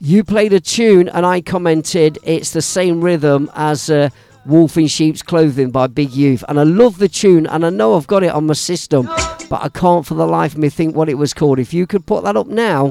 you 0.00 0.22
played 0.22 0.52
a 0.52 0.60
tune 0.60 1.08
and 1.08 1.26
I 1.26 1.40
commented 1.40 2.18
it's 2.22 2.52
the 2.52 2.62
same 2.62 3.02
rhythm 3.02 3.50
as 3.54 3.90
uh, 3.90 4.10
Wolf 4.46 4.76
in 4.76 4.86
Sheep's 4.86 5.22
Clothing 5.22 5.70
by 5.70 5.88
Big 5.88 6.12
Youth. 6.12 6.44
And 6.48 6.60
I 6.60 6.62
love 6.62 6.98
the 6.98 7.08
tune 7.08 7.46
and 7.46 7.66
I 7.66 7.70
know 7.70 7.96
I've 7.96 8.06
got 8.06 8.22
it 8.22 8.28
on 8.28 8.46
my 8.46 8.52
system, 8.54 9.08
but 9.54 9.62
I 9.62 9.68
can't 9.68 10.04
for 10.04 10.14
the 10.14 10.26
life 10.26 10.54
of 10.54 10.58
me 10.58 10.68
think 10.68 10.96
what 10.96 11.08
it 11.08 11.14
was 11.14 11.32
called. 11.32 11.60
If 11.60 11.72
you 11.72 11.86
could 11.86 12.06
put 12.06 12.24
that 12.24 12.36
up 12.36 12.48
now. 12.48 12.86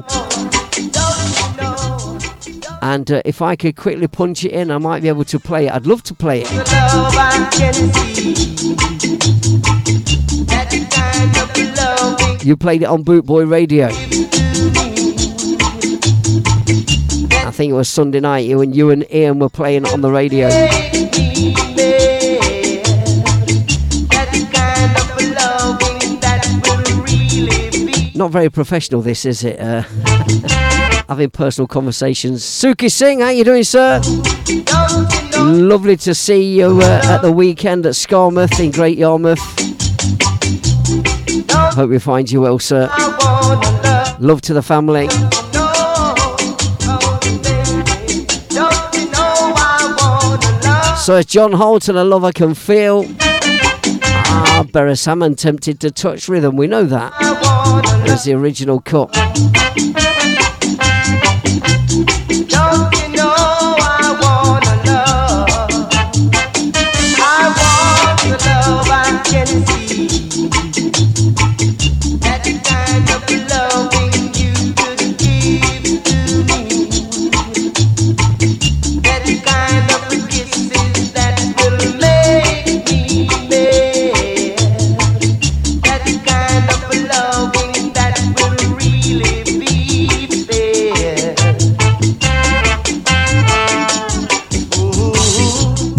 And 2.80 3.10
uh, 3.10 3.20
if 3.26 3.42
I 3.42 3.54
could 3.54 3.76
quickly 3.76 4.08
punch 4.08 4.46
it 4.46 4.52
in, 4.52 4.70
I 4.70 4.78
might 4.78 5.02
be 5.02 5.08
able 5.08 5.24
to 5.24 5.38
play 5.38 5.66
it. 5.66 5.74
I'd 5.74 5.86
love 5.86 6.02
to 6.04 6.14
play 6.14 6.42
it. 6.42 6.50
You 12.42 12.56
played 12.56 12.80
it 12.80 12.86
on 12.86 13.02
Boot 13.02 13.26
Boy 13.26 13.44
Radio. 13.44 13.88
I 17.42 17.50
think 17.52 17.72
it 17.72 17.74
was 17.74 17.90
Sunday 17.90 18.20
night. 18.20 18.46
You 18.46 18.62
and 18.62 18.74
you 18.74 18.88
and 18.88 19.04
Ian 19.12 19.38
were 19.38 19.50
playing 19.50 19.84
on 19.84 20.00
the 20.00 20.10
radio. 20.10 20.48
Not 28.16 28.30
very 28.30 28.48
professional, 28.48 29.02
this 29.02 29.24
is 29.24 29.42
it? 29.42 29.58
Uh, 29.58 29.82
having 31.08 31.30
personal 31.30 31.66
conversations. 31.66 32.44
Suki 32.44 32.88
Singh, 32.90 33.18
how 33.18 33.30
you 33.30 33.42
doing, 33.42 33.64
sir? 33.64 34.00
Lovely 35.38 35.96
to 35.96 36.14
see 36.14 36.56
you 36.56 36.80
uh, 36.80 37.00
at 37.04 37.22
the 37.22 37.32
weekend 37.32 37.86
at 37.86 37.94
Skamouth 37.94 38.60
in 38.62 38.70
Great 38.70 38.98
Yarmouth. 38.98 39.40
Hope 41.74 41.90
we 41.90 41.98
find 41.98 42.30
you 42.30 42.42
well, 42.42 42.60
sir. 42.60 42.86
Love 44.20 44.40
to 44.42 44.54
the 44.54 44.62
family. 44.62 45.08
So 50.98 51.16
it's 51.16 51.30
John 51.30 51.52
Holt 51.52 51.88
and 51.88 51.98
a 51.98 52.04
love 52.04 52.22
I 52.22 52.30
can 52.30 52.54
feel. 52.54 53.04
Ah, 54.36 54.64
Beres 54.66 55.06
Hammond 55.06 55.38
tempted 55.38 55.78
to 55.80 55.92
touch 55.92 56.28
rhythm. 56.28 56.56
We 56.56 56.66
know 56.66 56.84
that. 56.84 57.12
There's 58.04 58.24
the 58.24 58.32
original 58.34 58.80
cut. 58.80 59.14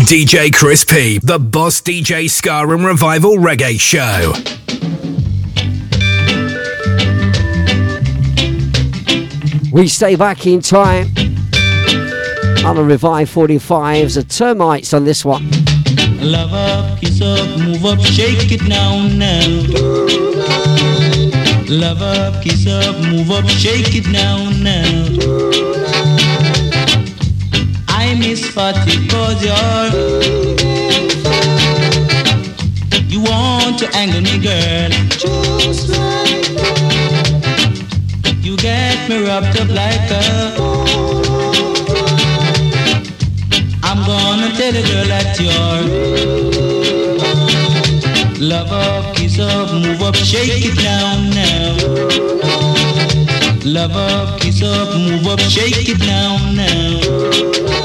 DJ 0.06 0.53
Chris 0.53 0.86
P, 0.86 1.18
the 1.18 1.40
Boss 1.40 1.82
DJ 1.82 2.30
Ska 2.30 2.60
and 2.69 2.86
Revival 2.86 3.38
Reggae 3.38 3.80
Show. 3.80 4.34
We 9.73 9.88
stay 9.88 10.15
back 10.15 10.45
in 10.45 10.61
time 10.61 11.07
on 12.64 12.77
a 12.77 12.84
Revive 12.84 13.32
45s, 13.32 14.18
a 14.18 14.23
termites 14.23 14.94
on 14.94 15.06
this 15.06 15.26
one. 15.26 15.49
Love 16.19 16.53
up, 16.53 16.99
kiss 16.99 17.19
up, 17.23 17.60
move 17.60 17.84
up, 17.84 17.99
shake 17.99 18.52
it 18.52 18.61
now, 18.68 19.07
now. 19.07 19.48
Love 21.68 22.03
up, 22.03 22.44
kiss 22.44 22.68
up, 22.68 22.95
move 23.07 23.32
up, 23.32 23.45
shake 23.49 23.95
it 23.95 24.07
now, 24.11 24.52
now. 24.52 25.84
Fatty 28.34 29.07
cause 29.07 29.43
you're. 29.45 29.91
You 33.07 33.22
want 33.22 33.77
to 33.80 33.88
angle 33.95 34.22
me, 34.22 34.39
girl. 34.39 34.89
Just 35.11 35.89
like 35.89 36.39
You 38.43 38.57
get 38.57 39.07
me 39.07 39.23
wrapped 39.27 39.60
up 39.61 39.69
like 39.69 40.10
a. 40.10 40.65
I'm 43.84 44.03
gonna 44.07 44.49
tell 44.57 44.72
the 44.72 44.81
girl 44.81 45.06
that 45.06 45.39
you're 45.39 45.84
Love 48.39 48.72
up, 48.72 49.15
kiss 49.15 49.38
up, 49.39 49.72
move 49.72 50.02
up, 50.02 50.15
shake 50.15 50.65
it 50.65 50.76
down 50.81 51.30
now 51.30 51.77
Love 53.64 53.95
up, 53.95 54.41
kiss 54.41 54.64
up, 54.64 54.95
move 54.95 55.27
up, 55.27 55.39
shake 55.39 55.88
it 55.88 55.99
down 55.99 56.56
now 56.56 57.84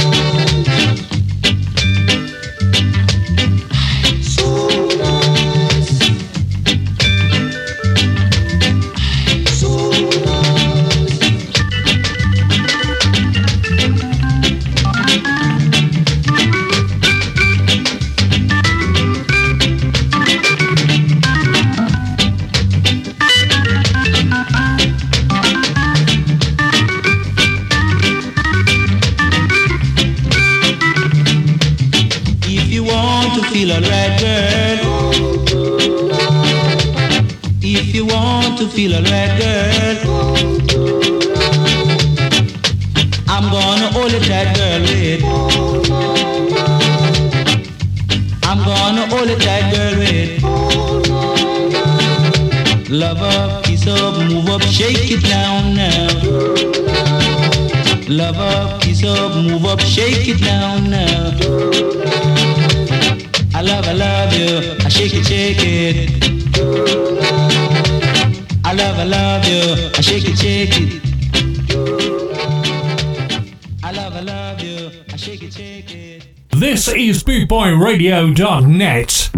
bootboyradio.net. 77.71 79.31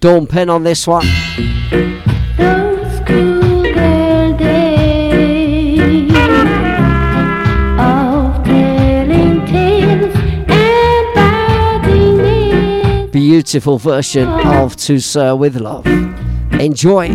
Dawn 0.00 0.26
Penn 0.26 0.50
on 0.50 0.64
this 0.64 0.86
one. 0.86 1.06
Beautiful 13.12 13.78
version 13.78 14.28
of 14.28 14.76
To 14.76 14.98
Sir 14.98 15.36
with 15.36 15.56
Love. 15.56 15.86
Enjoy. 16.60 17.08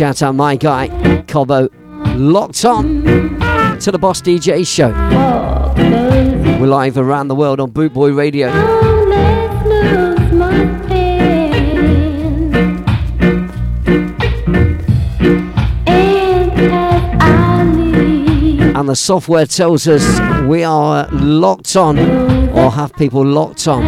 Shout 0.00 0.22
out 0.22 0.34
my 0.34 0.56
guy, 0.56 0.88
Cobo, 1.28 1.68
locked 2.16 2.64
on 2.64 3.02
to 3.80 3.92
the 3.92 3.98
Boss 4.00 4.22
DJ 4.22 4.66
show. 4.66 4.88
We're 6.58 6.68
live 6.68 6.96
around 6.96 7.28
the 7.28 7.34
world 7.34 7.60
on 7.60 7.70
Boot 7.70 7.92
Boy 7.92 8.10
Radio. 8.10 8.48
And 18.74 18.88
the 18.88 18.96
software 18.96 19.44
tells 19.44 19.86
us 19.86 20.02
we 20.46 20.64
are 20.64 21.08
locked 21.12 21.76
on, 21.76 21.98
or 21.98 22.70
have 22.70 22.94
people 22.94 23.22
locked 23.22 23.68
on, 23.68 23.84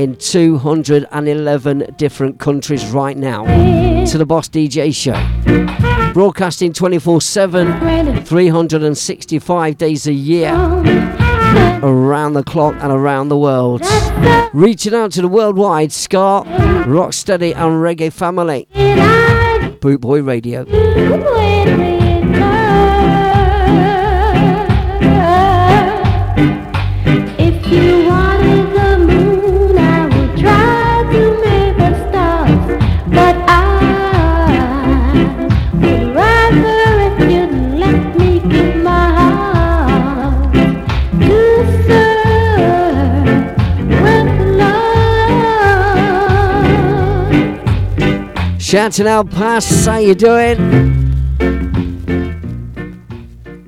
in 0.00 0.16
211 0.16 1.94
different 1.98 2.38
countries 2.38 2.86
right 2.86 3.18
now 3.18 3.44
to 4.06 4.16
the 4.16 4.24
Boss 4.24 4.48
DJ 4.48 4.94
show. 4.94 5.12
Broadcasting 6.14 6.72
24 6.72 7.20
7, 7.20 8.24
365 8.24 9.76
days 9.76 10.06
a 10.06 10.12
year, 10.14 10.54
around 11.82 12.32
the 12.32 12.42
clock 12.42 12.74
and 12.80 12.90
around 12.90 13.28
the 13.28 13.36
world. 13.36 13.82
Reaching 14.54 14.94
out 14.94 15.12
to 15.12 15.20
the 15.20 15.28
worldwide 15.28 15.92
ska, 15.92 16.44
rocksteady, 16.86 17.54
and 17.54 17.82
reggae 17.82 18.10
family. 18.10 18.66
Boot 19.80 20.00
Boy 20.00 20.22
Radio. 20.22 20.64
To 41.64 41.72
serve 41.86 43.46
with 44.02 44.30
love. 44.58 44.90
Shouting 48.60 49.06
out 49.06 49.30
past, 49.30 49.86
how 49.86 49.98
you 49.98 50.14
doing? 50.14 50.90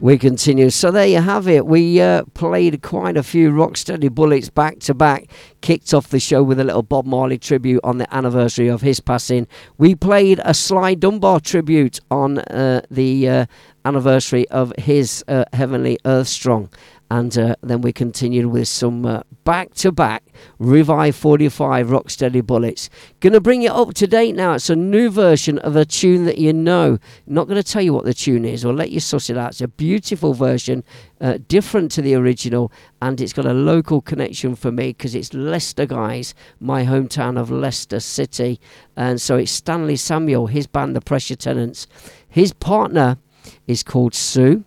We 0.02 0.18
continue. 0.18 0.68
So 0.70 0.90
there 0.90 1.06
you 1.06 1.20
have 1.20 1.46
it. 1.46 1.64
We 1.64 2.00
uh, 2.00 2.24
played 2.34 2.82
quite 2.82 3.16
a 3.16 3.22
few 3.22 3.52
Rocksteady 3.52 4.10
Bullets 4.10 4.50
back 4.50 4.80
to 4.80 4.94
back. 4.94 5.26
Kicked 5.60 5.94
off 5.94 6.08
the 6.08 6.18
show 6.18 6.42
with 6.42 6.58
a 6.58 6.64
little 6.64 6.82
Bob 6.82 7.06
Marley 7.06 7.38
tribute 7.38 7.78
on 7.84 7.98
the 7.98 8.12
anniversary 8.12 8.66
of 8.66 8.80
his 8.80 8.98
passing. 8.98 9.46
We 9.78 9.94
played 9.94 10.40
a 10.44 10.54
Sly 10.54 10.94
Dunbar 10.94 11.38
tribute 11.38 12.00
on 12.10 12.38
uh, 12.38 12.80
the 12.90 13.28
uh, 13.28 13.46
anniversary 13.84 14.48
of 14.48 14.72
his 14.76 15.24
uh, 15.28 15.44
Heavenly 15.52 16.00
Earth 16.04 16.26
Strong. 16.26 16.70
And 17.12 17.36
uh, 17.36 17.56
then 17.60 17.82
we 17.82 17.92
continued 17.92 18.46
with 18.46 18.68
some 18.68 19.22
back 19.44 19.74
to 19.74 19.92
back 19.92 20.24
Revive 20.58 21.14
45 21.14 21.88
Rocksteady 21.88 22.42
Bullets. 22.42 22.88
Gonna 23.20 23.38
bring 23.38 23.60
it 23.60 23.70
up 23.70 23.92
to 23.96 24.06
date 24.06 24.34
now. 24.34 24.54
It's 24.54 24.70
a 24.70 24.76
new 24.76 25.10
version 25.10 25.58
of 25.58 25.76
a 25.76 25.84
tune 25.84 26.24
that 26.24 26.38
you 26.38 26.54
know. 26.54 26.98
Not 27.26 27.48
gonna 27.48 27.62
tell 27.62 27.82
you 27.82 27.92
what 27.92 28.06
the 28.06 28.14
tune 28.14 28.46
is, 28.46 28.64
or 28.64 28.72
let 28.72 28.92
you 28.92 28.98
suss 28.98 29.28
it 29.28 29.36
out. 29.36 29.50
It's 29.50 29.60
a 29.60 29.68
beautiful 29.68 30.32
version, 30.32 30.84
uh, 31.20 31.36
different 31.48 31.90
to 31.92 32.00
the 32.00 32.14
original, 32.14 32.72
and 33.02 33.20
it's 33.20 33.34
got 33.34 33.44
a 33.44 33.52
local 33.52 34.00
connection 34.00 34.54
for 34.54 34.72
me 34.72 34.94
because 34.94 35.14
it's 35.14 35.34
Leicester, 35.34 35.84
guys, 35.84 36.34
my 36.60 36.82
hometown 36.86 37.38
of 37.38 37.50
Leicester 37.50 38.00
City. 38.00 38.58
And 38.96 39.20
so 39.20 39.36
it's 39.36 39.52
Stanley 39.52 39.96
Samuel, 39.96 40.46
his 40.46 40.66
band, 40.66 40.96
The 40.96 41.02
Pressure 41.02 41.36
Tenants. 41.36 41.86
His 42.26 42.54
partner 42.54 43.18
is 43.66 43.82
called 43.82 44.14
Sue 44.14 44.64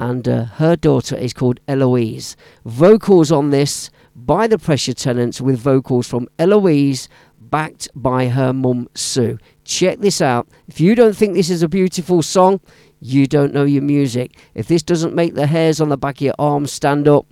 and 0.00 0.28
uh, 0.28 0.44
her 0.44 0.76
daughter 0.76 1.16
is 1.16 1.32
called 1.32 1.60
Eloise. 1.68 2.36
Vocals 2.64 3.30
on 3.30 3.50
this 3.50 3.90
by 4.14 4.46
the 4.46 4.58
Pressure 4.58 4.94
Tenants 4.94 5.40
with 5.40 5.58
vocals 5.58 6.08
from 6.08 6.28
Eloise 6.38 7.08
backed 7.38 7.88
by 7.94 8.28
her 8.28 8.52
mum 8.52 8.88
Sue. 8.94 9.38
Check 9.64 10.00
this 10.00 10.20
out. 10.20 10.48
If 10.66 10.80
you 10.80 10.94
don't 10.94 11.16
think 11.16 11.34
this 11.34 11.50
is 11.50 11.62
a 11.62 11.68
beautiful 11.68 12.22
song, 12.22 12.60
you 13.00 13.26
don't 13.26 13.54
know 13.54 13.64
your 13.64 13.82
music. 13.82 14.36
If 14.54 14.66
this 14.66 14.82
doesn't 14.82 15.14
make 15.14 15.34
the 15.34 15.46
hairs 15.46 15.80
on 15.80 15.88
the 15.88 15.96
back 15.96 16.16
of 16.16 16.22
your 16.22 16.34
arms 16.38 16.72
stand 16.72 17.06
up, 17.06 17.26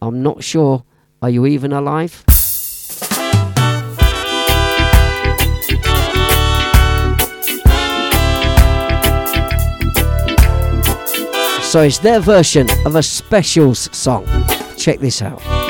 I'm 0.00 0.22
not 0.22 0.42
sure. 0.42 0.84
Are 1.22 1.30
you 1.30 1.46
even 1.46 1.72
alive? 1.72 2.24
So 11.72 11.80
it's 11.80 11.96
their 11.96 12.20
version 12.20 12.68
of 12.84 12.96
a 12.96 13.02
specials 13.02 13.88
song. 13.96 14.26
Check 14.76 14.98
this 14.98 15.22
out. 15.22 15.61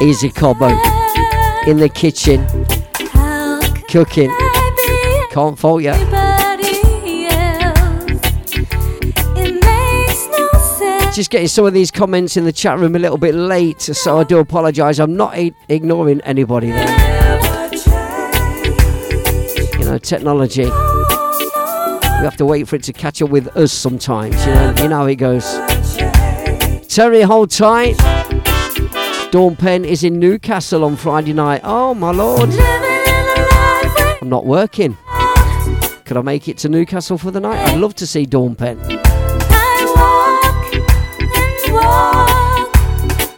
Easy 0.00 0.30
Cobbo 0.30 0.68
in 1.66 1.78
the 1.78 1.88
kitchen, 1.88 2.46
cooking. 3.88 4.30
Can't 5.32 5.58
fault 5.58 5.82
ya. 5.82 5.94
Just 11.14 11.30
getting 11.30 11.48
some 11.48 11.64
of 11.66 11.72
these 11.72 11.90
comments 11.90 12.36
in 12.36 12.44
the 12.44 12.52
chat 12.52 12.78
room 12.78 12.94
a 12.94 12.98
little 13.00 13.18
bit 13.18 13.34
late, 13.34 13.80
so 13.80 14.18
I 14.20 14.24
do 14.24 14.38
apologise. 14.38 15.00
I'm 15.00 15.16
not 15.16 15.34
i- 15.34 15.50
ignoring 15.68 16.20
anybody 16.20 16.70
there. 16.70 17.68
You 19.78 19.84
know, 19.84 19.98
technology. 19.98 20.64
We 20.66 22.24
have 22.24 22.36
to 22.36 22.46
wait 22.46 22.68
for 22.68 22.76
it 22.76 22.84
to 22.84 22.92
catch 22.92 23.20
up 23.20 23.30
with 23.30 23.48
us 23.56 23.72
sometimes. 23.72 24.36
You 24.46 24.54
know, 24.54 24.74
you 24.82 24.88
know 24.88 24.96
how 24.98 25.06
it 25.06 25.16
goes. 25.16 25.44
Terry, 26.88 27.22
hold 27.22 27.50
tight. 27.50 27.96
Dawn 29.30 29.56
Penn 29.56 29.84
is 29.84 30.04
in 30.04 30.18
Newcastle 30.18 30.84
on 30.84 30.96
Friday 30.96 31.34
night. 31.34 31.60
Oh 31.62 31.92
my 31.92 32.12
lord. 32.12 32.48
I'm 34.22 34.28
not 34.30 34.46
working. 34.46 34.96
Could 36.06 36.16
I 36.16 36.22
make 36.22 36.48
it 36.48 36.56
to 36.58 36.70
Newcastle 36.70 37.18
for 37.18 37.30
the 37.30 37.38
night? 37.38 37.58
I'd 37.58 37.78
love 37.78 37.94
to 37.96 38.06
see 38.06 38.24
Dawn 38.24 38.54
Penn. 38.54 38.78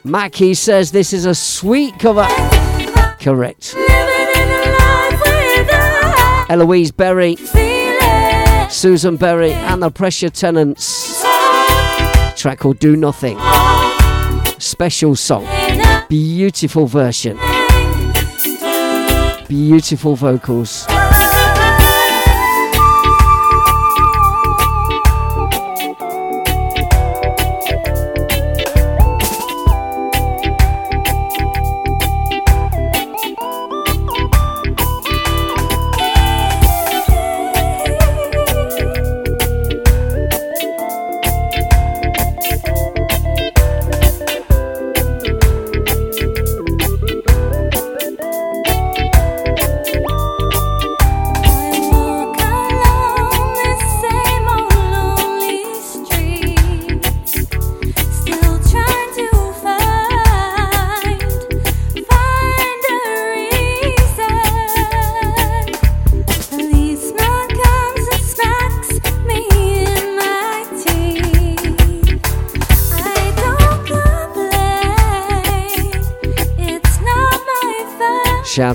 Mackie 0.04 0.54
says 0.54 0.92
this 0.92 1.12
is 1.12 1.24
a 1.24 1.34
sweet 1.34 1.98
cover. 1.98 2.26
Correct. 3.18 3.74
Eloise 6.48 6.92
Berry, 6.92 7.34
Susan 8.70 9.16
Berry, 9.16 9.52
and 9.52 9.82
the 9.82 9.90
Pressure 9.90 10.30
Tenants. 10.30 11.20
Track 12.36 12.60
called 12.60 12.78
Do 12.78 12.94
Nothing. 12.94 13.38
Special 14.60 15.16
song. 15.16 15.46
Beautiful 16.10 16.88
version. 16.88 17.38
Beautiful 19.46 20.16
vocals. 20.16 20.84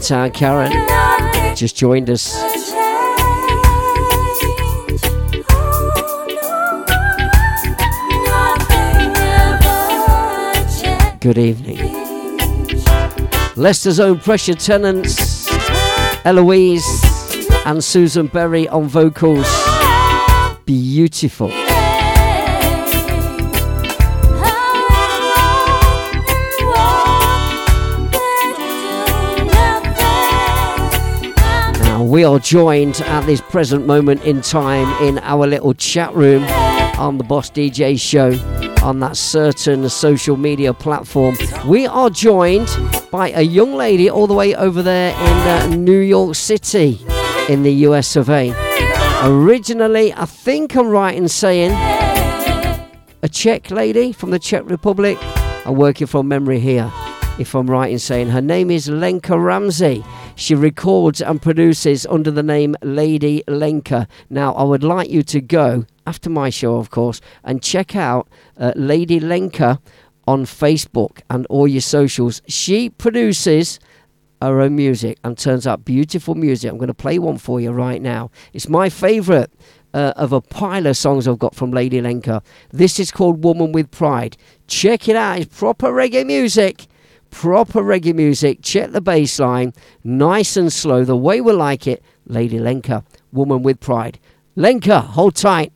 Shout 0.06 0.28
out 0.28 0.34
Karen. 0.36 1.56
Just 1.56 1.76
joined 1.76 2.12
us. 2.12 2.32
Good 11.22 11.40
evening. 11.40 11.80
Leicester's 13.56 14.00
own 14.00 14.20
pressure 14.20 14.54
tenants, 14.54 15.50
Eloise 16.24 16.86
and 17.66 17.84
Susan 17.84 18.28
Berry 18.28 18.68
on 18.68 18.88
vocals. 18.88 19.48
Beautiful. 20.66 21.65
We 32.16 32.24
are 32.24 32.40
joined 32.40 33.02
at 33.02 33.26
this 33.26 33.42
present 33.42 33.86
moment 33.86 34.24
in 34.24 34.40
time 34.40 34.88
in 35.04 35.20
our 35.20 35.46
little 35.46 35.74
chat 35.74 36.16
room 36.16 36.46
on 36.98 37.18
the 37.18 37.26
Boss 37.26 37.52
DJ 37.52 38.00
show 38.00 38.32
on 38.82 39.02
that 39.02 39.18
certain 39.18 39.90
social 39.90 40.38
media 40.38 40.74
platform. 40.74 41.36
We 41.68 41.86
are 41.88 42.10
joined 42.10 42.70
by 43.12 43.32
a 43.32 43.42
young 43.42 43.74
lady 43.74 44.10
all 44.10 44.28
the 44.28 44.34
way 44.34 44.56
over 44.56 44.82
there 44.82 45.12
in 45.12 45.74
uh, 45.74 45.76
New 45.76 46.00
York 46.00 46.36
City 46.36 47.06
in 47.50 47.64
the 47.64 47.74
US 47.90 48.16
of 48.16 48.30
A. 48.30 48.54
Originally, 49.26 50.14
I 50.14 50.24
think 50.24 50.74
I'm 50.78 50.88
right 50.88 51.18
in 51.18 51.28
saying 51.28 51.74
a 53.24 53.28
Czech 53.30 53.72
lady 53.72 54.14
from 54.14 54.30
the 54.30 54.40
Czech 54.40 54.64
Republic. 54.70 55.18
I'm 55.66 55.76
working 55.76 56.08
from 56.08 56.30
memory 56.30 56.62
here, 56.62 56.90
if 57.38 57.54
I'm 57.54 57.70
right 57.70 57.92
in 57.92 58.00
saying 58.00 58.30
her 58.30 58.42
name 58.42 58.72
is 58.72 58.88
Lenka 58.88 59.38
Ramsey. 59.38 60.04
She 60.36 60.56
records 60.56 61.22
and 61.22 61.42
produces 61.42 62.06
under 62.06 62.32
the 62.32 62.44
name 62.44 62.76
Lady 62.82 63.44
Lenka. 63.48 64.08
Now, 64.30 64.54
I 64.54 64.64
would 64.64 64.84
like 64.84 65.10
you 65.10 65.22
to 65.24 65.42
go 65.42 65.86
after 66.08 66.30
my 66.30 66.50
show, 66.50 66.78
of 66.78 66.92
course, 66.92 67.20
and 67.44 67.62
check 67.62 67.96
out 67.96 68.30
uh, 68.58 68.72
Lady 68.76 69.20
Lenka 69.20 69.82
on 70.28 70.46
Facebook 70.46 71.22
and 71.30 71.46
all 71.48 71.68
your 71.68 71.82
socials. 71.82 72.42
She 72.48 72.90
produces 72.90 73.80
her 74.42 74.62
own 74.62 74.76
music 74.76 75.18
and 75.24 75.38
turns 75.38 75.68
out 75.68 75.84
beautiful 75.84 76.36
music. 76.36 76.72
I'm 76.72 76.78
going 76.78 76.88
to 76.88 76.94
play 76.94 77.20
one 77.20 77.38
for 77.38 77.60
you 77.60 77.72
right 77.72 78.02
now. 78.02 78.32
It's 78.54 78.70
my 78.70 78.90
favourite 78.90 79.50
uh, 79.94 80.14
of 80.16 80.32
a 80.32 80.42
pile 80.42 80.88
of 80.88 80.96
songs 80.98 81.28
I've 81.28 81.40
got 81.40 81.56
from 81.56 81.72
Lady 81.72 82.02
Lenka. 82.02 82.42
This 82.72 83.00
is 83.00 83.12
called 83.12 83.44
Woman 83.44 83.72
with 83.72 83.92
Pride. 83.92 84.38
Check 84.68 85.10
it 85.10 85.16
out. 85.16 85.40
It's 85.40 85.58
proper 85.58 85.92
reggae 85.92 86.26
music. 86.26 86.88
Proper 87.36 87.82
reggae 87.82 88.16
music. 88.16 88.60
Check 88.62 88.92
the 88.92 89.02
bass 89.02 89.40
line. 89.40 89.74
Nice 90.06 90.56
and 90.56 90.72
slow, 90.72 91.04
the 91.04 91.18
way 91.18 91.42
we 91.42 91.52
like 91.52 91.86
it. 91.86 92.02
Lady 92.26 92.58
Lenka, 92.58 93.04
Woman 93.34 93.62
with 93.62 93.82
Pride. 93.82 94.18
Lenka, 94.56 95.02
hold 95.02 95.36
tight. 95.36 95.74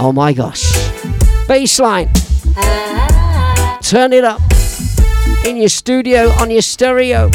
Oh 0.00 0.12
my 0.14 0.32
gosh. 0.32 0.72
Bassline. 1.46 2.08
Turn 3.86 4.14
it 4.14 4.24
up. 4.24 4.40
In 5.46 5.58
your 5.58 5.68
studio, 5.68 6.30
on 6.40 6.50
your 6.50 6.62
stereo. 6.62 7.30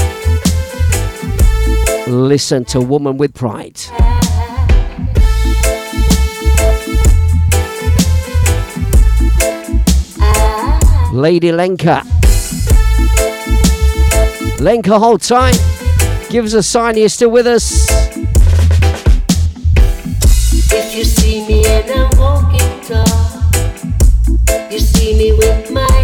Listen 2.08 2.66
to 2.66 2.82
Woman 2.82 3.18
with 3.18 3.36
Pride. 3.36 3.80
Lady 11.12 11.52
Lenka. 11.52 12.04
Lenka, 14.60 15.00
hold 15.00 15.22
tight. 15.22 15.58
Give 16.30 16.46
us 16.46 16.54
a 16.54 16.64
sign 16.64 16.98
you're 16.98 17.10
still 17.10 17.30
with 17.30 17.48
us. 17.48 17.88
If 20.74 20.96
you 20.96 21.04
see 21.04 21.48
me 21.48 21.66
and 21.66 21.90
I'm 21.92 22.18
walking 22.20 22.82
tall, 22.82 23.42
you 24.70 24.80
see 24.80 25.18
me 25.18 25.32
with 25.32 25.72
my 25.72 25.97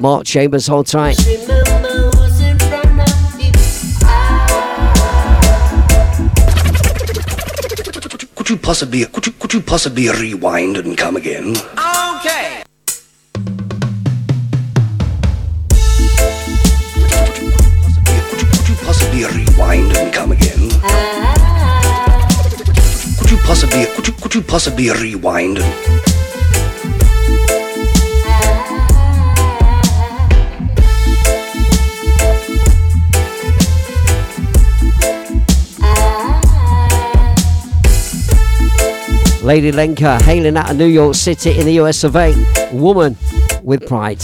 Mark 0.00 0.24
Chambers, 0.24 0.66
hold 0.66 0.86
tight. 0.86 1.18
Remember 1.26 1.62
who's 2.16 2.40
in 2.40 2.58
front 2.58 3.00
of 3.00 3.38
you. 3.38 3.52
Could 8.34 8.48
you 8.48 8.56
possibly 8.56 9.04
could 9.04 9.26
you 9.26 9.32
could 9.32 9.52
you 9.52 9.60
possibly 9.60 10.08
rewind 10.08 10.78
and 10.78 10.96
come 10.96 11.16
again? 11.16 11.50
Okay. 11.50 12.62
Could 18.56 18.68
you 18.70 18.76
possibly 18.76 19.24
rewind 19.24 19.94
and 19.98 20.10
come 20.14 20.32
again? 20.32 20.70
Could 23.18 23.30
you 23.30 23.36
possibly 23.44 23.84
could 23.94 24.06
you 24.06 24.14
could 24.14 24.34
you 24.34 24.40
possibly 24.40 24.90
rewind? 24.90 25.58
Lady 39.50 39.72
Lenka 39.72 40.22
hailing 40.22 40.56
out 40.56 40.70
of 40.70 40.76
New 40.76 40.86
York 40.86 41.16
City 41.16 41.58
in 41.58 41.66
the 41.66 41.72
US 41.80 42.04
of 42.04 42.14
A. 42.14 42.32
Woman 42.72 43.16
with 43.64 43.84
pride. 43.84 44.20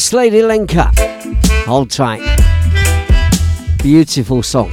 Yes, 0.00 0.14
Lady 0.14 0.40
Lenka. 0.40 0.90
Hold 1.66 1.90
tight. 1.90 2.22
Beautiful 3.82 4.42
song. 4.42 4.72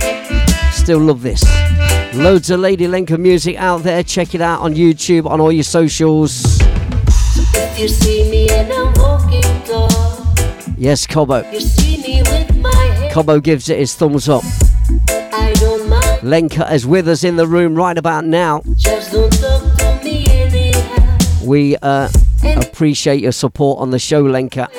Still 0.72 1.00
love 1.00 1.22
this. 1.22 1.44
Loads 2.16 2.50
of 2.50 2.62
Lady 2.62 2.88
Lenka 2.88 3.18
music 3.18 3.58
out 3.58 3.84
there. 3.84 4.04
Check 4.04 4.36
it 4.36 4.40
out 4.40 4.62
on 4.62 4.74
YouTube, 4.74 5.26
on 5.26 5.42
all 5.42 5.52
your 5.52 5.66
socials. 5.66 6.60
If 6.62 7.78
you 7.78 7.90
see 7.90 8.32
me 8.32 8.48
and 8.52 8.72
I'm 8.72 8.94
walking 8.94 9.42
tall, 9.66 9.90
Yes, 10.78 11.06
Cobo. 11.06 11.44
you 11.52 11.60
see 11.60 11.98
me 12.02 12.22
with 12.24 12.56
my. 12.56 13.10
Cobo 13.12 13.42
gives 13.42 13.68
it 13.68 13.80
his 13.80 13.94
thumbs 13.96 14.30
up. 14.30 14.46
I 15.10 15.54
don't 15.60 15.90
mind, 15.90 16.24
Lenka 16.24 16.74
is 16.74 16.88
with 16.88 17.06
us 17.10 17.26
in 17.26 17.36
the 17.36 17.48
room 17.48 17.76
right 17.76 17.98
about 17.98 18.24
now. 18.24 18.62
just 18.78 19.12
don't 19.12 19.30
talk 19.34 19.78
to 19.78 20.00
me. 20.06 20.72
We 21.46 21.76
uh, 21.82 22.08
appreciate 22.56 23.22
your 23.22 23.34
support 23.34 23.80
on 23.80 23.92
the 23.92 24.00
show, 24.00 24.22
Lenka. 24.22 24.70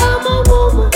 I'm 0.00 0.26
a 0.26 0.42
woman. 0.48 0.90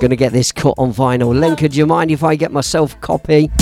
Gonna 0.00 0.16
get 0.16 0.32
this 0.32 0.50
cut 0.50 0.74
on 0.76 0.92
vinyl. 0.92 1.32
Lenka, 1.38 1.68
do 1.68 1.78
you 1.78 1.86
mind 1.86 2.10
if 2.10 2.24
I 2.24 2.34
get 2.34 2.50
myself 2.50 2.94
a 2.94 2.98
copy 2.98 3.52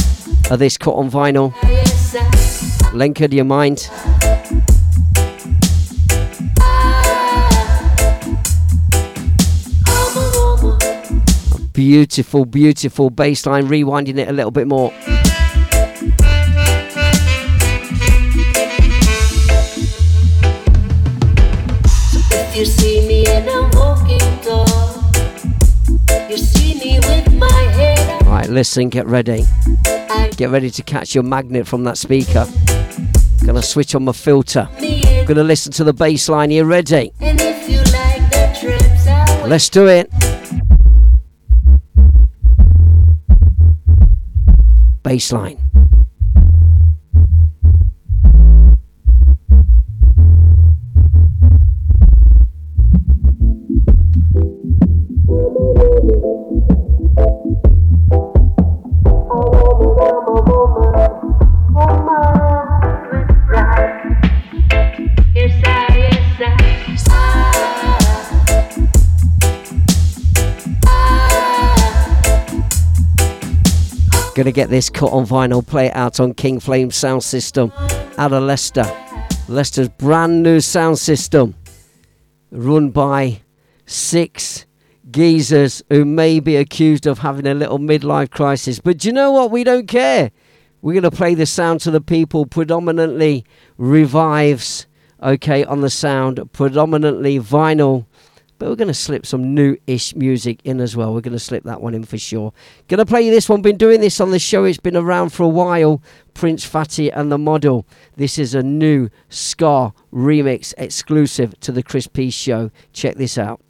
of 0.51 0.59
this 0.59 0.79
cut 0.79 0.95
on 0.95 1.11
vinyl? 1.11 1.53
Yes, 1.65 2.95
Lenka, 2.95 3.29
do 3.29 3.37
you 3.37 3.45
mind? 3.45 3.91
Beautiful, 11.79 12.45
beautiful 12.45 13.09
bass 13.09 13.47
line. 13.47 13.69
Rewinding 13.69 14.19
it 14.19 14.29
a 14.29 14.33
little 14.33 14.51
bit 14.51 14.67
more. 14.67 14.93
If 22.33 22.57
you 22.57 22.65
see 22.65 23.07
me 23.07 23.27
and 23.29 23.49
I'm 23.49 23.71
walking 23.77 24.19
tall, 24.43 25.05
you 26.29 26.37
see 26.37 26.75
me 26.81 26.99
with 26.99 27.33
my 27.39 27.47
head. 27.47 28.27
Right, 28.27 28.49
listen, 28.49 28.89
get 28.89 29.07
ready. 29.07 29.45
Get 30.37 30.51
ready 30.51 30.71
to 30.71 30.83
catch 30.83 31.15
your 31.15 31.23
magnet 31.23 31.69
from 31.69 31.85
that 31.85 31.97
speaker. 31.97 32.49
Gonna 33.47 33.63
switch 33.63 33.95
on 33.95 34.03
my 34.03 34.11
filter. 34.11 34.69
Gonna 35.29 35.45
listen 35.45 35.71
to 35.75 35.85
the 35.85 35.93
bass 35.93 36.29
line. 36.29 36.51
You 36.51 36.65
ready? 36.65 37.13
And 37.21 37.41
if 37.41 37.69
you 37.71 37.79
like 37.93 38.29
the 38.33 38.59
trips 38.59 39.49
Let's 39.49 39.69
do 39.69 39.87
it. 39.87 40.11
Bass 45.09 45.33
line. 45.33 45.68
Gonna 74.39 74.53
get 74.53 74.71
this 74.71 74.89
cut 74.89 75.11
on 75.11 75.27
vinyl, 75.27 75.67
play 75.67 75.87
it 75.87 75.97
out 75.97 76.21
on 76.21 76.33
King 76.33 76.61
Flame 76.61 76.93
sound 76.93 77.25
system 77.25 77.73
out 78.19 78.33
of 78.33 78.45
Leicester. 78.45 78.87
Leicester's 79.49 79.89
brand 79.89 80.45
new 80.45 80.61
sound 80.61 81.01
system, 81.01 81.57
run 82.53 82.91
by 82.91 83.41
six 83.87 84.65
geezers 85.11 85.83
who 85.91 86.05
may 86.05 86.39
be 86.39 86.55
accused 86.55 87.05
of 87.05 87.19
having 87.19 87.49
a 87.49 87.55
little 87.55 87.81
midlife 87.81 88.31
crisis. 88.31 88.79
But 88.79 89.05
you 89.05 89.11
know 89.11 89.33
what? 89.33 89.51
We 89.51 89.65
don't 89.65 89.89
care. 89.89 90.31
We're 90.83 90.95
gonna 90.95 91.11
play 91.11 91.35
the 91.35 91.45
sound 91.45 91.81
to 91.81 91.91
the 91.91 92.01
people, 92.01 92.47
predominantly 92.47 93.45
revives, 93.77 94.87
okay, 95.21 95.65
on 95.65 95.81
the 95.81 95.91
sound, 95.91 96.53
predominantly 96.53 97.41
vinyl 97.41 98.07
but 98.59 98.69
we're 98.69 98.77
going 98.77 98.89
to 98.89 98.95
slip 98.95 99.25
some 99.25 99.55
new-ish 99.55 100.15
music 100.15 100.61
in 100.65 100.81
as 100.81 100.97
well. 100.97 101.15
We're 101.15 101.21
going 101.21 101.33
to 101.33 101.39
slip 101.39 101.65
that 101.65 101.81
one 101.81 101.95
in 101.95 102.05
for 102.05 102.19
sure. 102.19 102.53
Going 102.89 102.99
to 102.99 103.07
play 103.07 103.23
you 103.23 103.31
this 103.31 103.49
one. 103.49 103.63
Been 103.63 103.77
doing 103.77 104.01
this 104.01 104.21
on 104.21 104.31
the 104.31 104.39
show. 104.39 104.65
It's 104.65 104.79
been 104.79 104.97
around 104.97 105.31
for 105.31 105.45
a 105.45 105.49
while. 105.49 106.03
Prince 106.35 106.65
Fatty 106.65 107.11
and 107.11 107.31
the 107.33 107.39
Model. 107.39 107.87
This 108.17 108.39
is 108.39 108.55
a 108.55 108.63
new 108.63 109.09
Ska 109.29 109.93
remix 110.13 110.75
exclusive 110.79 111.59
to 111.61 111.73
the 111.73 111.83
Chris 111.83 112.07
P 112.07 112.31
show. 112.31 112.71
Check 112.93 113.17
this 113.17 113.39
out. 113.39 113.61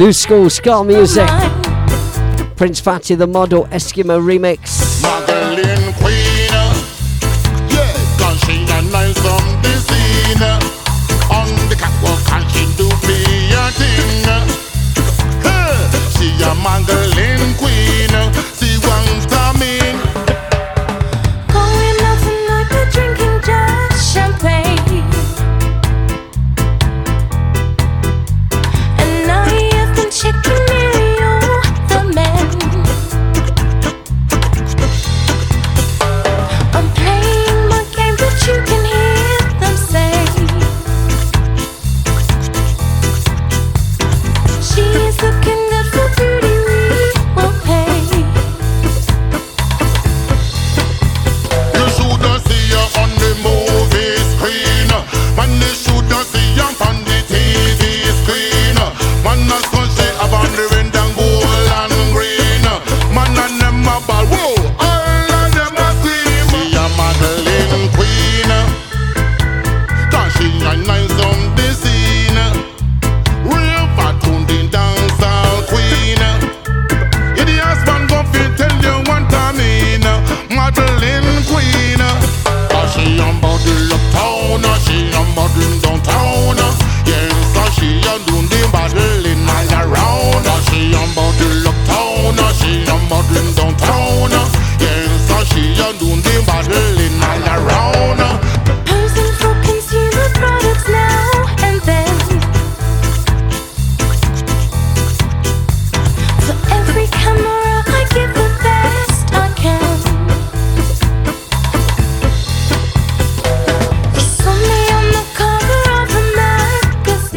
New 0.00 0.12
school 0.14 0.50
ska 0.50 0.82
music. 0.82 1.28
Prince 2.56 2.80
Fatty 2.80 3.14
the 3.16 3.26
Model 3.26 3.66
Eskimo 3.70 4.18
remix. 4.18 5.29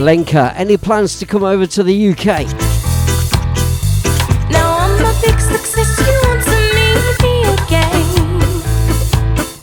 Lenka, 0.03 0.51
any 0.57 0.75
plans 0.75 1.17
to 1.19 1.25
come 1.25 1.43
over 1.43 1.65
to 1.65 1.81
the 1.81 2.09
UK? 2.09 2.25
Now 4.51 4.75
I'm 4.77 4.99
a 4.99 5.13
big 5.21 5.39
success. 5.39 5.95
To 5.95 6.03
meet 6.75 7.21
me 7.23 7.43
again? 7.53 8.61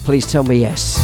Please 0.04 0.26
tell 0.26 0.42
me 0.42 0.56
yes. 0.56 0.96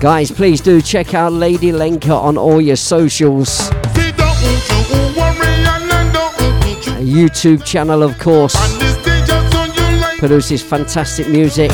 Guys, 0.00 0.30
please 0.30 0.62
do 0.62 0.80
check 0.80 1.12
out 1.12 1.34
Lady 1.34 1.70
Lenka 1.70 2.14
on 2.14 2.38
all 2.38 2.62
your 2.62 2.76
socials. 2.76 3.73
YouTube 7.04 7.64
channel, 7.64 8.02
of 8.02 8.18
course. 8.18 8.56
Produces 10.18 10.62
fantastic 10.62 11.28
music 11.28 11.70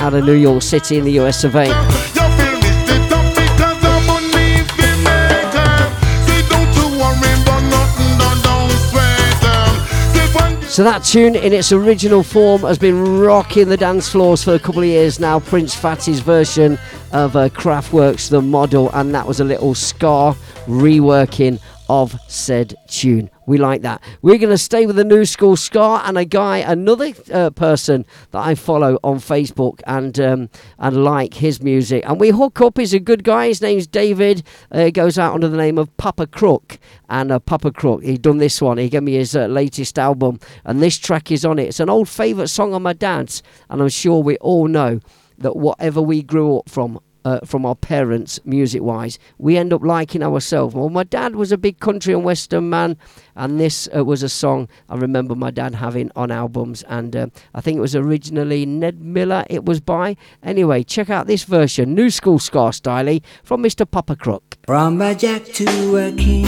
out 0.00 0.14
of 0.14 0.24
New 0.24 0.32
York 0.34 0.62
City 0.62 0.98
in 0.98 1.04
the 1.04 1.12
US 1.20 1.44
of 1.44 1.54
A. 1.54 1.66
So 10.78 10.84
that 10.84 11.02
tune 11.02 11.34
in 11.34 11.52
its 11.52 11.72
original 11.72 12.22
form 12.22 12.62
has 12.62 12.78
been 12.78 13.18
rocking 13.18 13.68
the 13.68 13.76
dance 13.76 14.08
floors 14.08 14.44
for 14.44 14.54
a 14.54 14.60
couple 14.60 14.82
of 14.82 14.86
years 14.86 15.18
now. 15.18 15.40
Prince 15.40 15.74
Fatty's 15.74 16.20
version 16.20 16.78
of 17.10 17.34
uh, 17.34 17.48
Kraftwerk's 17.48 18.28
The 18.28 18.40
Model, 18.40 18.88
and 18.94 19.12
that 19.12 19.26
was 19.26 19.40
a 19.40 19.44
little 19.44 19.74
Ska 19.74 20.36
reworking 20.66 21.58
of 21.88 22.18
said 22.28 22.74
tune. 22.86 23.30
We 23.46 23.56
like 23.56 23.82
that. 23.82 24.02
We're 24.20 24.38
going 24.38 24.50
to 24.50 24.58
stay 24.58 24.84
with 24.84 24.96
the 24.96 25.04
new 25.04 25.24
school 25.24 25.56
Ska 25.56 26.02
and 26.04 26.18
a 26.18 26.24
guy, 26.24 26.58
another 26.58 27.12
uh, 27.32 27.50
person 27.50 28.04
that 28.30 28.40
I 28.40 28.54
follow 28.54 28.98
on 29.02 29.18
Facebook 29.18 29.80
and 29.86 30.18
um, 30.20 30.50
and 30.78 31.02
like 31.02 31.34
his 31.34 31.62
music. 31.62 32.04
And 32.06 32.20
we 32.20 32.28
hook 32.28 32.60
up. 32.60 32.76
He's 32.76 32.92
a 32.92 33.00
good 33.00 33.24
guy. 33.24 33.48
His 33.48 33.62
name's 33.62 33.86
David. 33.86 34.42
Uh, 34.70 34.90
goes 34.90 35.18
out 35.18 35.34
under 35.34 35.48
the 35.48 35.56
name 35.56 35.78
of 35.78 35.94
Papa 35.96 36.26
Crook. 36.26 36.78
And 37.08 37.32
uh, 37.32 37.38
Papa 37.38 37.72
Crook, 37.72 38.02
he 38.02 38.18
done 38.18 38.38
this 38.38 38.60
one. 38.60 38.76
He 38.76 38.90
gave 38.90 39.02
me 39.02 39.14
his 39.14 39.34
uh, 39.34 39.46
latest 39.46 39.98
album, 39.98 40.40
and 40.64 40.82
this 40.82 40.98
track 40.98 41.30
is 41.30 41.44
on 41.44 41.58
it. 41.58 41.68
It's 41.68 41.80
an 41.80 41.88
old 41.88 42.08
favourite 42.08 42.50
song 42.50 42.74
of 42.74 42.82
my 42.82 42.92
dad's, 42.92 43.42
and 43.70 43.80
I'm 43.80 43.88
sure 43.88 44.22
we 44.22 44.36
all 44.38 44.68
know 44.68 45.00
that 45.38 45.56
whatever 45.56 46.02
we 46.02 46.22
grew 46.22 46.58
up 46.58 46.68
from, 46.68 47.00
uh, 47.24 47.40
from 47.44 47.66
our 47.66 47.74
parents, 47.74 48.40
music 48.44 48.82
wise, 48.82 49.18
we 49.38 49.56
end 49.56 49.72
up 49.72 49.82
liking 49.82 50.22
ourselves. 50.22 50.74
Well, 50.74 50.88
my 50.88 51.04
dad 51.04 51.36
was 51.36 51.52
a 51.52 51.58
big 51.58 51.80
country 51.80 52.14
and 52.14 52.24
western 52.24 52.70
man, 52.70 52.96
and 53.36 53.60
this 53.60 53.88
uh, 53.94 54.04
was 54.04 54.22
a 54.22 54.28
song 54.28 54.68
I 54.88 54.96
remember 54.96 55.34
my 55.34 55.50
dad 55.50 55.76
having 55.76 56.10
on 56.16 56.30
albums. 56.30 56.84
And 56.88 57.14
uh, 57.14 57.26
I 57.54 57.60
think 57.60 57.78
it 57.78 57.80
was 57.80 57.96
originally 57.96 58.66
Ned 58.66 59.00
Miller, 59.00 59.44
it 59.48 59.64
was 59.64 59.80
by. 59.80 60.16
Anyway, 60.42 60.82
check 60.82 61.10
out 61.10 61.26
this 61.26 61.44
version, 61.44 61.94
new 61.94 62.10
school 62.10 62.38
Ska 62.38 62.70
Styley 62.72 63.22
from 63.42 63.62
Mr. 63.62 63.88
Papa 63.90 64.16
Crook. 64.16 64.56
From 64.66 65.00
a 65.00 65.14
jack 65.14 65.44
to 65.44 65.96
a 65.96 66.12
king, 66.12 66.46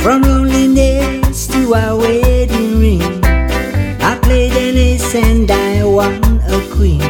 from 0.00 0.22
loneliness 0.22 1.46
to 1.48 1.72
a 1.72 1.96
wedding 1.96 2.78
ring. 2.78 3.24
I 4.04 4.18
played 4.20 4.52
an 4.52 4.76
ace 4.76 5.14
and 5.14 5.50
I 5.50 5.82
won 5.82 6.40
a 6.46 6.60
queen, 6.74 7.00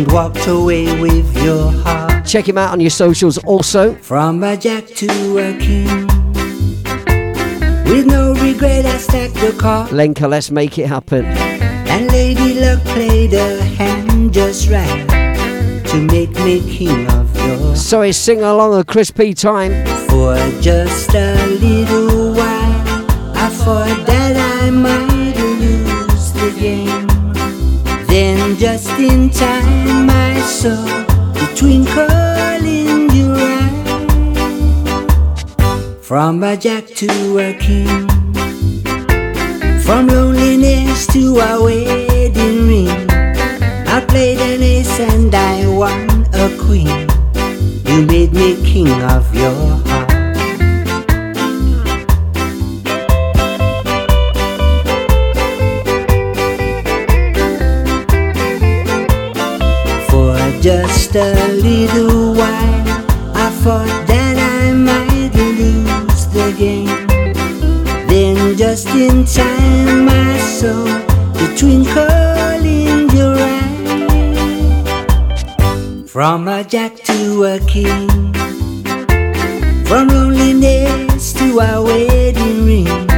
and 0.00 0.12
walked 0.12 0.46
away 0.46 1.00
with 1.00 1.44
your 1.44 1.70
heart. 1.70 2.24
Check 2.24 2.48
him 2.48 2.56
out 2.56 2.72
on 2.72 2.80
your 2.80 2.90
socials 2.90 3.38
also. 3.38 3.94
From 3.96 4.42
a 4.42 4.56
jack 4.56 4.86
to 4.86 5.38
a 5.38 5.58
king, 5.58 6.06
with 7.84 8.06
no 8.06 8.34
regret 8.34 8.86
I 8.86 8.96
stacked 8.96 9.34
the 9.34 9.54
card. 9.58 9.92
Lenka, 9.92 10.26
let's 10.26 10.50
make 10.50 10.78
it 10.78 10.86
happen. 10.86 11.24
And 11.26 12.10
Lady 12.12 12.60
Luck 12.60 12.82
played 12.84 13.34
a 13.34 13.62
hand 13.62 14.32
just 14.32 14.70
right 14.70 15.06
to 15.88 16.00
make 16.00 16.32
me 16.44 16.60
king 16.60 17.10
of 17.10 17.36
your 17.36 17.76
So 17.76 18.02
he's 18.02 18.16
sing 18.16 18.42
along 18.42 18.78
a 18.78 18.84
crispy 18.84 19.34
time. 19.34 19.72
For 20.08 20.36
just 20.60 21.14
a 21.14 21.34
little 21.60 22.32
while, 22.32 23.06
I 23.36 23.48
thought 23.50 24.06
that 24.06 24.62
I 24.62 24.70
might 24.70 25.36
lose 25.36 26.32
the 26.32 26.56
game. 26.58 26.99
Then 28.10 28.56
just 28.56 28.90
in 28.98 29.30
time 29.30 30.10
I 30.10 30.40
saw 30.40 30.74
the 31.32 31.46
twinkle 31.54 32.10
in 32.66 33.08
your 33.14 33.36
eye. 33.38 33.70
From 36.02 36.42
a 36.42 36.56
jack 36.56 36.86
to 36.86 37.38
a 37.38 37.54
king, 37.54 38.08
from 39.80 40.08
loneliness 40.08 41.06
to 41.12 41.38
a 41.38 41.62
wedding 41.62 42.66
ring. 42.66 43.10
I 43.86 44.04
played 44.08 44.40
an 44.40 44.60
ace 44.60 44.98
and 44.98 45.32
I 45.32 45.68
won 45.68 46.26
a 46.34 46.50
queen. 46.58 47.06
You 47.86 48.04
made 48.06 48.32
me 48.32 48.56
king 48.64 48.90
of 49.04 49.32
your 49.32 49.54
heart. 49.86 50.19
Just 60.70 61.16
a 61.16 61.34
little 61.66 62.32
while, 62.32 62.86
I 63.34 63.50
thought 63.62 64.06
that 64.06 64.36
I 64.38 64.72
might 64.72 65.34
lose 65.34 66.26
the 66.28 66.54
game. 66.56 67.06
Then, 68.06 68.56
just 68.56 68.86
in 68.90 69.24
time, 69.24 70.08
I 70.08 70.38
saw 70.38 70.84
the 71.38 71.46
twinkle 71.58 72.64
in 72.64 73.08
your 73.18 73.36
eye. 73.36 73.74
From 76.06 76.46
a 76.46 76.62
jack 76.62 76.94
to 77.10 77.44
a 77.54 77.58
king, 77.66 78.08
from 79.86 80.06
loneliness 80.06 81.32
to 81.32 81.58
a 81.58 81.82
wedding 81.82 82.64
ring. 82.64 83.10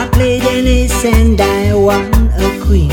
I 0.00 0.08
played 0.10 0.42
an 0.42 0.66
ace 0.66 1.04
and 1.04 1.40
I 1.40 1.72
won 1.72 2.10
a 2.46 2.50
queen. 2.64 2.90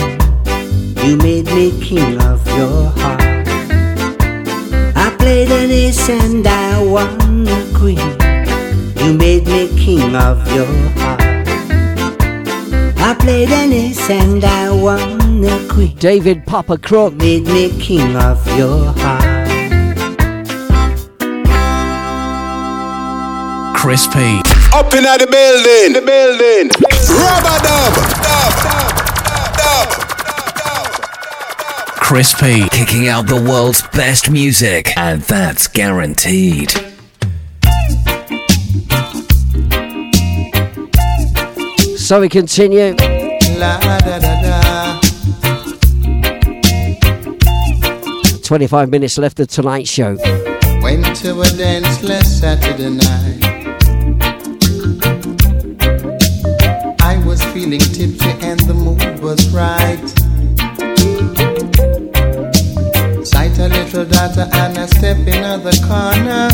You 1.04 1.18
made 1.18 1.48
me 1.48 1.72
king 1.82 2.22
of 2.22 2.46
your 2.56 2.92
heart. 3.02 3.41
I 5.32 5.46
played 5.46 5.52
an 5.64 5.72
ace 5.72 6.10
and 6.10 6.46
I 6.46 6.84
won 6.84 7.48
a 7.48 7.74
queen. 7.74 7.98
You 8.98 9.14
made 9.18 9.48
me 9.48 9.70
king 9.80 10.14
of 10.14 10.46
your 10.54 10.66
heart. 11.00 11.22
I 12.98 13.16
played 13.18 13.48
an 13.48 13.72
ace 13.72 14.10
and 14.10 14.44
I 14.44 14.70
won 14.70 15.46
a 15.46 15.68
queen. 15.70 15.96
David 15.96 16.46
Papa 16.46 16.78
Crook 16.78 17.14
made 17.14 17.46
me 17.46 17.72
king 17.80 18.18
of 18.18 18.46
your 18.58 18.92
heart. 18.98 19.48
Crispy. 23.78 24.42
Up 24.74 24.94
in 24.94 25.04
the 25.04 25.28
building, 25.32 25.94
the 25.94 26.02
building. 26.06 26.72
Rubber 27.08 27.58
dub, 27.64 27.96
dub, 27.96 27.96
dub, 27.96 28.11
Chris 32.12 32.34
P. 32.34 32.68
Kicking 32.72 33.08
out 33.08 33.26
the 33.26 33.42
world's 33.42 33.84
best 33.94 34.30
music, 34.30 34.92
and 34.98 35.22
that's 35.22 35.66
guaranteed. 35.70 36.70
So 41.98 42.20
we 42.20 42.28
continue. 42.28 42.96
La 43.58 43.80
da 43.80 44.00
da 44.20 44.20
da. 44.20 45.00
25 48.44 48.90
minutes 48.90 49.18
left 49.18 49.40
of 49.40 49.48
tonight's 49.48 49.90
show. 49.90 50.18
Went 50.82 51.16
to 51.16 51.40
a 51.40 51.46
dance 51.56 52.04
last 52.04 52.42
Saturday 52.42 52.90
night. 52.90 53.40
I 57.00 57.24
was 57.26 57.42
feeling 57.54 57.80
tipsy 57.80 58.32
and 58.42 58.60
the 58.60 58.74
mood 58.74 59.22
was 59.22 59.50
right. 59.52 60.21
Little 63.94 64.06
daughter 64.06 64.48
and 64.54 64.78
I 64.78 64.86
step 64.86 65.18
in 65.18 65.64
the 65.64 65.76
corner. 65.86 66.48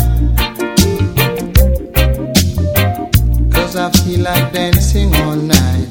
Cause 3.52 3.76
I 3.76 3.90
feel 4.02 4.20
like 4.20 4.52
dancing 4.52 5.14
all 5.14 5.36
night. 5.36 5.88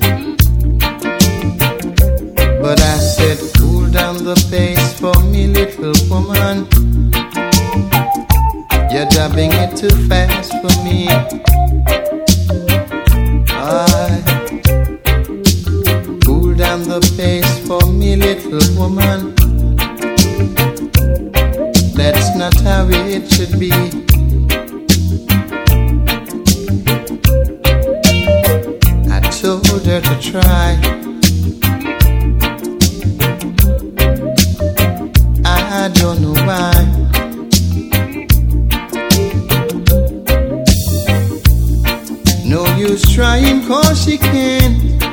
But 2.61 2.81
I 2.81 2.97
said, 2.97 3.37
cool 3.57 3.89
down 3.89 4.25
the 4.25 4.35
pace 4.51 4.99
for 4.99 5.17
me, 5.23 5.47
little 5.47 5.95
woman. 6.09 6.67
You're 8.91 9.07
dubbing 9.07 9.53
it 9.53 9.77
too 9.77 9.95
fast 10.09 10.51
for 10.51 10.83
me. 10.83 11.07
I 13.47 14.21
cool 16.25 16.53
down 16.55 16.83
the 16.83 16.99
pace 17.15 17.67
for 17.67 17.85
me, 17.89 18.17
little 18.17 18.59
woman. 18.77 19.46
Not 22.37 22.53
how 22.61 22.85
it 22.89 23.31
should 23.31 23.59
be. 23.59 23.71
I 29.11 29.19
told 29.31 29.85
her 29.87 30.01
to 30.01 30.21
try. 30.21 30.77
I 35.43 35.89
don't 35.95 36.21
know 36.21 36.35
why. 36.45 37.07
No 42.45 42.65
use 42.77 43.01
trying 43.15 43.67
cause 43.67 44.03
she 44.03 44.17
can't 44.17 45.03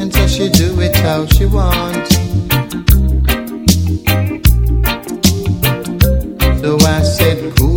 Until 0.00 0.28
she 0.28 0.48
do 0.50 0.78
it 0.80 0.94
how 0.96 1.26
she 1.26 1.46
wants 1.46 2.25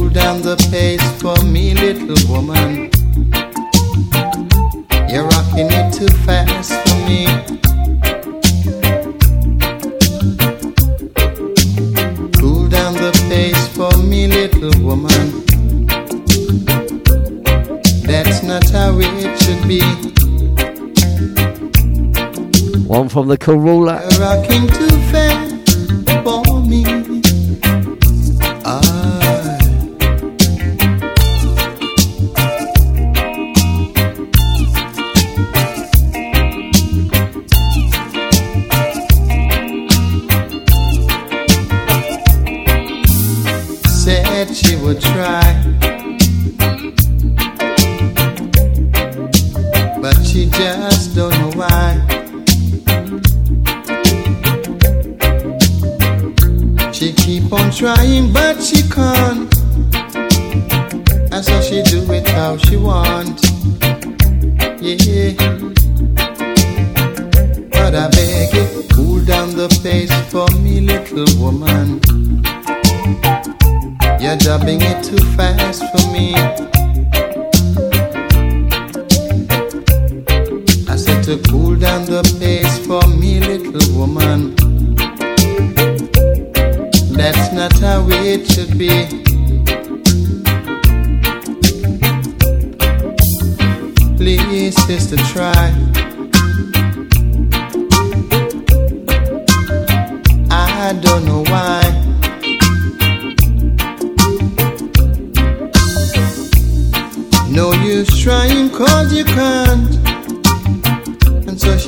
cool 0.09 0.23
down 0.23 0.41
the 0.41 0.55
pace 0.71 1.21
for 1.21 1.35
me 1.45 1.73
little 1.73 2.17
woman. 2.31 2.89
You're 5.09 5.25
rocking 5.25 5.69
it 5.69 5.93
too 5.93 6.07
fast 6.25 6.73
for 6.87 6.95
me. 7.07 7.25
Cool 12.39 12.67
down 12.69 12.93
the 12.93 13.11
pace 13.29 13.67
for 13.69 13.95
me 14.01 14.27
little 14.27 14.73
woman. 14.83 15.45
That's 18.03 18.43
not 18.43 18.67
how 18.69 18.97
it 18.99 19.41
should 19.41 19.67
be. 19.67 19.81
One 22.87 23.09
from 23.09 23.27
the 23.27 23.37
Cool 23.37 23.59
Ruler. 23.59 24.01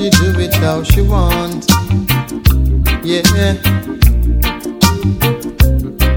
She 0.02 0.10
do 0.10 0.40
it 0.40 0.54
how 0.56 0.82
she 0.82 1.02
want. 1.02 1.70
Yeah. 3.04 3.22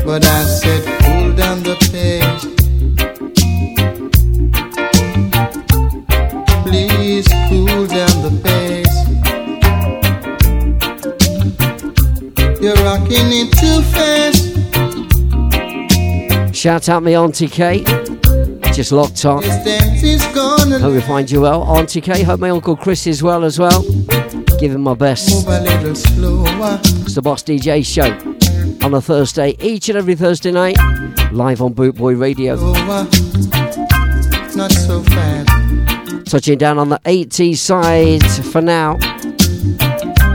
But 0.07 0.25
I 0.25 0.45
said, 0.45 0.85
cool 1.03 1.35
down 1.35 1.63
the 1.63 1.77
pace. 1.93 2.45
Please 6.65 7.29
cool 7.49 7.87
down 7.87 8.23
the 8.23 8.31
pace. 8.43 8.97
You're 12.63 12.81
rocking 12.85 13.31
it 13.33 13.53
too 13.59 13.83
fast. 13.93 14.55
Shout 16.55 16.89
out 16.89 17.03
me 17.03 17.15
Auntie 17.15 17.49
Kate. 17.49 18.14
Just 18.75 18.91
locked 18.91 19.25
on. 19.25 19.43
Hope 19.45 20.95
you 20.95 21.01
find 21.01 21.31
you 21.31 21.43
well. 21.43 21.63
Auntie 21.63 22.01
Kate, 22.01 22.25
hope 22.25 22.41
my 22.41 22.51
Uncle 22.51 22.75
Chris 22.75 23.07
is 23.07 23.23
well 23.23 23.45
as 23.45 23.57
well. 23.57 23.83
Give 24.59 24.73
him 24.73 24.81
my 24.81 24.95
best. 24.95 25.29
It's 25.31 25.45
the 27.15 27.21
Boss 27.23 27.45
DJ 27.45 27.87
show 27.87 28.11
on 28.85 28.93
a 28.93 29.01
Thursday, 29.01 29.57
each 29.61 29.89
and 29.89 29.97
every 29.97 30.17
Thursday 30.17 30.51
night, 30.51 30.77
live 31.33 31.63
on 31.63 31.73
Boot 31.73 31.95
Boy 31.95 32.17
Radio. 32.17 32.57
Not 32.57 33.09
so 34.73 35.03
fast. 35.05 36.27
Touching 36.27 36.59
down 36.59 36.79
on 36.79 36.89
the 36.89 36.99
80s 37.05 37.59
side 37.59 38.25
for 38.47 38.61
now. 38.61 38.99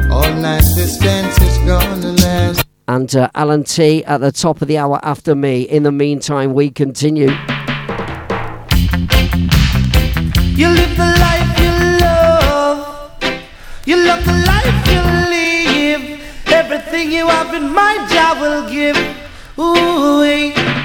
All 0.09 0.33
night 0.35 0.63
this 0.75 0.97
dance 0.97 1.37
is 1.41 1.57
gonna 1.59 2.13
last. 2.13 2.65
And 2.87 3.13
uh, 3.15 3.29
Alan 3.35 3.65
T 3.65 4.03
at 4.05 4.21
the 4.21 4.31
top 4.31 4.61
of 4.61 4.69
the 4.69 4.77
hour 4.77 4.99
after 5.03 5.35
me. 5.35 5.63
In 5.63 5.83
the 5.83 5.91
meantime, 5.91 6.53
we 6.53 6.71
continue. 6.71 7.29
You 10.59 10.67
live 10.67 10.97
the 10.97 11.05
life 11.05 11.59
you 11.63 11.71
love. 12.01 12.79
You 13.85 13.95
love 13.95 14.25
the 14.25 14.33
life 14.45 14.87
you 14.91 15.01
live. 15.31 16.21
Everything 16.47 17.13
you 17.13 17.29
have 17.29 17.53
in 17.53 17.71
mind, 17.73 18.09
Jah 18.09 18.35
will 18.41 18.69
give. 18.69 18.97
Ooh, 19.57 20.21
eh. 20.21 20.78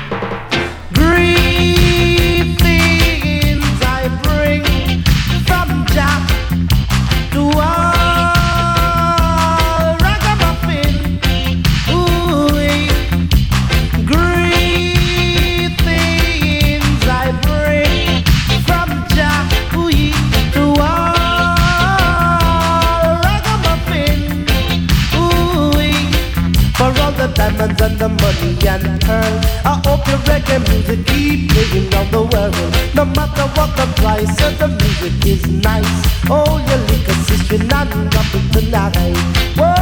And 27.85 27.99
the 27.99 28.09
money 28.09 28.53
and 28.67 29.01
pearl. 29.03 29.35
I 29.65 29.75
hope 29.85 30.07
your 30.09 30.21
reggae 30.29 30.59
music 30.69 31.07
keep 31.07 31.51
playing 31.51 31.93
on 31.95 32.07
the 32.11 32.23
world. 32.33 32.57
No 32.95 33.05
matter 33.05 33.47
what 33.57 33.71
the 33.77 33.87
price 34.01 34.37
of 34.47 34.59
the 34.59 34.69
music 34.69 35.27
is 35.27 35.43
nice. 35.63 35.97
Oh, 36.31 36.57
your 36.69 36.81
liquor 36.89 37.19
sister 37.29 37.59
not 37.65 37.89
dropping 38.11 38.49
tonight. 38.55 39.17
Whoa, 39.59 39.74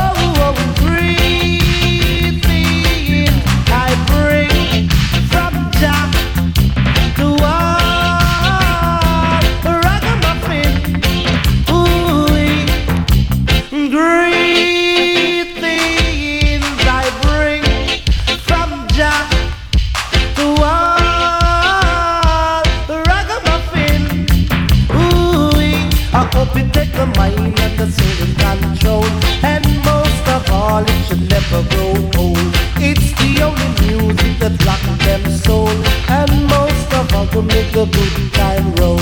never 31.52 31.68
grow 31.68 31.92
old. 32.18 32.38
It's 32.76 33.12
the 33.20 33.42
only 33.42 33.68
music 33.86 34.38
that 34.40 34.54
rock 34.64 34.82
them 35.00 35.22
soul, 35.30 35.68
and 36.08 36.30
most 36.48 36.92
of 36.94 37.14
all, 37.14 37.26
to 37.28 37.42
make 37.42 37.72
the 37.72 37.86
good 37.86 38.32
time 38.32 38.74
roll. 38.76 38.98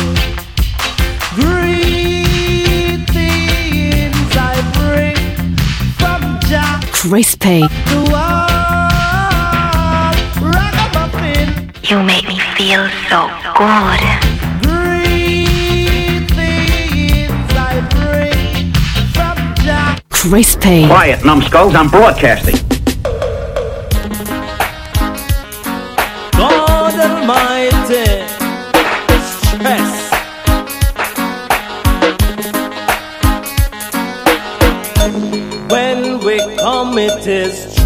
Greetings 1.34 2.26
I 4.36 4.54
bring 4.74 5.56
from 5.98 6.20
Jah 6.48 6.80
Crispy. 6.92 7.60
to. 7.60 8.08
You 11.82 12.02
make 12.02 12.26
me 12.28 12.38
feel 12.56 12.88
so 13.08 13.28
good. 13.56 14.39
Jah. 20.22 20.28
Crispy. 20.28 20.86
Quiet, 20.86 21.24
numbskulls, 21.24 21.74
I'm 21.74 21.88
broadcasting. 21.88 22.56
God 26.32 26.94
Almighty, 27.00 28.26
stress. 29.24 30.10
When 35.70 36.18
we 36.24 36.38
come, 36.56 36.98
it 36.98 37.26
is 37.26 37.79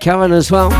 Karen 0.00 0.32
as 0.32 0.50
well. 0.50 0.70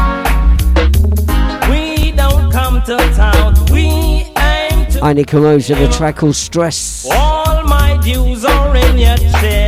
We 1.70 2.10
don't 2.12 2.50
come 2.50 2.82
to 2.86 2.96
town. 3.14 3.54
We 3.70 4.24
aim 4.38 4.86
to. 4.92 5.00
Ini 5.00 5.24
Kamoze, 5.26 5.76
the 5.76 5.88
track 5.92 6.16
called 6.16 6.34
Stress. 6.34 7.06
All 7.12 7.62
my 7.64 7.98
dues 8.02 8.46
are 8.46 8.74
in 8.74 8.98
your 8.98 9.16
chest. 9.18 9.59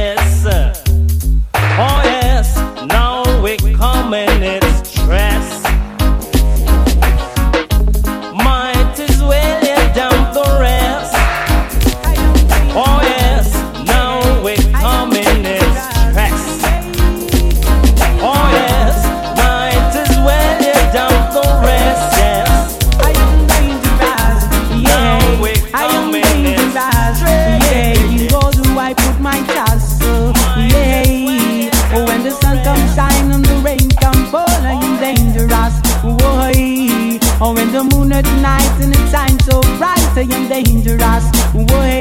I 40.22 40.24
am 40.36 40.48
dangerous. 40.48 41.24
Why? 41.52 42.00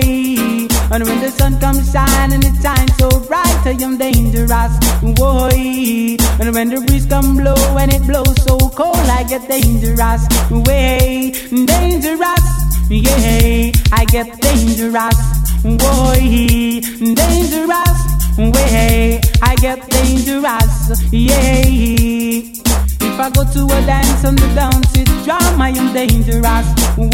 And 0.93 1.03
when 1.03 1.22
the 1.22 1.31
sun 1.31 1.60
comes 1.60 1.91
shine 1.91 2.31
and 2.31 2.43
it 2.43 2.53
shines 2.61 2.95
so 2.98 3.10
bright, 3.22 3.65
I 3.65 3.76
am 3.81 3.98
dangerous. 3.98 4.73
Why? 5.02 6.18
And 6.39 6.53
when 6.53 6.69
the 6.69 6.84
breeze 6.85 7.07
come 7.07 7.38
blow 7.38 7.56
and 7.80 7.91
it 7.91 8.03
blows 8.03 8.38
so 8.43 8.60
cold, 8.77 8.95
I 9.10 9.23
get 9.23 9.49
dangerous. 9.49 10.22
Way 10.52 11.31
dangerous. 11.65 12.45
Yeah, 12.91 13.72
I 13.91 14.06
get 14.06 14.39
dangerous. 14.39 15.18
Boy, 15.64 16.81
dangerous. 17.15 17.99
Way 18.38 19.19
I 19.41 19.56
get 19.56 19.89
dangerous. 19.89 21.11
Yeah. 21.11 22.61
If 23.02 23.19
I 23.19 23.30
go 23.31 23.43
to 23.49 23.65
a 23.65 23.81
dance 23.88 24.23
and 24.26 24.38
the 24.38 24.48
dance 24.53 24.95
is 24.95 25.26
drum, 25.26 25.60
I 25.60 25.69
am 25.69 25.91
dangerous. 25.91 26.68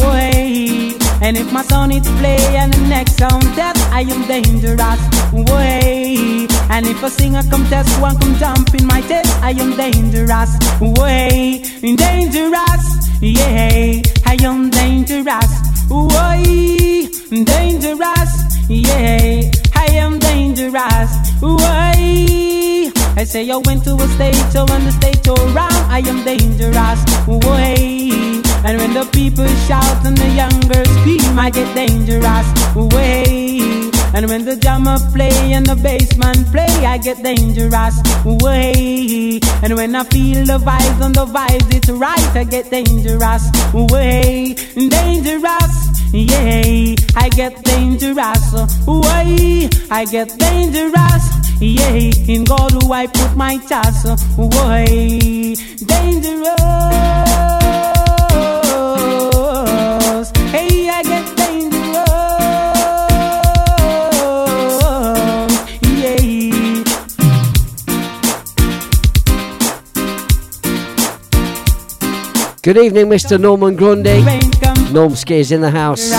Way. 0.03 0.86
And 1.21 1.35
if 1.35 1.51
my 1.51 1.63
song 1.63 1.91
is 1.91 2.07
play 2.19 2.37
and 2.55 2.71
the 2.73 2.87
next 2.87 3.17
sound 3.17 3.43
test, 3.55 3.79
I 3.91 4.01
am 4.01 4.27
dangerous. 4.27 5.01
Way. 5.33 6.47
And 6.69 6.85
if 6.85 7.01
a 7.03 7.09
singer 7.09 7.41
come 7.49 7.65
test 7.65 7.89
one 7.99 8.17
come 8.19 8.35
jump 8.35 8.73
in 8.75 8.85
my 8.85 9.01
test, 9.01 9.29
I 9.41 9.51
am 9.51 9.75
dangerous. 9.75 10.51
Way. 10.79 11.63
Dangerous. 11.81 12.85
Yeah, 13.21 14.01
I 14.25 14.37
am 14.43 14.69
dangerous. 14.69 15.51
Way. 15.89 17.07
Dangerous. 17.43 18.31
Yeah, 18.69 19.51
I 19.75 19.87
am 19.93 20.19
dangerous. 20.19 21.11
Way. 21.41 22.91
I 23.17 23.23
say 23.23 23.49
I 23.49 23.57
went 23.57 23.83
to 23.85 23.95
a 23.95 24.07
stage, 24.09 24.35
so 24.51 24.65
when 24.65 24.85
the 24.85 24.91
stage 24.91 25.23
go 25.23 25.33
round, 25.51 25.73
I 25.91 26.03
am 26.05 26.23
dangerous. 26.23 26.99
Way. 27.27 27.96
And 28.67 28.79
when 28.79 28.93
the 28.93 29.05
people 29.13 29.47
shout 29.65 30.05
and 30.05 30.17
the 30.17 30.27
young 30.27 30.59
girls 30.67 30.89
scream, 30.99 31.39
I 31.39 31.49
get 31.49 31.73
dangerous. 31.73 32.47
Way. 32.75 33.89
And 34.13 34.27
when 34.27 34.43
the 34.43 34.57
drummer 34.57 34.97
play 35.13 35.53
and 35.53 35.65
the 35.65 35.75
bassman 35.75 36.51
play, 36.51 36.85
I 36.85 36.97
get 36.97 37.23
dangerous. 37.23 37.95
Way. 38.25 39.39
And 39.63 39.73
when 39.77 39.95
I 39.95 40.03
feel 40.03 40.43
the 40.43 40.59
vibes 40.59 41.05
and 41.05 41.15
the 41.15 41.25
vibes, 41.25 41.73
it's 41.73 41.89
right, 41.89 42.35
I 42.35 42.43
get 42.43 42.69
dangerous. 42.69 43.47
Way. 43.73 44.55
Dangerous. 44.75 45.75
Yeah, 46.11 46.95
I 47.15 47.29
get 47.29 47.63
dangerous. 47.63 48.51
Way. 48.85 49.69
I 49.89 50.03
get 50.11 50.37
dangerous. 50.37 51.25
Yeah, 51.61 52.11
in 52.33 52.43
God 52.43 52.71
who 52.73 52.91
I 52.91 53.07
put 53.07 53.37
my 53.37 53.59
trust. 53.65 54.07
Way. 54.37 55.55
Dangerous. 55.85 57.36
Good 72.67 72.79
evening, 72.79 73.05
Mr. 73.05 73.39
Norman 73.39 73.77
Grundy. 73.77 74.21
Normski 74.91 75.37
is 75.39 75.53
in 75.53 75.61
the 75.61 75.71
house. 75.71 76.09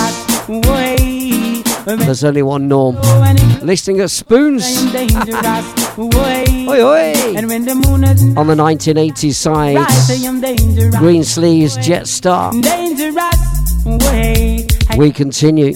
There's 1.85 2.23
only 2.23 2.41
one 2.41 2.67
Norm. 2.67 2.97
Oh, 2.99 3.59
Listening 3.61 3.99
at 4.01 4.09
Spoons. 4.09 4.65
Oi, 4.95 6.83
oi. 6.83 7.13
And 7.37 7.47
when 7.49 7.65
the 7.65 7.75
moon 7.75 8.03
is 8.03 8.23
on 8.35 8.47
the 8.47 8.55
1980s 8.55 9.35
side. 9.35 10.97
Green 10.97 11.23
Sleeves 11.23 11.77
Jet 11.77 12.07
Star. 12.07 12.51
Dangerous. 12.51 13.85
Way. 13.85 14.65
I 14.89 14.97
We 14.97 15.11
continue. 15.11 15.75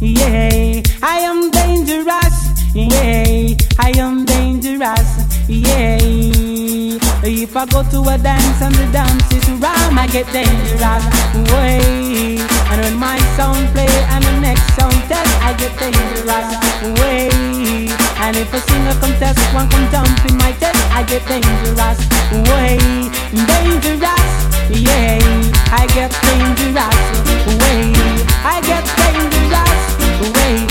Yeah, 0.00 0.82
I 1.02 1.18
am 1.18 1.50
dangerous. 1.50 2.50
Yeah, 2.76 3.56
I 3.80 3.92
am 3.96 4.24
dangerous. 4.24 5.48
Yeah, 5.48 6.29
if 7.22 7.56
I 7.56 7.66
go 7.66 7.82
to 7.82 8.00
a 8.08 8.16
dance 8.16 8.62
and 8.62 8.74
the 8.74 8.86
dance 8.92 9.32
is 9.32 9.44
rhyme, 9.60 9.98
I 9.98 10.06
get 10.10 10.26
dangerous. 10.32 11.04
Way, 11.52 12.40
and 12.40 12.80
when 12.80 12.96
my 12.96 13.18
sound 13.36 13.68
play 13.72 13.92
and 14.08 14.24
the 14.24 14.40
next 14.40 14.64
sound 14.74 14.96
test, 15.04 15.28
I 15.44 15.52
get 15.58 15.72
dangerous. 15.76 16.48
Way, 17.00 17.28
and 18.24 18.36
if 18.36 18.52
a 18.54 18.60
singer 18.60 18.94
come 19.00 19.12
test, 19.20 19.38
one 19.54 19.68
come 19.68 19.86
jump 19.92 20.08
in 20.30 20.36
my 20.38 20.52
test, 20.52 20.80
I 20.92 21.04
get 21.04 21.26
dangerous. 21.28 22.00
Way, 22.48 22.78
dangerous. 23.36 24.30
Yeah, 24.72 25.20
I 25.72 25.86
get 25.92 26.10
dangerous. 26.24 27.00
Way, 27.60 27.92
I 28.44 28.60
get 28.64 28.84
dangerous. 28.96 29.80
Way, 30.20 30.64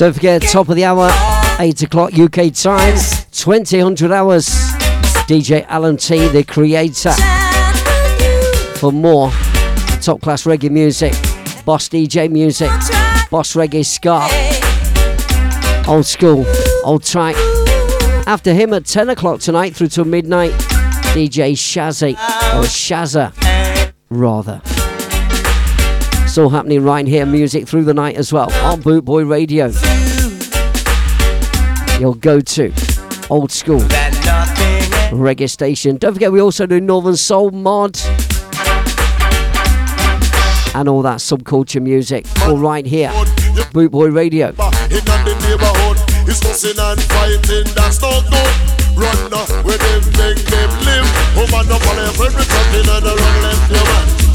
Don't 0.00 0.14
forget, 0.14 0.40
top 0.40 0.70
of 0.70 0.76
the 0.76 0.84
hour, 0.86 1.10
8 1.58 1.82
o'clock 1.82 2.18
UK 2.18 2.54
time, 2.54 2.96
2000 3.32 4.10
hours. 4.10 4.48
DJ 5.28 5.66
Alan 5.68 5.98
T, 5.98 6.26
the 6.28 6.42
creator. 6.42 7.12
For 8.78 8.90
more 8.90 9.30
top 10.00 10.22
class 10.22 10.44
reggae 10.44 10.70
music, 10.70 11.12
boss 11.66 11.90
DJ 11.90 12.30
music, 12.30 12.70
boss 13.30 13.52
reggae 13.52 13.84
ska, 13.84 14.26
old 15.86 16.06
school, 16.06 16.46
old 16.82 17.04
tight. 17.04 17.36
After 18.26 18.54
him 18.54 18.72
at 18.72 18.86
10 18.86 19.10
o'clock 19.10 19.40
tonight 19.40 19.76
through 19.76 19.88
till 19.88 20.06
midnight, 20.06 20.52
DJ 21.12 21.52
Shazzy, 21.52 22.14
or 22.54 22.64
Shazza, 22.64 23.34
rather. 24.08 24.62
It's 26.30 26.38
all 26.38 26.48
happening 26.48 26.84
right 26.84 27.08
here, 27.08 27.26
music 27.26 27.66
through 27.66 27.82
the 27.82 27.92
night 27.92 28.14
as 28.14 28.32
well 28.32 28.52
on 28.62 28.80
Boot 28.82 29.04
Boy 29.04 29.24
Radio. 29.24 29.66
Your 31.98 32.14
go 32.14 32.38
to 32.40 32.72
old 33.28 33.50
school 33.50 33.80
reggae 35.10 35.50
station. 35.50 35.96
Don't 35.96 36.12
forget, 36.12 36.30
we 36.30 36.40
also 36.40 36.66
do 36.66 36.80
Northern 36.80 37.16
Soul 37.16 37.50
Mod 37.50 37.98
and 40.76 40.88
all 40.88 41.02
that 41.02 41.18
subculture 41.18 41.82
music. 41.82 42.26
All 42.42 42.56
right 42.56 42.86
here, 42.86 43.10
Boot 43.72 43.90
Boy 43.90 44.10
Radio. 44.10 44.52
Run 44.52 44.76
them 45.26 45.40
live. 45.42 45.60
Run 48.96 49.28
left 53.42 53.70
your 53.72 53.84
man. 53.84 54.19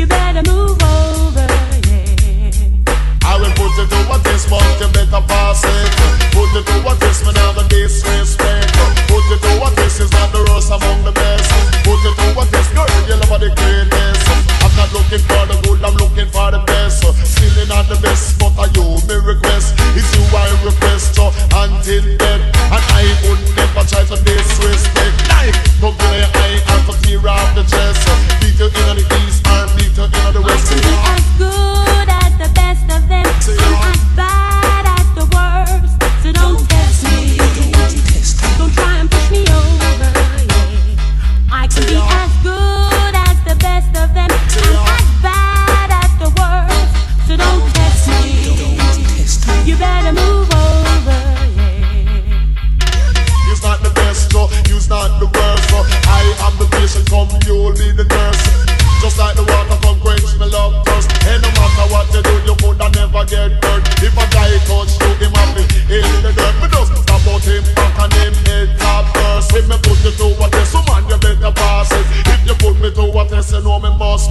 You 0.00 0.06
better 0.06 0.40
move 0.48 0.80
over, 0.80 1.44
yeah. 1.84 2.48
I 3.20 3.36
will 3.36 3.52
put 3.52 3.68
it 3.76 3.84
to 3.84 4.00
a 4.08 4.16
test, 4.24 4.48
but 4.48 4.64
you 4.80 4.88
better 4.96 5.20
pass 5.28 5.60
it. 5.60 5.92
Put 6.32 6.56
it 6.56 6.64
to 6.64 6.76
a 6.88 6.92
test, 6.96 7.20
me 7.28 7.36
never 7.36 7.68
disrespect. 7.68 8.72
Put 9.12 9.28
it 9.28 9.44
to 9.44 9.52
a 9.60 9.68
test, 9.76 10.00
is 10.00 10.08
not 10.16 10.32
the 10.32 10.40
worst 10.48 10.72
among 10.72 11.04
the 11.04 11.12
best. 11.12 11.52
Put 11.84 12.00
it 12.00 12.16
to 12.16 12.32
a 12.32 12.44
test, 12.48 12.72
girl, 12.72 12.88
you 13.04 13.20
love 13.20 13.44
the 13.44 13.52
greatest. 13.52 14.24
I'm 14.64 14.72
not 14.72 14.88
looking 14.96 15.20
for 15.20 15.44
the 15.44 15.60
good, 15.68 15.84
I'm 15.84 15.92
looking 16.00 16.32
for 16.32 16.48
the 16.48 16.64
best. 16.64 17.04
Still 17.04 17.68
not 17.68 17.84
the 17.92 18.00
best, 18.00 18.40
but 18.40 18.56
I 18.56 18.72
you 18.72 19.04
me 19.04 19.20
request. 19.20 19.76
It's 20.00 20.08
you 20.16 20.24
I 20.32 20.48
request, 20.64 21.12
until 21.20 22.08
then, 22.16 22.40
and 22.72 22.84
I 22.96 23.04
would 23.28 23.42
never 23.52 23.84
try 23.84 24.08
to 24.08 24.16
disrespect. 24.16 25.28
Like, 25.28 25.52
don't 25.76 25.92
me 25.92 26.24
eye 26.24 26.56
and 26.56 26.88
to 26.88 26.96
tear 27.04 27.20
off 27.28 27.52
the 27.52 27.68
chest. 27.68 28.00
Beat 28.40 28.56
you 28.56 28.72
in 28.72 28.96
the 28.96 29.09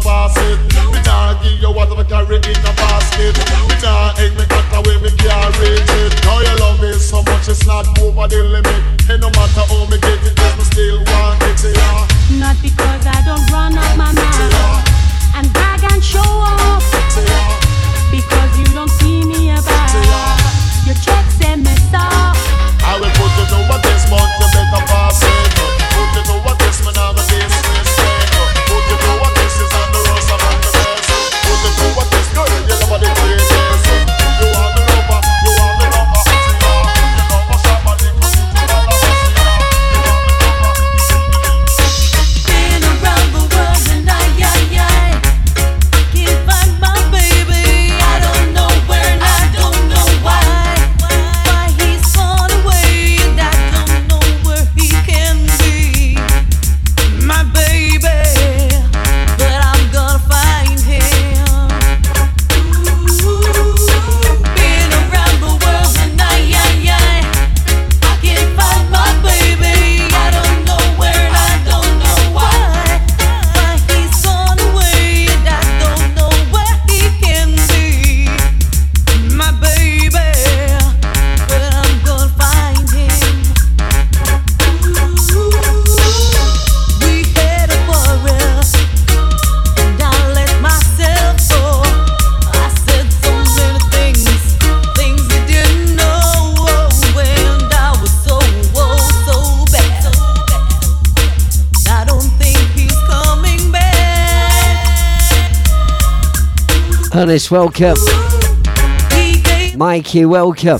pass 0.09 0.37
it. 0.49 0.57
Me 0.89 0.99
nah 1.05 1.37
give 1.41 1.61
you 1.61 1.71
what 1.71 1.93
I 1.93 2.03
carry 2.03 2.37
in 2.41 2.65
a 2.65 2.73
basket. 2.81 3.37
Me 3.69 3.75
nah 3.85 4.17
egg 4.17 4.33
me 4.33 4.45
cut 4.49 4.65
away 4.77 4.97
me 5.05 5.11
carry 5.21 5.71
it. 5.77 6.11
Now 6.25 6.41
your 6.41 6.57
love 6.57 6.83
is 6.83 7.05
so 7.05 7.21
much, 7.21 7.45
it's 7.47 7.65
not 7.69 7.85
over 8.01 8.25
the 8.27 8.41
limit. 8.53 8.81
And 9.09 9.21
no 9.21 9.29
Ernest, 107.39 107.51
welcome. 107.51 107.95
Mikey, 109.77 110.25
welcome. 110.25 110.79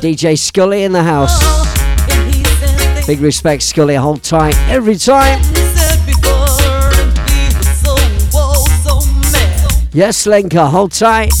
DJ 0.00 0.38
Scully 0.38 0.84
in 0.84 0.92
the 0.92 1.02
house. 1.02 1.34
Big 3.04 3.18
respect, 3.20 3.64
Scully. 3.64 3.96
Hold 3.96 4.22
tight 4.22 4.56
every 4.68 4.94
time. 4.94 5.40
Yes, 9.92 10.24
Lenka, 10.24 10.66
hold 10.66 10.92
tight. 10.92 11.32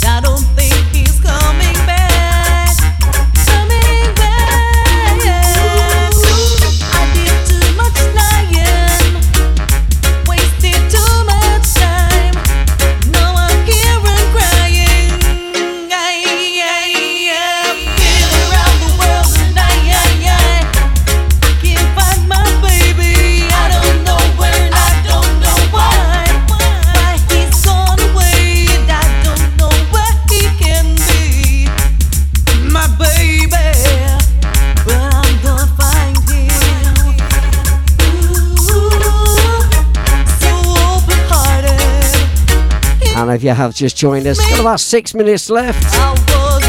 You 43.46 43.54
have 43.54 43.74
just 43.74 43.96
joined 43.96 44.26
us. 44.26 44.38
Got 44.50 44.60
about 44.60 44.80
six 44.80 45.14
minutes 45.14 45.48
left 45.48 45.94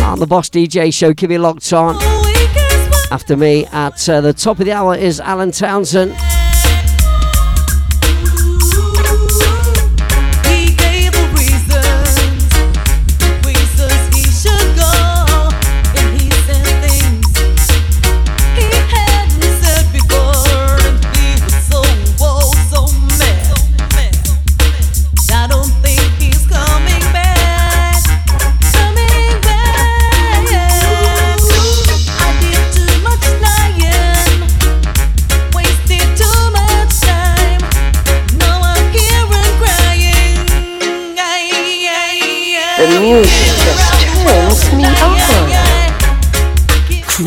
on 0.04 0.20
the 0.20 0.28
Boss 0.28 0.48
DJ 0.48 0.94
show. 0.94 1.12
Keep 1.12 1.32
it 1.32 1.40
locked 1.40 1.74
on. 1.74 1.96
After 3.12 3.36
me 3.36 3.66
at 3.68 4.08
uh, 4.08 4.22
the 4.22 4.32
top 4.32 4.60
of 4.60 4.66
the 4.66 4.74
hour 4.74 4.94
is 4.96 5.20
Alan 5.20 5.52
Townsend. 5.52 6.12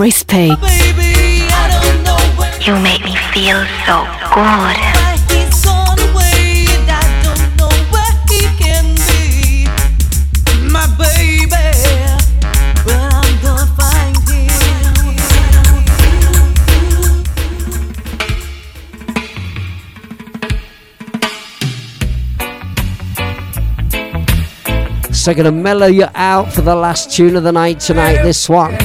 Crispy. 0.01 0.49
You 2.65 2.75
make 2.81 3.05
me 3.05 3.15
feel 3.35 3.61
so 3.85 3.97
good. 4.33 4.79
He's 5.29 5.63
gone 5.63 5.99
away 5.99 6.65
and 6.71 6.89
I 6.91 7.05
don't 7.23 7.45
know 7.59 7.69
where 7.93 8.15
he 8.31 8.41
can 8.57 8.97
be. 8.97 9.69
My 10.73 10.87
baby, 10.97 11.45
but 12.83 12.99
I'm 13.13 13.31
gonna 13.43 13.69
find 13.77 14.17
him. 14.27 14.49
So 25.13 25.35
gonna 25.35 25.53
mellow 25.53 25.89
you 25.89 26.07
out 26.15 26.51
for 26.55 26.63
the 26.63 26.75
last 26.75 27.15
tune 27.15 27.37
of 27.37 27.43
the 27.43 27.53
night 27.53 27.81
tonight. 27.81 28.23
This 28.23 28.49
one, 28.49 28.79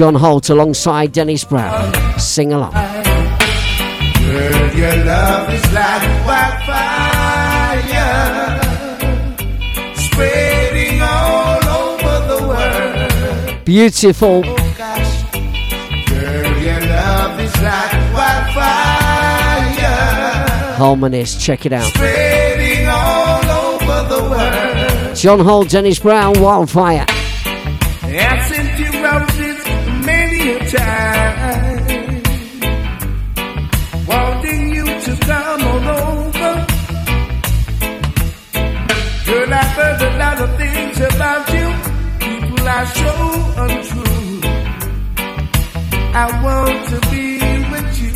John 0.00 0.14
Holt 0.14 0.48
alongside 0.48 1.12
Dennis 1.12 1.44
Brown. 1.44 1.92
Sing 2.18 2.54
along. 2.54 2.72
Girl, 2.72 2.80
your 4.74 4.96
love 5.04 5.52
is 5.52 5.72
like 5.74 6.24
wildfire, 6.24 7.84
spreading 9.94 11.02
all 11.02 11.62
over 11.68 12.18
the 12.32 12.40
world. 12.48 13.64
Beautiful. 13.66 14.42
Oh, 14.42 14.56
Girl, 16.08 16.58
your 16.62 16.80
love 16.80 17.38
is 17.38 17.54
like 17.60 17.92
wildfire, 18.14 19.76
Harmonist, 20.78 21.38
check 21.42 21.66
it 21.66 21.74
out. 21.74 21.84
spreading 21.92 22.88
all 22.88 23.44
over 23.44 24.08
the 24.08 24.22
world. 24.30 25.14
John 25.14 25.40
Holt, 25.40 25.68
Dennis 25.68 25.98
Brown, 25.98 26.40
Wildfire. 26.40 27.04
I 46.22 46.26
want 46.42 46.86
to 46.90 47.00
be 47.10 47.38
with 47.70 47.98
you. 47.98 48.12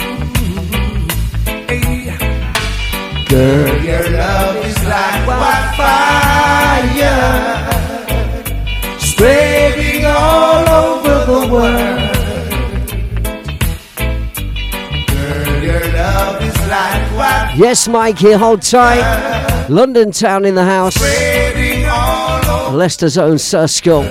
Hey. 1.66 2.12
Girl, 3.30 3.82
your 3.82 4.10
love 4.10 4.56
is 4.66 4.78
like 4.84 5.26
wildfire 5.26 6.58
spreading 8.98 10.04
all 10.04 10.68
over 10.68 11.16
the 11.32 11.40
world. 11.50 12.12
Girl, 15.08 15.62
your 15.64 15.84
love 15.94 16.42
is 16.42 16.58
like 16.68 17.56
Yes, 17.56 17.88
Mikey, 17.88 18.32
hold 18.32 18.60
tight. 18.60 19.66
London 19.70 20.10
town 20.10 20.44
in 20.44 20.54
the 20.54 20.64
house. 20.66 20.94
spreading 20.96 21.86
all 21.86 22.66
over. 22.66 22.76
Leicester's 22.76 23.16
own 23.16 23.38
Sir 23.38 23.66
Skull. 23.66 24.04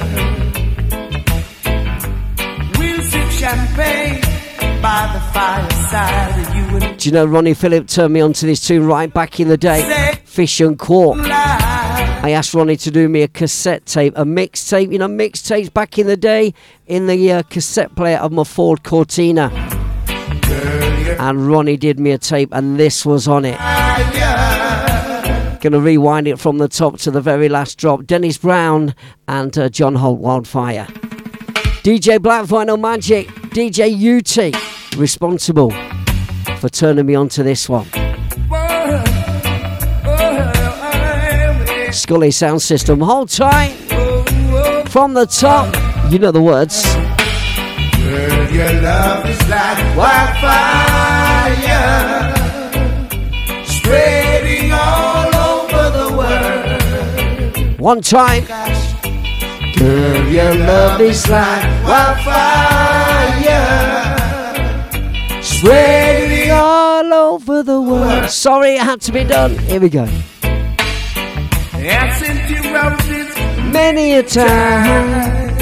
Do 5.93 7.09
you 7.09 7.11
know 7.11 7.25
Ronnie 7.25 7.53
Phillip 7.53 7.87
turned 7.87 8.13
me 8.13 8.21
onto 8.21 8.47
this 8.47 8.65
tune 8.65 8.85
right 8.87 9.13
back 9.13 9.39
in 9.39 9.47
the 9.47 9.57
day? 9.57 10.17
Fish 10.25 10.59
and 10.59 10.79
Quark. 10.79 11.19
I 11.19 12.31
asked 12.31 12.55
Ronnie 12.55 12.77
to 12.77 12.89
do 12.89 13.07
me 13.07 13.21
a 13.21 13.27
cassette 13.27 13.85
tape, 13.85 14.13
a 14.15 14.23
mixtape. 14.23 14.91
You 14.91 14.97
know, 14.97 15.07
mixtapes 15.07 15.71
back 15.71 15.99
in 15.99 16.07
the 16.07 16.17
day 16.17 16.55
in 16.87 17.05
the 17.05 17.31
uh, 17.31 17.43
cassette 17.43 17.95
player 17.95 18.17
of 18.17 18.31
my 18.31 18.43
Ford 18.43 18.83
Cortina. 18.83 19.51
And 21.19 21.47
Ronnie 21.47 21.77
did 21.77 21.99
me 21.99 22.09
a 22.11 22.17
tape, 22.17 22.49
and 22.53 22.79
this 22.79 23.05
was 23.05 23.27
on 23.27 23.45
it. 23.45 23.59
Gonna 25.61 25.79
rewind 25.79 26.27
it 26.27 26.39
from 26.39 26.57
the 26.57 26.67
top 26.67 26.97
to 26.99 27.11
the 27.11 27.21
very 27.21 27.49
last 27.49 27.77
drop. 27.77 28.05
Dennis 28.05 28.39
Brown 28.39 28.95
and 29.27 29.55
uh, 29.57 29.69
John 29.69 29.95
Holt 29.95 30.19
Wildfire. 30.19 30.87
DJ 31.83 32.21
Black 32.21 32.45
Vinyl 32.45 32.79
Magic, 32.79 33.27
DJ 33.51 33.91
UT, 33.91 34.55
responsible 34.97 35.69
for 36.59 36.69
turning 36.69 37.05
me 37.05 37.13
on 37.13 37.27
to 37.27 37.43
this 37.43 37.67
one. 37.67 37.85
Scully 41.91 42.31
Sound 42.31 42.61
System, 42.61 43.01
hold 43.01 43.27
tight. 43.27 43.73
From 44.87 45.13
the 45.13 45.25
top, 45.25 45.75
you 46.09 46.19
know 46.19 46.31
the 46.31 46.41
words. 46.41 46.85
Girl, 46.95 48.49
your 48.49 48.81
love 48.81 49.29
is 49.29 49.49
like 49.49 49.97
wildfire, 49.97 50.63
spreading 53.65 54.71
all 54.71 55.35
over 55.35 55.89
the 55.97 56.07
world. 56.15 57.77
One 57.77 57.99
time. 58.01 58.72
Girl, 59.77 60.27
your 60.29 60.53
love 60.55 61.01
is 61.01 61.27
like 61.29 61.63
wildfire, 61.83 63.43
Spreading 65.41 66.51
all 66.51 67.13
over 67.13 67.63
the 67.63 67.81
world. 67.81 68.29
Sorry, 68.29 68.75
it 68.75 68.81
had 68.81 69.01
to 69.01 69.11
be 69.11 69.23
done. 69.23 69.57
Here 69.57 69.79
we 69.79 69.89
go. 69.89 70.07
I've 71.75 72.49
you 72.49 72.73
roses 72.73 73.35
Many 73.73 74.15
a 74.15 74.23
time. 74.23 75.53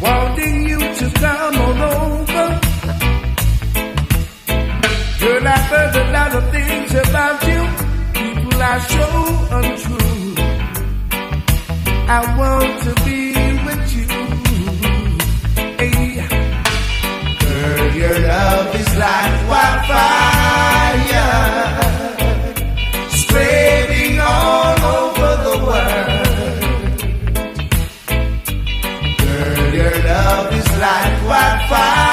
wanting 0.00 0.68
you 0.68 0.78
to 0.78 1.10
come 1.18 1.56
on 1.56 1.80
over. 1.82 2.48
Girl, 5.20 5.48
I've 5.48 5.66
heard 5.72 5.96
a 5.96 6.12
lot 6.12 6.32
of 6.36 6.44
things 6.52 6.94
about 6.94 7.42
you. 7.50 7.62
People 8.14 8.62
are 8.62 8.80
so 8.80 9.04
untrue. 9.58 10.05
I 12.08 12.20
want 12.38 12.82
to 12.84 12.94
be 13.04 13.34
with 13.66 13.92
you. 13.92 14.06
Girl, 17.40 17.94
your 17.96 18.16
love 18.20 18.74
is 18.76 18.96
like 18.96 19.48
wildfire, 19.50 21.26
spreading 23.10 24.20
all 24.20 24.80
over 24.96 25.36
the 25.46 25.56
world. 25.66 27.00
Girl, 29.18 29.74
your 29.74 29.94
love 30.04 30.52
is 30.54 30.70
like 30.78 31.14
wildfire, 31.26 32.05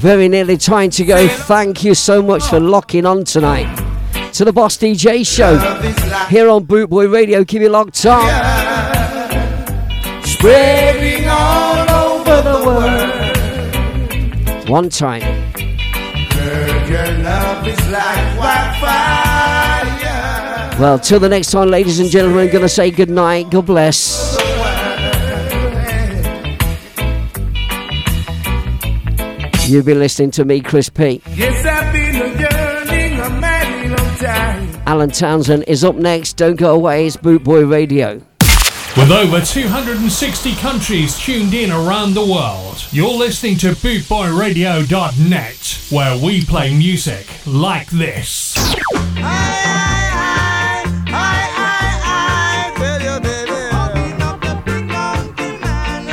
Very 0.00 0.28
nearly 0.28 0.56
time 0.56 0.88
to 0.92 1.04
go. 1.04 1.28
Thank 1.28 1.84
you 1.84 1.94
so 1.94 2.22
much 2.22 2.44
for 2.44 2.58
locking 2.58 3.04
on 3.04 3.22
tonight 3.22 3.68
to 4.32 4.46
the 4.46 4.52
Boss 4.52 4.78
DJ 4.78 5.26
show 5.26 5.58
here 6.28 6.48
on 6.48 6.64
Boot 6.64 6.88
Boy 6.88 7.06
Radio. 7.06 7.44
Keep 7.44 7.60
it 7.60 7.68
locked 7.68 8.06
on. 8.06 8.24
spreading 10.24 11.28
all 11.28 11.90
over 11.90 12.40
the 12.40 12.64
world. 12.64 13.10
One 14.70 14.88
time. 14.88 15.20
Girl, 16.30 16.88
your 16.88 17.18
love 17.18 17.68
is 17.68 17.88
like. 17.90 18.30
Well, 20.80 20.98
till 20.98 21.20
the 21.20 21.28
next 21.28 21.50
time, 21.50 21.68
ladies 21.68 22.00
and 22.00 22.08
gentlemen, 22.08 22.48
to 22.48 22.66
say 22.66 22.90
good 22.90 23.10
night. 23.10 23.50
God 23.50 23.66
bless. 23.66 24.39
You've 29.70 29.86
been 29.86 30.00
listening 30.00 30.32
to 30.32 30.44
me, 30.44 30.60
Chris 30.60 30.88
P. 30.88 31.22
Yes, 31.32 31.64
I've 31.64 31.92
been 31.92 32.16
a 32.16 32.26
yearning 32.40 33.20
a 33.20 33.30
mighty 33.30 33.86
long 33.88 34.16
time. 34.16 34.68
Alan 34.84 35.10
Townsend 35.10 35.62
is 35.68 35.84
up 35.84 35.94
next. 35.94 36.32
Don't 36.32 36.56
go 36.56 36.74
away. 36.74 37.06
It's 37.06 37.16
Boot 37.16 37.44
Boy 37.44 37.64
Radio. 37.64 38.14
With 38.96 39.12
over 39.12 39.40
260 39.40 40.56
countries 40.56 41.16
tuned 41.20 41.54
in 41.54 41.70
around 41.70 42.14
the 42.14 42.26
world, 42.26 42.84
you're 42.90 43.16
listening 43.16 43.56
to 43.58 43.68
bootboyradio.net, 43.68 45.78
where 45.90 46.18
we 46.18 46.44
play 46.44 46.76
music 46.76 47.28
like 47.46 47.88
this. 47.90 48.56
I 49.22 49.99